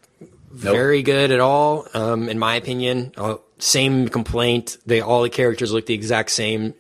very 0.52 1.02
good 1.02 1.32
at 1.32 1.40
all, 1.40 1.88
um, 1.94 2.30
in 2.30 2.38
my 2.38 2.56
opinion. 2.56 3.12
Uh, 3.18 3.38
same 3.58 4.08
complaint. 4.10 4.78
They 4.86 5.02
all 5.02 5.24
the 5.24 5.30
characters 5.30 5.72
look 5.72 5.86
the 5.86 5.94
exact 5.94 6.32
same 6.32 6.74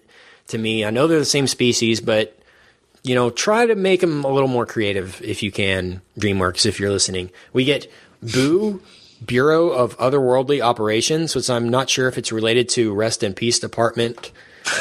to 0.47 0.57
me. 0.57 0.83
I 0.85 0.89
know 0.89 1.07
they're 1.07 1.19
the 1.19 1.25
same 1.25 1.47
species, 1.47 2.01
but 2.01 2.37
you 3.03 3.15
know, 3.15 3.29
try 3.29 3.65
to 3.65 3.75
make 3.75 4.01
them 4.01 4.23
a 4.23 4.29
little 4.29 4.47
more 4.47 4.65
creative 4.65 5.21
if 5.21 5.43
you 5.43 5.51
can. 5.51 6.01
DreamWorks, 6.17 6.65
if 6.65 6.79
you're 6.79 6.91
listening, 6.91 7.29
we 7.51 7.65
get 7.65 7.91
Boo. 8.21 8.81
Bureau 9.25 9.69
of 9.69 9.97
Otherworldly 9.97 10.61
Operations, 10.61 11.35
which 11.35 11.49
I'm 11.49 11.69
not 11.69 11.89
sure 11.89 12.07
if 12.07 12.17
it's 12.17 12.31
related 12.31 12.69
to 12.69 12.93
Rest 12.93 13.23
in 13.23 13.33
Peace 13.33 13.59
Department 13.59 14.31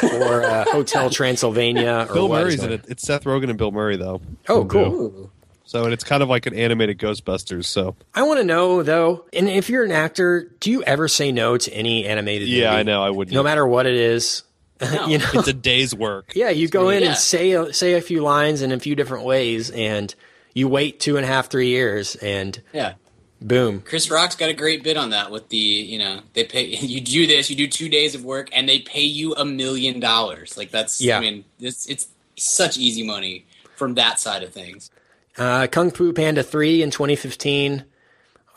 or 0.02 0.42
uh, 0.42 0.64
Hotel 0.68 1.10
Transylvania 1.10 2.06
or 2.08 2.14
Bill 2.14 2.28
what 2.28 2.46
is 2.46 2.58
Murray's 2.58 2.62
in 2.64 2.72
it. 2.72 2.84
It's 2.88 3.02
Seth 3.02 3.24
Rogen 3.24 3.50
and 3.50 3.58
Bill 3.58 3.70
Murray 3.70 3.96
though. 3.96 4.20
Oh, 4.48 4.64
cool. 4.64 4.90
Boo. 4.90 5.30
So 5.64 5.84
and 5.84 5.92
it's 5.92 6.04
kind 6.04 6.22
of 6.22 6.28
like 6.28 6.46
an 6.46 6.54
animated 6.54 6.98
Ghostbusters. 6.98 7.64
So 7.64 7.96
I 8.14 8.24
want 8.24 8.40
to 8.40 8.44
know 8.44 8.82
though, 8.82 9.24
and 9.32 9.48
if 9.48 9.70
you're 9.70 9.84
an 9.84 9.92
actor, 9.92 10.50
do 10.60 10.70
you 10.70 10.82
ever 10.82 11.08
say 11.08 11.32
no 11.32 11.56
to 11.56 11.72
any 11.72 12.04
animated 12.04 12.48
yeah, 12.48 12.70
movie? 12.70 12.80
I 12.80 12.82
know. 12.82 13.02
I 13.02 13.10
wouldn't. 13.10 13.34
No 13.34 13.42
matter 13.42 13.66
what 13.66 13.86
it 13.86 13.94
is, 13.94 14.42
you 15.08 15.18
know. 15.18 15.26
it's 15.34 15.48
a 15.48 15.52
day's 15.52 15.94
work. 15.94 16.32
Yeah, 16.34 16.50
you 16.50 16.68
go 16.68 16.88
in 16.90 17.02
Yeah. 17.02 17.08
and 17.10 17.16
say 17.18 17.52
a, 17.52 17.72
say 17.72 17.94
a 17.94 18.00
few 18.00 18.22
lines 18.22 18.62
in 18.62 18.72
a 18.72 18.78
few 18.80 18.94
different 18.94 19.24
ways, 19.24 19.70
and 19.70 20.14
you 20.54 20.68
wait 20.68 21.00
two 21.00 21.16
and 21.16 21.24
a 21.24 21.28
half, 21.28 21.48
three 21.50 21.68
years, 21.68 22.16
and 22.16 22.60
Yeah. 22.72 22.94
boom. 23.40 23.80
Chris 23.82 24.10
Rock's 24.10 24.36
got 24.36 24.50
a 24.50 24.54
great 24.54 24.82
bit 24.82 24.96
on 24.96 25.10
that 25.10 25.30
with 25.30 25.48
the, 25.48 25.56
you 25.56 25.98
know, 25.98 26.20
they 26.34 26.44
pay 26.44 26.64
you 26.76 27.00
do 27.00 27.26
this, 27.26 27.48
you 27.50 27.56
do 27.56 27.66
two 27.68 27.88
days 27.88 28.14
of 28.14 28.24
work, 28.24 28.48
and 28.52 28.68
they 28.68 28.80
pay 28.80 29.02
you 29.04 29.34
a 29.34 29.44
million 29.44 30.00
dollars. 30.00 30.56
Like 30.56 30.70
that's, 30.70 31.00
Yeah. 31.00 31.18
I 31.18 31.20
mean, 31.20 31.44
it's 31.60 31.86
it's 31.86 32.08
such 32.36 32.76
easy 32.78 33.02
money 33.06 33.44
from 33.76 33.94
that 33.94 34.18
side 34.20 34.42
of 34.42 34.52
things. 34.52 34.90
Uh, 35.38 35.66
Kung 35.66 35.90
Fu 35.90 36.12
Panda 36.12 36.42
3 36.42 36.82
in 36.82 36.90
2015. 36.90 37.84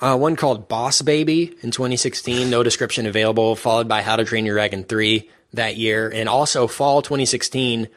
Uh, 0.02 0.18
one 0.18 0.36
called 0.36 0.68
Boss 0.68 1.02
Baby 1.02 1.54
in 1.62 1.72
2016. 1.72 2.50
No 2.50 2.64
description 2.64 3.06
available. 3.06 3.56
Followed 3.56 3.88
by 3.88 4.02
How 4.02 4.18
to 4.18 4.26
Train 4.26 4.46
Your 4.46 4.56
Dragon 4.56 4.84
3 4.84 5.30
that 5.56 5.78
year. 5.78 6.10
And 6.14 6.28
also 6.30 6.68
fall 6.68 7.02
2016, 7.02 7.88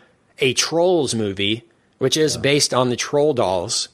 a 0.40 0.54
Trolls 0.54 1.14
movie, 1.14 1.64
which 1.98 2.16
is 2.16 2.36
based 2.36 2.72
on 2.74 2.90
the 2.90 2.96
Troll 2.96 3.34
dolls. 3.34 3.88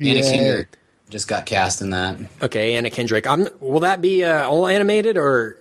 Anna 0.00 0.10
Yeah. 0.20 0.22
Kendrick 0.22 0.68
just 1.08 1.28
got 1.28 1.46
cast 1.46 1.80
in 1.82 1.90
that. 1.90 2.18
Okay, 2.42 2.74
Anna 2.74 2.90
Kendrick. 2.90 3.26
I'm, 3.26 3.48
will 3.60 3.80
that 3.80 4.00
be 4.02 4.24
uh, 4.24 4.46
all 4.48 4.66
animated 4.66 5.16
or 5.16 5.56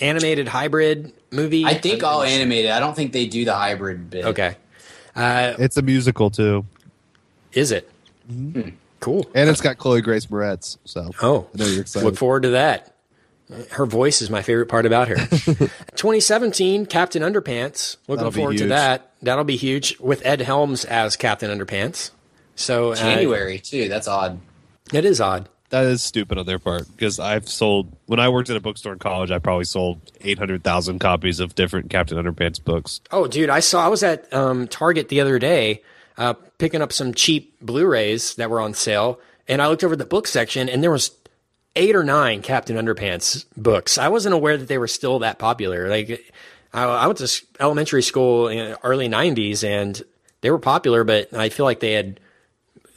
animated 0.00 0.48
hybrid 0.48 1.12
movie? 1.30 1.64
I 1.64 1.74
think 1.74 2.02
all 2.02 2.22
animated. 2.22 2.70
I 2.72 2.80
don't 2.80 2.94
think 2.96 3.12
they 3.12 3.26
do 3.26 3.44
the 3.44 3.54
hybrid 3.54 4.10
bit. 4.10 4.24
Okay. 4.26 4.56
Uh, 5.14 5.54
It's 5.58 5.76
a 5.76 5.82
musical 5.82 6.30
too, 6.30 6.64
is 7.52 7.70
it? 7.72 7.90
Cool. 9.00 9.24
and 9.34 9.48
it's 9.48 9.60
got 9.60 9.78
Chloe 9.78 10.00
Grace 10.02 10.26
Moretz. 10.26 10.76
So 10.84 11.10
Oh, 11.22 11.46
I 11.54 11.58
know 11.58 11.66
you're 11.66 11.80
excited. 11.82 12.04
look 12.04 12.16
forward 12.16 12.42
to 12.42 12.50
that. 12.50 12.94
Her 13.70 13.86
voice 13.86 14.20
is 14.20 14.28
my 14.30 14.42
favorite 14.42 14.66
part 14.66 14.84
about 14.84 15.08
her. 15.08 15.16
2017, 15.96 16.86
Captain 16.86 17.22
Underpants. 17.22 17.96
Looking 18.06 18.16
That'll 18.24 18.30
be 18.32 18.36
forward 18.36 18.52
to 18.58 18.64
huge. 18.64 18.68
that. 18.68 19.10
That'll 19.22 19.44
be 19.44 19.56
huge 19.56 19.98
with 19.98 20.24
Ed 20.24 20.40
Helms 20.42 20.84
as 20.84 21.16
Captain 21.16 21.50
Underpants. 21.50 22.10
So 22.56 22.92
uh, 22.92 22.96
January 22.96 23.58
too. 23.58 23.88
That's 23.88 24.06
odd. 24.08 24.38
it 24.92 25.04
is 25.04 25.20
odd. 25.20 25.48
That 25.70 25.84
is 25.84 26.02
stupid 26.02 26.38
on 26.38 26.46
their 26.46 26.58
part 26.58 26.86
because 26.96 27.18
I've 27.20 27.46
sold 27.48 27.94
when 28.06 28.18
I 28.20 28.30
worked 28.30 28.48
at 28.48 28.56
a 28.56 28.60
bookstore 28.60 28.94
in 28.94 28.98
college. 28.98 29.30
I 29.30 29.38
probably 29.38 29.64
sold 29.64 30.00
eight 30.22 30.38
hundred 30.38 30.64
thousand 30.64 30.98
copies 30.98 31.40
of 31.40 31.54
different 31.54 31.90
Captain 31.90 32.16
Underpants 32.16 32.62
books. 32.62 33.00
Oh, 33.10 33.26
dude, 33.26 33.50
I 33.50 33.60
saw. 33.60 33.84
I 33.84 33.88
was 33.88 34.02
at 34.02 34.32
um, 34.32 34.66
Target 34.66 35.08
the 35.10 35.20
other 35.20 35.38
day, 35.38 35.82
uh, 36.16 36.32
picking 36.58 36.80
up 36.80 36.92
some 36.92 37.12
cheap 37.12 37.54
Blu-rays 37.60 38.34
that 38.36 38.48
were 38.48 38.60
on 38.60 38.72
sale, 38.72 39.20
and 39.46 39.60
I 39.60 39.68
looked 39.68 39.84
over 39.84 39.94
the 39.94 40.06
book 40.06 40.26
section, 40.26 40.70
and 40.70 40.82
there 40.82 40.90
was 40.90 41.10
eight 41.76 41.94
or 41.94 42.04
nine 42.04 42.42
Captain 42.42 42.76
Underpants 42.76 43.44
books. 43.56 43.98
I 43.98 44.08
wasn't 44.08 44.34
aware 44.34 44.56
that 44.56 44.68
they 44.68 44.78
were 44.78 44.88
still 44.88 45.20
that 45.20 45.38
popular. 45.38 45.88
Like, 45.88 46.32
I, 46.72 46.84
I 46.84 47.06
went 47.06 47.18
to 47.18 47.42
elementary 47.60 48.02
school 48.02 48.48
in 48.48 48.70
the 48.70 48.78
early 48.84 49.08
'90s, 49.08 49.64
and 49.64 50.00
they 50.40 50.50
were 50.50 50.58
popular, 50.58 51.04
but 51.04 51.32
I 51.34 51.48
feel 51.48 51.64
like 51.66 51.80
they 51.80 51.92
had 51.92 52.20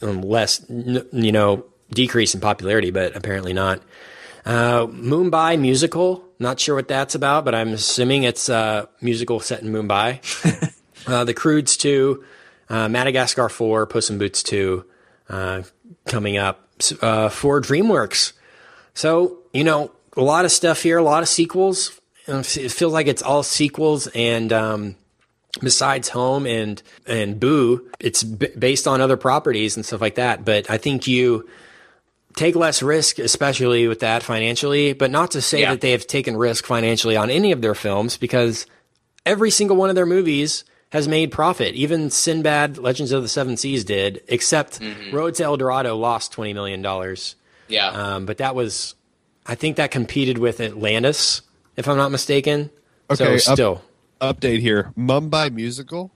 um, 0.02 0.22
less, 0.22 0.64
you 0.68 1.32
know, 1.32 1.64
decrease 1.90 2.34
in 2.34 2.40
popularity, 2.40 2.90
but 2.90 3.16
apparently 3.16 3.52
not. 3.52 3.82
Uh, 4.44 4.86
Mumbai 4.86 5.58
musical. 5.58 6.24
Not 6.38 6.58
sure 6.58 6.74
what 6.74 6.88
that's 6.88 7.14
about, 7.14 7.44
but 7.44 7.54
I'm 7.54 7.68
assuming 7.68 8.24
it's 8.24 8.48
a 8.48 8.88
musical 9.00 9.38
set 9.38 9.62
in 9.62 9.72
Mumbai. 9.72 10.18
uh, 11.06 11.24
the 11.24 11.34
Croods 11.34 11.76
2, 11.76 12.24
uh, 12.68 12.88
Madagascar 12.88 13.48
4, 13.48 13.86
Puss 13.86 14.10
in 14.10 14.18
Boots 14.18 14.42
2 14.42 14.84
uh, 15.28 15.62
coming 16.06 16.36
up 16.36 16.68
uh, 17.00 17.28
for 17.28 17.60
DreamWorks. 17.60 18.32
So, 18.94 19.38
you 19.52 19.64
know, 19.64 19.90
a 20.16 20.22
lot 20.22 20.44
of 20.44 20.52
stuff 20.52 20.82
here, 20.82 20.98
a 20.98 21.02
lot 21.02 21.22
of 21.22 21.28
sequels. 21.28 21.98
It 22.26 22.44
feels 22.44 22.92
like 22.92 23.06
it's 23.08 23.22
all 23.22 23.42
sequels 23.42 24.06
and 24.08 24.52
um, 24.52 24.96
besides 25.60 26.10
Home 26.10 26.46
and 26.46 26.80
and 27.06 27.40
Boo, 27.40 27.90
it's 27.98 28.22
b- 28.22 28.48
based 28.58 28.86
on 28.86 29.00
other 29.00 29.16
properties 29.16 29.76
and 29.76 29.84
stuff 29.84 30.00
like 30.00 30.14
that. 30.16 30.44
But 30.44 30.70
I 30.70 30.78
think 30.78 31.06
you 31.06 31.48
take 32.36 32.54
less 32.54 32.82
risk, 32.82 33.18
especially 33.18 33.88
with 33.88 34.00
that 34.00 34.22
financially. 34.22 34.92
But 34.92 35.10
not 35.10 35.32
to 35.32 35.42
say 35.42 35.62
Yeah. 35.62 35.70
that 35.72 35.80
they 35.80 35.90
have 35.92 36.06
taken 36.06 36.36
risk 36.36 36.64
financially 36.64 37.16
on 37.16 37.28
any 37.30 37.50
of 37.52 37.60
their 37.60 37.74
films, 37.74 38.16
because 38.16 38.66
every 39.26 39.50
single 39.50 39.76
one 39.76 39.88
of 39.90 39.96
their 39.96 40.06
movies 40.06 40.64
has 40.90 41.08
made 41.08 41.32
profit. 41.32 41.74
Even 41.74 42.08
Sinbad, 42.10 42.78
Legends 42.78 43.12
of 43.12 43.22
the 43.22 43.28
Seven 43.28 43.56
Seas 43.56 43.82
did, 43.84 44.22
except 44.28 44.78
Road 45.10 45.34
to 45.36 45.44
El 45.44 45.56
Dorado 45.56 45.96
lost 45.96 46.30
twenty 46.32 46.52
million 46.52 46.82
dollars. 46.82 47.34
Yeah. 47.72 47.88
Um, 47.88 48.26
but 48.26 48.38
that 48.38 48.54
was, 48.54 48.94
I 49.46 49.54
think 49.54 49.76
that 49.76 49.90
competed 49.90 50.38
with 50.38 50.60
Atlantis, 50.60 51.42
if 51.76 51.88
I'm 51.88 51.96
not 51.96 52.10
mistaken. 52.10 52.70
Okay, 53.10 53.38
so 53.38 53.52
up- 53.52 53.56
still, 53.56 53.82
Update 54.20 54.60
here: 54.60 54.92
Mumbai 54.96 55.52
musical 55.52 56.10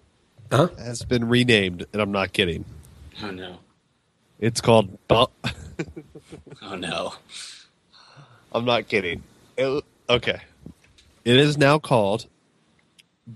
huh? 0.52 0.68
has 0.78 1.02
been 1.02 1.28
renamed, 1.28 1.86
and 1.92 2.00
I'm 2.02 2.12
not 2.12 2.32
kidding. 2.32 2.64
oh 3.22 3.30
no. 3.30 3.58
It's 4.38 4.60
called. 4.60 4.96
Bu- 5.08 5.26
Oh 6.62 6.74
no. 6.76 7.14
I'm 8.52 8.64
not 8.64 8.88
kidding. 8.88 9.22
It- 9.56 9.84
okay, 10.08 10.40
it 11.24 11.36
is 11.36 11.58
now 11.58 11.78
called 11.78 12.26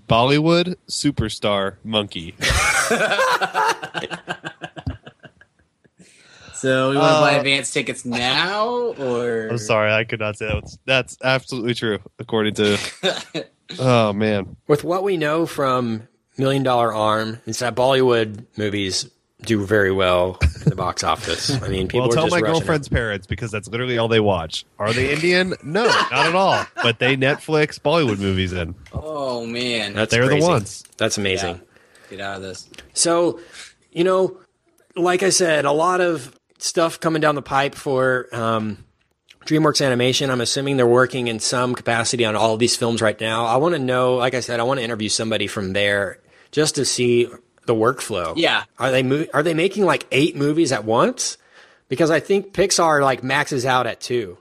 Bollywood 0.07 0.75
Superstar 0.87 1.75
Monkey. 1.83 2.35
So 6.61 6.91
we 6.91 6.97
want 6.97 7.15
to 7.15 7.21
buy 7.21 7.35
Uh, 7.35 7.39
advance 7.39 7.73
tickets 7.73 8.05
now, 8.05 8.67
or 8.69 9.47
I'm 9.49 9.57
sorry, 9.57 9.91
I 9.91 10.03
could 10.03 10.19
not 10.19 10.37
say 10.37 10.45
that. 10.45 10.61
That's, 10.61 10.77
that's 10.85 11.17
absolutely 11.23 11.73
true, 11.73 11.97
according 12.19 12.53
to. 12.53 12.77
oh 13.79 14.13
man, 14.13 14.55
With 14.67 14.83
what 14.83 15.01
we 15.01 15.17
know 15.17 15.47
from 15.47 16.07
Million 16.37 16.61
Dollar 16.61 16.93
Arm, 16.93 17.41
is 17.47 17.57
that 17.59 17.73
Bollywood 17.73 18.45
movies 18.57 19.09
do 19.41 19.65
very 19.65 19.91
well 19.91 20.37
in 20.63 20.69
the 20.69 20.75
box 20.75 21.03
office. 21.03 21.49
I 21.63 21.67
mean, 21.67 21.87
people 21.87 22.01
well, 22.01 22.09
are 22.11 22.13
tell 22.13 22.23
just 22.25 22.35
my 22.35 22.41
rushing 22.41 22.53
girlfriend's 22.53 22.89
parents 22.89 23.25
because 23.25 23.49
that's 23.49 23.67
literally 23.67 23.97
all 23.97 24.07
they 24.07 24.19
watch. 24.19 24.63
Are 24.77 24.93
they 24.93 25.11
Indian? 25.11 25.55
No, 25.63 25.85
not 25.85 26.27
at 26.27 26.35
all. 26.35 26.63
But 26.83 26.99
they 26.99 27.17
Netflix 27.17 27.79
Bollywood 27.79 28.19
movies 28.19 28.53
in. 28.53 28.75
Oh 28.93 29.47
man. 29.47 29.93
That's 29.93 30.11
They're 30.11 30.27
the 30.27 30.45
ones. 30.45 30.83
That's 30.97 31.17
amazing. 31.17 31.59
get 32.11 32.19
out 32.19 32.35
of 32.35 32.43
this. 32.43 32.69
So, 32.93 33.39
you 33.91 34.03
know, 34.03 34.37
like 34.95 35.23
I 35.23 35.29
said, 35.29 35.65
a 35.65 35.71
lot 35.71 36.01
of 36.01 36.37
stuff 36.61 36.99
coming 36.99 37.21
down 37.21 37.35
the 37.35 37.41
pipe 37.41 37.75
for 37.75 38.27
um, 38.33 38.83
DreamWorks 39.45 39.83
Animation. 39.85 40.29
I'm 40.29 40.41
assuming 40.41 40.77
they're 40.77 40.87
working 40.87 41.27
in 41.27 41.39
some 41.39 41.75
capacity 41.75 42.25
on 42.25 42.35
all 42.35 42.53
of 42.53 42.59
these 42.59 42.75
films 42.75 43.01
right 43.01 43.19
now. 43.19 43.45
I 43.45 43.57
want 43.57 43.73
to 43.75 43.79
know, 43.79 44.15
like 44.15 44.33
I 44.33 44.39
said, 44.39 44.59
I 44.59 44.63
want 44.63 44.79
to 44.79 44.83
interview 44.83 45.09
somebody 45.09 45.47
from 45.47 45.73
there 45.73 46.19
just 46.51 46.75
to 46.75 46.85
see 46.85 47.25
the 47.65 47.75
workflow. 47.75 48.33
Yeah. 48.35 48.63
Are 48.79 48.91
they 48.91 49.03
mo- 49.03 49.27
are 49.33 49.43
they 49.43 49.53
making 49.53 49.85
like 49.85 50.05
eight 50.11 50.35
movies 50.35 50.71
at 50.71 50.83
once? 50.85 51.37
Because 51.89 52.09
I 52.09 52.19
think 52.19 52.53
Pixar 52.53 53.01
like 53.01 53.23
maxes 53.23 53.65
out 53.65 53.85
at 53.87 53.99
two. 53.99 54.37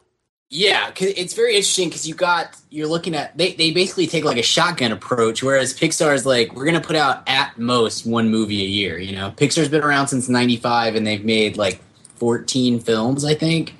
Yeah, 0.52 0.90
'cause 0.90 1.08
it's 1.16 1.34
very 1.34 1.54
interesting 1.54 1.88
because 1.88 2.08
you 2.08 2.14
got 2.14 2.56
you're 2.70 2.88
looking 2.88 3.14
at 3.14 3.36
they 3.38 3.52
they 3.52 3.70
basically 3.70 4.08
take 4.08 4.24
like 4.24 4.36
a 4.36 4.42
shotgun 4.42 4.90
approach, 4.90 5.42
whereas 5.44 5.72
Pixar 5.78 6.12
is 6.14 6.26
like 6.26 6.54
we're 6.56 6.64
gonna 6.64 6.80
put 6.80 6.96
out 6.96 7.22
at 7.28 7.56
most 7.56 8.04
one 8.04 8.30
movie 8.30 8.60
a 8.62 8.66
year. 8.66 8.98
You 8.98 9.14
know, 9.14 9.32
Pixar's 9.36 9.68
been 9.68 9.82
around 9.82 10.08
since 10.08 10.28
'95 10.28 10.96
and 10.96 11.06
they've 11.06 11.24
made 11.24 11.56
like 11.56 11.80
14 12.20 12.78
films, 12.78 13.24
I 13.24 13.34
think. 13.34 13.74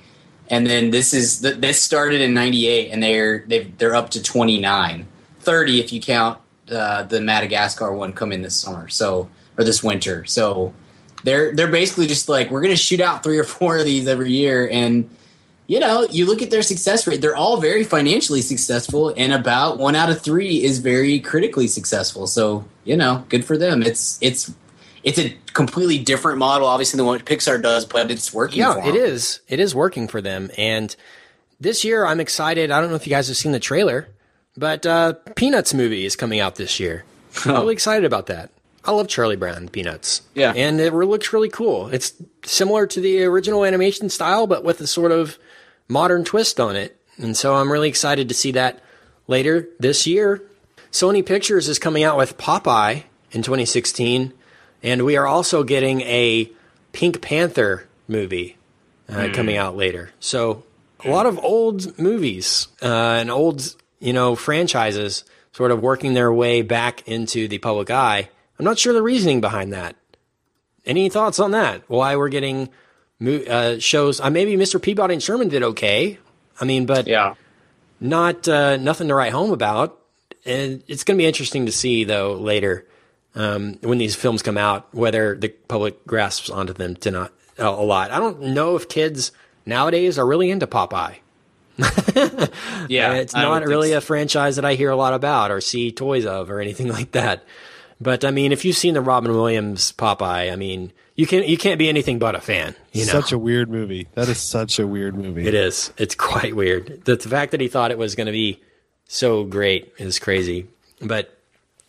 And 0.49 0.67
then 0.67 0.91
this 0.91 1.15
is 1.15 1.43
this 1.43 1.81
started 1.81 2.21
in 2.21 2.35
'98 2.35 2.91
and 2.91 3.01
they're 3.01 3.45
they've, 3.47 3.79
they're 3.79 3.95
up 3.95 4.11
to 4.11 4.23
29, 4.23 5.07
30 5.39 5.81
if 5.81 5.93
you 5.93 6.01
count 6.01 6.39
uh, 6.71 7.05
the 7.05 7.21
Madagascar 7.21 7.93
one 7.93 8.13
coming 8.13 8.43
this 8.43 8.57
summer, 8.57 8.89
so 8.89 9.31
or 9.57 9.63
this 9.63 9.83
winter. 9.85 10.25
So 10.25 10.75
they're 11.23 11.55
they're 11.55 11.71
basically 11.71 12.09
just 12.09 12.29
like 12.29 12.51
we're 12.51 12.63
going 12.63 12.75
to 12.75 12.83
shoot 12.83 13.01
out 13.01 13.23
three 13.23 13.39
or 13.39 13.45
four 13.45 13.79
of 13.79 13.85
these 13.85 14.09
every 14.09 14.33
year, 14.33 14.69
and 14.69 15.09
you 15.67 15.79
know, 15.79 16.05
you 16.11 16.27
look 16.27 16.43
at 16.43 16.51
their 16.51 16.63
success 16.63 17.07
rate; 17.07 17.21
they're 17.21 17.37
all 17.37 17.61
very 17.61 17.85
financially 17.85 18.43
successful, 18.43 19.15
and 19.17 19.33
about 19.33 19.79
one 19.79 19.95
out 19.95 20.11
of 20.11 20.21
three 20.21 20.65
is 20.65 20.79
very 20.79 21.21
critically 21.21 21.69
successful. 21.69 22.27
So 22.27 22.65
you 22.85 22.97
know, 22.97 23.25
good 23.29 23.45
for 23.45 23.57
them. 23.57 23.83
It's 23.83 24.19
it's 24.21 24.53
it's 25.03 25.19
a 25.19 25.37
completely 25.53 25.99
different 25.99 26.39
model, 26.39 26.67
obviously, 26.67 26.97
than 26.99 27.07
what 27.07 27.25
Pixar 27.25 27.63
does, 27.63 27.85
but 27.87 28.11
it's 28.11 28.33
working. 28.33 28.59
Yeah, 28.59 28.75
for 28.75 28.89
it 28.89 28.95
is. 28.95 29.41
It 29.49 29.61
is 29.61 29.75
working 29.75 30.09
for 30.09 30.21
them. 30.21 30.51
And 30.59 30.95
this 31.61 31.85
year, 31.85 32.05
I'm 32.05 32.21
excited. 32.21 32.71
I 32.71 32.81
don't 32.81 32.91
know 32.91 32.97
if 32.97 33.07
you 33.07 33.11
guys 33.11 33.29
have 33.29 33.37
seen 33.37 33.53
the 33.53 33.61
trailer, 33.61 34.09
but 34.57 34.85
uh, 34.87 35.15
Peanuts 35.37 35.75
movie 35.75 36.05
is 36.05 36.17
coming 36.17 36.41
out 36.41 36.57
this 36.57 36.81
year. 36.81 37.05
I'm 37.45 37.53
really 37.53 37.73
excited 37.75 38.05
about 38.05 38.27
that. 38.27 38.51
I 38.85 38.93
love 38.93 39.09
Charlie 39.09 39.37
Brown 39.37 39.69
Peanuts. 39.69 40.23
Yeah. 40.35 40.53
and 40.57 40.81
it 40.81 40.93
looks 40.95 41.33
really 41.33 41.51
cool. 41.51 41.89
It's 41.89 42.15
similar 42.45 42.87
to 42.87 43.01
the 43.01 43.25
original 43.25 43.65
animation 43.65 44.09
style, 44.09 44.47
but 44.47 44.65
with 44.65 44.81
a 44.81 44.87
sort 44.87 45.13
of 45.13 45.39
modern 45.87 46.25
twist 46.25 46.59
on 46.59 46.77
it. 46.77 46.97
And 47.19 47.37
so 47.37 47.55
I'm 47.55 47.71
really 47.71 47.89
excited 47.91 48.29
to 48.31 48.35
see 48.35 48.53
that 48.53 48.83
later 49.27 49.69
this 49.79 50.07
year. 50.07 50.43
Sony 50.91 51.25
Pictures 51.25 51.69
is 51.69 51.79
coming 51.79 52.03
out 52.03 52.17
with 52.17 52.39
Popeye 52.39 53.05
in 53.33 53.43
2016, 53.43 54.33
and 54.83 55.05
we 55.05 55.17
are 55.17 55.27
also 55.27 55.63
getting 55.65 56.01
a 56.03 56.51
Pink 56.93 57.21
Panther 57.21 57.87
movie 58.09 58.57
uh, 59.09 59.29
coming 59.33 59.57
out 59.57 59.77
later. 59.77 60.11
So 60.21 60.65
a 61.05 61.11
lot 61.11 61.27
of 61.27 61.39
old 61.39 61.99
movies 61.99 62.69
uh, 62.83 62.87
and 63.21 63.31
old, 63.31 63.75
you 63.99 64.13
know, 64.13 64.35
franchises 64.37 65.25
sort 65.53 65.71
of 65.71 65.83
working 65.83 66.15
their 66.15 66.33
way 66.33 66.63
back 66.63 67.07
into 67.09 67.49
the 67.49 67.59
public 67.59 67.91
eye. 67.91 68.29
I'm 68.59 68.65
not 68.65 68.79
sure 68.79 68.93
the 68.93 69.03
reasoning 69.03 69.41
behind 69.41 69.73
that. 69.73 69.97
Any 70.87 71.09
thoughts 71.09 71.39
on 71.39 71.51
that? 71.53 71.83
Why 71.89 72.17
we're 72.17 72.29
getting 72.29 72.69
uh, 73.25 73.79
shows? 73.79 74.21
Uh, 74.21 74.31
maybe 74.31 74.57
Mr. 74.57 74.81
Peabody 74.81 75.15
and 75.15 75.23
Sherman 75.23 75.49
did 75.49 75.63
okay. 75.63 76.19
I 76.61 76.65
mean, 76.65 76.87
but 76.87 77.07
Yeah. 77.07 77.35
not 78.01 78.49
uh, 78.49 78.77
nothing 78.77 79.09
to 79.09 79.15
write 79.15 79.33
home 79.33 79.53
about. 79.53 79.99
And 80.45 80.83
it's 80.89 81.05
going 81.05 81.19
to 81.19 81.23
be 81.23 81.27
interesting 81.27 81.67
to 81.67 81.73
see 81.73 82.05
though 82.05 82.33
later 82.35 82.87
um, 83.35 83.75
when 83.83 83.99
these 83.99 84.15
films 84.17 84.43
come 84.43 84.59
out 84.59 84.93
whether 84.95 85.37
the 85.37 85.49
public 85.49 86.05
grasps 86.07 86.51
onto 86.51 86.73
them 86.73 86.97
to 86.97 87.11
not 87.11 87.33
a 87.59 87.65
a 87.67 87.85
lot. 87.85 88.11
I 88.11 88.19
don't 88.19 88.41
know 88.55 88.77
if 88.77 88.89
kids 88.89 89.33
nowadays 89.67 90.19
are 90.19 90.27
really 90.27 90.51
into 90.51 90.67
Popeye. 90.67 91.17
Yeah, 92.89 93.15
it's 93.15 93.35
not 93.35 93.65
really 93.65 93.91
so. 93.91 93.99
a 93.99 94.01
franchise 94.01 94.57
that 94.57 94.65
I 94.65 94.75
hear 94.75 94.91
a 94.91 94.97
lot 94.97 95.15
about 95.15 95.51
or 95.51 95.61
see 95.61 95.93
toys 95.93 96.27
of 96.27 96.51
or 96.51 96.61
anything 96.61 96.89
like 96.93 97.13
that. 97.13 97.45
But 98.01 98.25
I 98.25 98.31
mean, 98.31 98.53
if 98.53 98.65
you've 98.65 98.77
seen 98.77 98.95
the 98.95 99.01
Robin 99.01 99.33
Williams 99.33 99.93
Popeye, 99.93 100.51
I 100.53 100.57
mean, 100.57 100.93
you 101.15 101.27
can 101.27 101.45
you 101.45 101.57
can't 101.59 101.79
be 101.79 101.89
anything 101.89 102.19
but 102.19 102.35
a 102.35 102.41
fan. 102.41 102.75
You 102.93 103.07
know, 103.07 103.13
Such 103.13 103.33
a 103.33 103.39
weird 103.39 103.71
movie. 103.71 104.09
That 104.15 104.29
is 104.29 104.39
such 104.39 104.79
a 104.79 104.87
weird 104.87 105.15
movie. 105.15 105.47
it 105.47 105.55
is. 105.55 105.93
It's 105.99 106.15
quite 106.15 106.57
weird. 106.57 107.05
The, 107.05 107.17
the 107.17 107.29
fact 107.29 107.53
that 107.53 107.61
he 107.61 107.69
thought 107.69 107.91
it 107.91 107.99
was 107.99 108.15
going 108.15 108.27
to 108.27 108.33
be 108.33 108.61
so 109.07 109.45
great 109.45 109.93
is 109.99 110.19
crazy. 110.19 110.67
But 111.01 111.39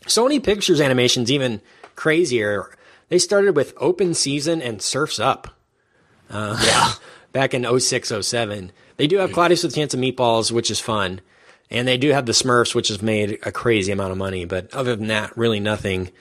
Sony 0.05 0.43
Pictures 0.43 0.81
Animation's 0.81 1.31
even 1.31 1.61
crazier. 1.95 2.75
They 3.09 3.19
started 3.19 3.55
with 3.55 3.73
Open 3.77 4.13
Season 4.13 4.61
and 4.61 4.81
Surfs 4.81 5.19
Up. 5.19 5.49
Uh, 6.29 6.61
yeah. 6.65 6.93
Back 7.33 7.53
in 7.53 7.79
06, 7.79 8.11
07. 8.21 8.71
They 8.97 9.07
do 9.07 9.17
have 9.17 9.31
Cloudy 9.31 9.53
with 9.53 9.63
a 9.63 9.69
Chance 9.69 9.93
of 9.93 9.99
Meatballs, 10.01 10.51
which 10.51 10.69
is 10.69 10.79
fun. 10.81 11.21
And 11.69 11.87
they 11.87 11.97
do 11.97 12.09
have 12.09 12.25
the 12.25 12.33
Smurfs, 12.33 12.75
which 12.75 12.89
has 12.89 13.01
made 13.01 13.39
a 13.43 13.51
crazy 13.51 13.91
amount 13.93 14.11
of 14.11 14.17
money. 14.17 14.43
But 14.43 14.73
other 14.73 14.95
than 14.97 15.07
that, 15.07 15.37
really 15.37 15.61
nothing. 15.61 16.11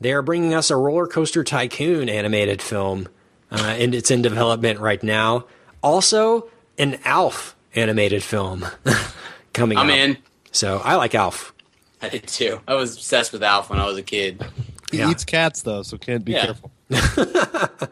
They 0.00 0.12
are 0.12 0.20
bringing 0.22 0.52
us 0.54 0.70
a 0.70 0.76
Roller 0.76 1.06
Coaster 1.06 1.42
Tycoon 1.42 2.08
animated 2.10 2.60
film, 2.60 3.08
uh, 3.50 3.74
and 3.78 3.94
it's 3.94 4.10
in 4.10 4.20
development 4.22 4.78
right 4.78 5.02
now. 5.02 5.46
Also, 5.82 6.48
an 6.76 6.98
Alf 7.04 7.56
animated 7.74 8.22
film 8.22 8.66
coming 9.54 9.78
I'm 9.78 9.88
out. 9.90 9.98
in. 9.98 10.18
So 10.52 10.78
I 10.84 10.96
like 10.96 11.14
Alf. 11.14 11.52
I 12.02 12.08
did 12.08 12.26
too. 12.26 12.60
I 12.68 12.74
was 12.74 12.94
obsessed 12.96 13.32
with 13.32 13.42
Alf 13.42 13.70
when 13.70 13.78
I 13.78 13.86
was 13.86 13.96
a 13.98 14.02
kid. 14.02 14.44
He 14.90 14.98
Yeah. 14.98 15.10
eats 15.10 15.24
cats 15.24 15.62
though, 15.62 15.82
so 15.82 15.96
can't 15.98 16.24
be 16.24 16.32
Yeah. 16.32 16.44
careful. 16.46 16.70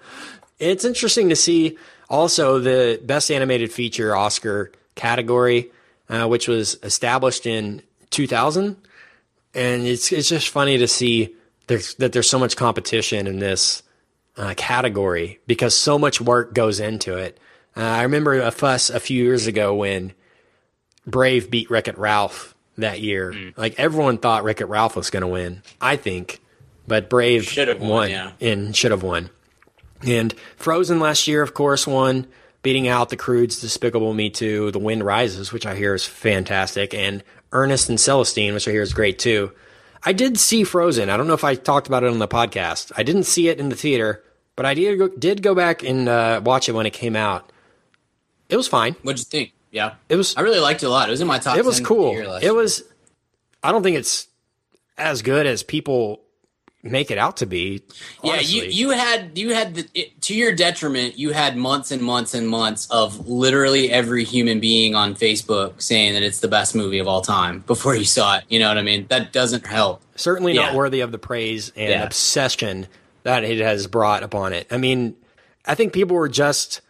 It's 0.58 0.86
interesting 0.86 1.28
to 1.28 1.36
see 1.36 1.76
also 2.08 2.58
the 2.58 2.98
best 3.04 3.30
animated 3.30 3.70
feature 3.70 4.16
Oscar 4.16 4.72
category, 4.94 5.70
uh, 6.08 6.26
which 6.28 6.48
was 6.48 6.78
established 6.82 7.44
in 7.44 7.82
2000, 8.08 8.76
and 9.52 9.86
it's 9.86 10.10
it's 10.12 10.30
just 10.30 10.48
funny 10.48 10.78
to 10.78 10.88
see 10.88 11.34
there's, 11.66 11.94
that 11.96 12.12
there's 12.14 12.30
so 12.30 12.38
much 12.38 12.56
competition 12.56 13.26
in 13.26 13.38
this 13.38 13.82
uh, 14.38 14.54
category 14.56 15.40
because 15.46 15.74
so 15.74 15.98
much 15.98 16.22
work 16.22 16.54
goes 16.54 16.80
into 16.80 17.18
it. 17.18 17.38
Uh, 17.76 17.80
I 17.82 18.02
remember 18.04 18.40
a 18.40 18.50
fuss 18.50 18.88
a 18.88 18.98
few 18.98 19.22
years 19.22 19.46
ago 19.46 19.74
when 19.74 20.14
Brave 21.06 21.50
beat 21.50 21.68
Wreck 21.70 21.86
It 21.86 21.98
Ralph 21.98 22.54
that 22.78 23.00
year. 23.00 23.52
Like 23.56 23.78
everyone 23.78 24.18
thought 24.18 24.44
Wreck 24.44 24.60
It 24.60 24.66
Ralph 24.66 24.96
was 24.96 25.10
going 25.10 25.22
to 25.22 25.26
win, 25.28 25.62
I 25.80 25.96
think, 25.96 26.40
but 26.86 27.10
Brave 27.10 27.44
Should 27.44 27.68
have 27.68 27.80
won, 27.80 28.10
yeah. 28.10 28.32
and 28.40 28.74
should 28.74 28.90
have 28.90 29.02
won. 29.02 29.30
And 30.02 30.34
Frozen 30.56 31.00
last 31.00 31.26
year, 31.26 31.42
of 31.42 31.54
course, 31.54 31.86
won, 31.86 32.26
beating 32.62 32.86
out 32.88 33.08
The 33.08 33.16
Croods 33.16 33.60
Despicable 33.60 34.12
Me 34.12 34.28
2, 34.28 34.70
The 34.72 34.78
Wind 34.78 35.04
Rises, 35.04 35.52
which 35.52 35.66
I 35.66 35.74
hear 35.74 35.94
is 35.94 36.04
fantastic, 36.04 36.92
and 36.94 37.24
Ernest 37.52 37.88
and 37.88 37.98
Celestine, 37.98 38.54
which 38.54 38.68
I 38.68 38.72
hear 38.72 38.82
is 38.82 38.92
great 38.92 39.18
too. 39.18 39.52
I 40.02 40.12
did 40.12 40.38
see 40.38 40.62
Frozen. 40.62 41.10
I 41.10 41.16
don't 41.16 41.26
know 41.26 41.34
if 41.34 41.44
I 41.44 41.54
talked 41.54 41.86
about 41.86 42.04
it 42.04 42.10
on 42.10 42.18
the 42.18 42.28
podcast. 42.28 42.92
I 42.96 43.02
didn't 43.02 43.24
see 43.24 43.48
it 43.48 43.58
in 43.58 43.70
the 43.70 43.76
theater, 43.76 44.22
but 44.54 44.66
I 44.66 44.74
did 44.74 44.98
go, 44.98 45.08
did 45.08 45.42
go 45.42 45.54
back 45.54 45.82
and 45.82 46.08
uh, 46.08 46.40
watch 46.44 46.68
it 46.68 46.72
when 46.72 46.86
it 46.86 46.92
came 46.92 47.16
out. 47.16 47.50
It 48.48 48.56
was 48.56 48.68
fine. 48.68 48.94
What'd 49.02 49.18
you 49.18 49.24
think? 49.24 49.52
Yeah, 49.76 49.94
It 50.08 50.16
was 50.16 50.34
I 50.36 50.40
really 50.40 50.58
liked 50.60 50.82
it 50.82 50.86
a 50.86 50.90
lot. 50.90 51.08
It 51.08 51.12
was 51.12 51.20
in 51.20 51.26
my 51.26 51.38
top. 51.38 51.56
it 51.58 51.64
was 51.64 51.76
10 51.76 51.82
of 51.84 51.88
cool. 51.88 52.10
It 52.36 52.42
year. 52.42 52.54
was. 52.54 52.82
I 53.62 53.72
don't 53.72 53.82
think 53.82 53.96
it's 53.98 54.26
as 54.96 55.20
good 55.22 55.44
as 55.46 55.62
people 55.62 56.22
make 56.82 57.10
it 57.10 57.18
out 57.18 57.36
to 57.38 57.46
be. 57.46 57.82
Yeah, 58.22 58.40
you 58.40 58.62
you 58.62 58.90
had 58.90 59.36
you 59.36 59.52
had 59.52 59.74
the, 59.74 59.86
it, 59.92 60.20
to 60.22 60.34
your 60.34 60.54
detriment. 60.54 61.18
You 61.18 61.30
had 61.32 61.56
months 61.56 61.90
and 61.90 62.00
months 62.00 62.32
and 62.32 62.48
months 62.48 62.88
of 62.90 63.28
literally 63.28 63.90
every 63.90 64.24
human 64.24 64.60
being 64.60 64.94
on 64.94 65.14
Facebook 65.14 65.82
saying 65.82 66.14
that 66.14 66.22
it's 66.22 66.40
the 66.40 66.48
best 66.48 66.74
movie 66.74 66.98
of 67.00 67.06
all 67.08 67.20
time 67.22 67.60
before 67.66 67.94
you 67.96 68.04
saw 68.04 68.38
it. 68.38 68.44
You 68.48 68.58
know 68.60 68.68
what 68.68 68.78
I 68.78 68.82
mean? 68.82 69.06
That 69.08 69.32
doesn't 69.32 69.66
help. 69.66 70.00
certainly 70.14 70.54
not 70.54 70.70
Yeah. 70.72 70.76
worthy 70.76 71.00
of 71.00 71.12
the 71.12 71.18
praise 71.18 71.70
and 71.76 71.90
Yeah. 71.90 72.02
obsession 72.04 72.86
that 73.24 73.44
it 73.44 73.58
has 73.58 73.86
brought 73.88 74.22
upon 74.22 74.54
it. 74.54 74.66
I 74.70 74.78
mean, 74.78 75.16
I 75.66 75.74
think 75.74 75.92
people 75.92 76.16
were 76.16 76.28
just 76.30 76.80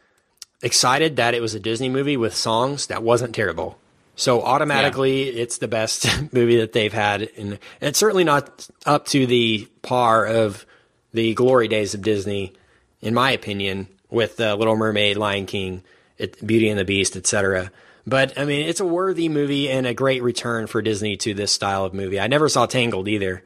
excited 0.62 1.16
that 1.16 1.34
it 1.34 1.40
was 1.40 1.54
a 1.54 1.60
Disney 1.60 1.88
movie 1.88 2.16
with 2.16 2.34
songs 2.34 2.86
that 2.86 3.02
wasn't 3.02 3.34
terrible. 3.34 3.78
So 4.14 4.42
automatically, 4.42 5.24
it's 5.28 5.58
the 5.58 5.68
best 5.68 6.06
movie 6.32 6.56
that 6.56 6.72
they've 6.72 6.92
had, 6.92 7.28
and 7.36 7.58
it's 7.80 7.98
certainly 7.98 8.24
not 8.24 8.66
up 8.86 9.06
to 9.08 9.26
the 9.26 9.68
par 9.82 10.24
of 10.26 10.64
the 11.12 11.34
glory 11.34 11.68
days 11.68 11.94
of 11.94 12.02
Disney, 12.02 12.54
in 13.02 13.12
my 13.12 13.30
opinion, 13.30 13.88
with 14.10 14.40
uh, 14.40 14.54
Little 14.54 14.76
Mermaid, 14.76 15.18
Lion 15.18 15.44
King, 15.44 15.82
it, 16.16 16.44
Beauty 16.46 16.70
and 16.70 16.78
the 16.78 16.84
Beast, 16.84 17.14
etc. 17.14 17.70
But 18.06 18.38
I 18.38 18.46
mean, 18.46 18.66
it's 18.66 18.80
a 18.80 18.86
worthy 18.86 19.28
movie 19.28 19.68
and 19.68 19.86
a 19.86 19.92
great 19.92 20.22
return 20.22 20.66
for 20.66 20.80
Disney 20.80 21.18
to 21.18 21.34
this 21.34 21.52
style 21.52 21.84
of 21.84 21.92
movie. 21.92 22.18
I 22.18 22.26
never 22.26 22.48
saw 22.48 22.64
Tangled 22.64 23.08
either, 23.08 23.42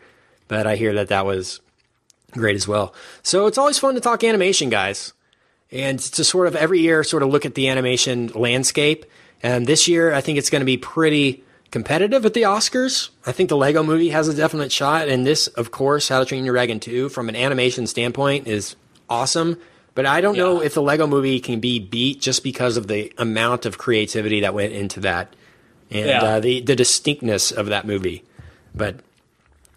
but 0.46 0.68
I 0.68 0.76
hear 0.76 0.94
that 0.94 1.08
that 1.08 1.26
was 1.26 1.60
great 2.30 2.54
as 2.54 2.68
well. 2.68 2.94
So 3.24 3.46
it's 3.46 3.58
always 3.58 3.78
fun 3.78 3.94
to 3.96 4.00
talk 4.00 4.22
animation, 4.22 4.68
guys 4.68 5.14
and 5.72 5.98
to 5.98 6.24
sort 6.24 6.46
of 6.46 6.56
every 6.56 6.80
year 6.80 7.04
sort 7.04 7.22
of 7.22 7.28
look 7.30 7.44
at 7.46 7.54
the 7.54 7.68
animation 7.68 8.28
landscape. 8.28 9.04
And 9.42 9.66
this 9.66 9.88
year, 9.88 10.12
I 10.12 10.20
think 10.20 10.38
it's 10.38 10.50
going 10.50 10.60
to 10.60 10.66
be 10.66 10.76
pretty 10.76 11.42
competitive 11.70 12.26
at 12.26 12.34
the 12.34 12.42
Oscars. 12.42 13.10
I 13.24 13.32
think 13.32 13.48
the 13.48 13.56
Lego 13.56 13.82
movie 13.82 14.10
has 14.10 14.28
a 14.28 14.34
definite 14.34 14.72
shot. 14.72 15.08
And 15.08 15.24
this, 15.26 15.46
of 15.46 15.70
course, 15.70 16.08
How 16.08 16.18
to 16.18 16.24
Train 16.26 16.44
Your 16.44 16.54
Dragon 16.54 16.80
2, 16.80 17.08
from 17.08 17.28
an 17.28 17.36
animation 17.36 17.86
standpoint, 17.86 18.46
is 18.48 18.74
awesome. 19.08 19.56
But 19.94 20.06
I 20.06 20.20
don't 20.20 20.36
know 20.36 20.60
if 20.62 20.74
the 20.74 20.82
Lego 20.82 21.06
movie 21.06 21.40
can 21.40 21.60
be 21.60 21.78
beat 21.78 22.20
just 22.20 22.42
because 22.44 22.76
of 22.76 22.86
the 22.86 23.12
amount 23.18 23.66
of 23.66 23.78
creativity 23.78 24.40
that 24.40 24.54
went 24.54 24.72
into 24.72 25.00
that 25.00 25.34
and 25.90 26.06
Yeah. 26.06 26.22
uh, 26.22 26.40
the, 26.40 26.60
the 26.60 26.76
distinctness 26.76 27.50
of 27.52 27.66
that 27.66 27.86
movie. 27.86 28.24
But 28.74 28.96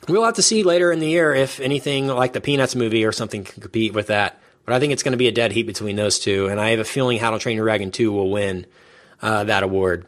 We'll 0.08 0.26
have 0.26 0.36
to 0.36 0.42
see 0.44 0.64
later 0.64 0.92
in 0.92 1.00
the 1.00 1.08
year 1.08 1.34
if 1.34 1.60
anything 1.62 2.08
like 2.08 2.34
the 2.34 2.42
Peanuts 2.42 2.76
movie 2.76 3.06
or 3.06 3.12
something 3.14 3.44
can 3.46 3.62
compete 3.62 3.94
with 3.94 4.08
that. 4.08 4.38
But 4.66 4.74
I 4.76 4.80
think 4.80 4.94
it's 4.94 5.04
going 5.04 5.12
to 5.14 5.18
be 5.18 5.28
a 5.28 5.32
dead 5.32 5.52
heat 5.52 5.64
between 5.64 5.96
those 5.96 6.20
two, 6.20 6.48
and 6.48 6.60
I 6.60 6.70
have 6.70 6.80
a 6.80 6.86
feeling 6.86 7.20
How 7.20 7.32
to 7.32 7.40
Train 7.40 7.58
Your 7.58 7.66
Dragon 7.66 7.92
2 7.92 8.12
will 8.12 8.30
win 8.32 8.66
uh, 9.22 9.44
that 9.46 9.64
award. 9.64 10.06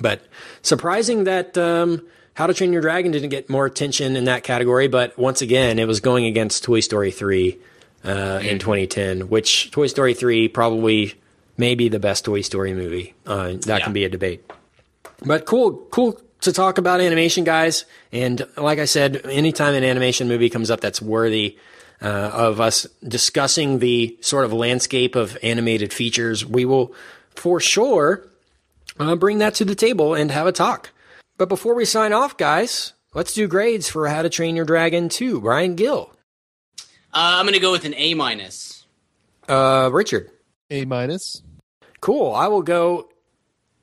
But 0.00 0.24
surprising 0.62 1.24
that 1.24 1.56
um, 1.58 2.06
How 2.34 2.46
to 2.46 2.54
Train 2.54 2.72
Your 2.72 2.82
Dragon 2.82 3.10
didn't 3.12 3.30
get 3.30 3.50
more 3.50 3.66
attention 3.66 4.16
in 4.16 4.24
that 4.24 4.44
category. 4.44 4.86
But 4.88 5.18
once 5.18 5.42
again, 5.42 5.78
it 5.78 5.86
was 5.88 6.00
going 6.00 6.24
against 6.26 6.62
Toy 6.64 6.80
Story 6.80 7.10
3 7.10 7.58
uh, 8.04 8.40
in 8.42 8.58
2010, 8.58 9.28
which 9.28 9.70
Toy 9.72 9.86
Story 9.88 10.14
3 10.14 10.48
probably 10.48 11.14
may 11.56 11.74
be 11.74 11.88
the 11.88 11.98
best 12.00 12.24
Toy 12.24 12.42
Story 12.42 12.74
movie. 12.74 13.14
Uh, 13.26 13.52
that 13.52 13.66
Yeah. 13.66 13.80
can 13.80 13.92
be 13.92 14.04
a 14.04 14.08
debate. 14.08 14.44
But 15.24 15.46
cool, 15.46 15.72
cool 15.90 16.20
to 16.42 16.52
talk 16.52 16.78
about 16.78 17.00
animation, 17.00 17.44
guys. 17.44 17.84
And 18.12 18.46
like 18.56 18.78
I 18.78 18.84
said, 18.84 19.24
anytime 19.26 19.74
an 19.74 19.84
animation 19.84 20.28
movie 20.28 20.50
comes 20.50 20.70
up 20.70 20.80
that's 20.80 21.00
worthy, 21.00 21.56
uh, 22.02 22.30
of 22.32 22.60
us 22.60 22.86
discussing 23.06 23.78
the 23.78 24.16
sort 24.20 24.44
of 24.44 24.52
landscape 24.52 25.14
of 25.14 25.38
animated 25.42 25.92
features, 25.92 26.44
we 26.44 26.64
will 26.64 26.94
for 27.34 27.60
sure 27.60 28.26
uh, 28.98 29.16
bring 29.16 29.38
that 29.38 29.54
to 29.54 29.64
the 29.64 29.74
table 29.74 30.14
and 30.14 30.30
have 30.30 30.46
a 30.46 30.52
talk. 30.52 30.90
But 31.36 31.48
before 31.48 31.74
we 31.74 31.84
sign 31.84 32.12
off, 32.12 32.36
guys, 32.36 32.92
let's 33.12 33.34
do 33.34 33.48
grades 33.48 33.88
for 33.88 34.06
How 34.08 34.22
to 34.22 34.30
Train 34.30 34.56
Your 34.56 34.64
Dragon 34.64 35.08
2. 35.08 35.40
Brian 35.40 35.74
Gill. 35.74 36.14
Uh, 37.12 37.38
I'm 37.38 37.44
going 37.44 37.54
to 37.54 37.60
go 37.60 37.72
with 37.72 37.84
an 37.84 37.94
A 37.96 38.14
minus. 38.14 38.86
Uh, 39.48 39.90
Richard. 39.92 40.30
A 40.70 40.84
minus. 40.84 41.42
Cool. 42.00 42.34
I 42.34 42.48
will 42.48 42.62
go 42.62 43.08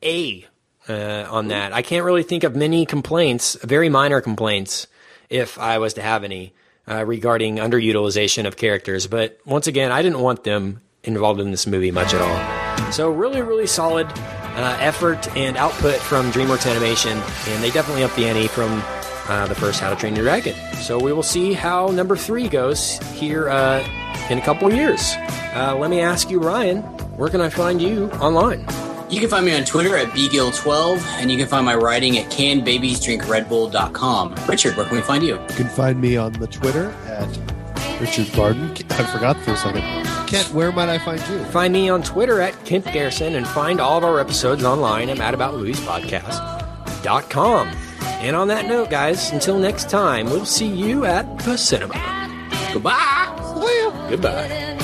A 0.03 0.45
uh, 0.87 1.25
on 1.29 1.47
that. 1.49 1.73
I 1.73 1.81
can't 1.81 2.05
really 2.05 2.23
think 2.23 2.43
of 2.43 2.55
many 2.55 2.85
complaints, 2.85 3.57
very 3.63 3.89
minor 3.89 4.21
complaints, 4.21 4.87
if 5.29 5.57
I 5.59 5.77
was 5.77 5.93
to 5.95 6.01
have 6.01 6.23
any, 6.23 6.53
uh, 6.87 7.05
regarding 7.05 7.57
underutilization 7.57 8.45
of 8.45 8.57
characters. 8.57 9.07
But 9.07 9.39
once 9.45 9.67
again, 9.67 9.91
I 9.91 10.01
didn't 10.01 10.19
want 10.19 10.43
them 10.43 10.81
involved 11.03 11.39
in 11.39 11.51
this 11.51 11.67
movie 11.67 11.91
much 11.91 12.13
at 12.13 12.21
all. 12.21 12.91
So, 12.91 13.09
really, 13.09 13.41
really 13.41 13.67
solid 13.67 14.07
uh, 14.07 14.77
effort 14.79 15.33
and 15.35 15.57
output 15.57 15.95
from 15.95 16.31
DreamWorks 16.31 16.69
Animation, 16.69 17.17
and 17.47 17.63
they 17.63 17.71
definitely 17.71 18.03
upped 18.03 18.15
the 18.15 18.25
ante 18.25 18.47
from 18.47 18.83
uh, 19.27 19.47
the 19.47 19.55
first 19.55 19.79
How 19.79 19.89
to 19.89 19.95
Train 19.95 20.15
Your 20.15 20.25
Dragon. 20.25 20.55
So, 20.77 20.99
we 20.99 21.13
will 21.13 21.23
see 21.23 21.53
how 21.53 21.87
number 21.87 22.15
three 22.15 22.47
goes 22.47 22.97
here 23.13 23.49
uh, 23.49 23.79
in 24.29 24.37
a 24.37 24.41
couple 24.41 24.71
years. 24.73 25.13
Uh, 25.53 25.75
let 25.79 25.89
me 25.89 26.01
ask 26.01 26.29
you, 26.29 26.39
Ryan, 26.39 26.81
where 27.17 27.29
can 27.29 27.41
I 27.41 27.49
find 27.49 27.81
you 27.81 28.09
online? 28.13 28.65
You 29.11 29.19
can 29.19 29.29
find 29.29 29.45
me 29.45 29.53
on 29.53 29.65
Twitter 29.65 29.97
at 29.97 30.07
bgill12, 30.11 31.01
and 31.19 31.29
you 31.29 31.37
can 31.37 31.45
find 31.47 31.65
my 31.65 31.75
writing 31.75 32.17
at 32.17 32.31
canbabiesdrinkredbull.com. 32.31 34.35
Richard, 34.47 34.77
where 34.77 34.85
can 34.85 34.95
we 34.95 35.01
find 35.01 35.21
you? 35.21 35.33
You 35.33 35.55
can 35.55 35.67
find 35.67 35.99
me 35.99 36.15
on 36.15 36.31
the 36.33 36.47
Twitter 36.47 36.91
at 37.07 37.27
Richard 37.99 38.31
Garden. 38.33 38.71
I 38.89 39.03
forgot 39.11 39.35
for 39.41 39.51
a 39.51 39.57
second. 39.57 39.81
Kent, 40.27 40.53
where 40.53 40.71
might 40.71 40.87
I 40.87 40.97
find 40.97 41.19
you? 41.29 41.43
Find 41.45 41.73
me 41.73 41.89
on 41.89 42.03
Twitter 42.03 42.39
at 42.39 42.63
Kent 42.63 42.85
Garrison 42.85 43.35
and 43.35 43.45
find 43.45 43.81
all 43.81 43.97
of 43.97 44.05
our 44.05 44.17
episodes 44.19 44.63
online 44.63 45.09
at 45.09 45.17
madaboutmoviespodcast.com. 45.17 47.67
And 47.67 48.35
on 48.35 48.47
that 48.47 48.65
note, 48.65 48.89
guys, 48.89 49.31
until 49.31 49.59
next 49.59 49.89
time, 49.89 50.27
we'll 50.27 50.45
see 50.45 50.67
you 50.67 51.03
at 51.05 51.25
the 51.39 51.57
cinema. 51.57 51.95
Goodbye. 52.71 53.27
Goodbye. 54.09 54.77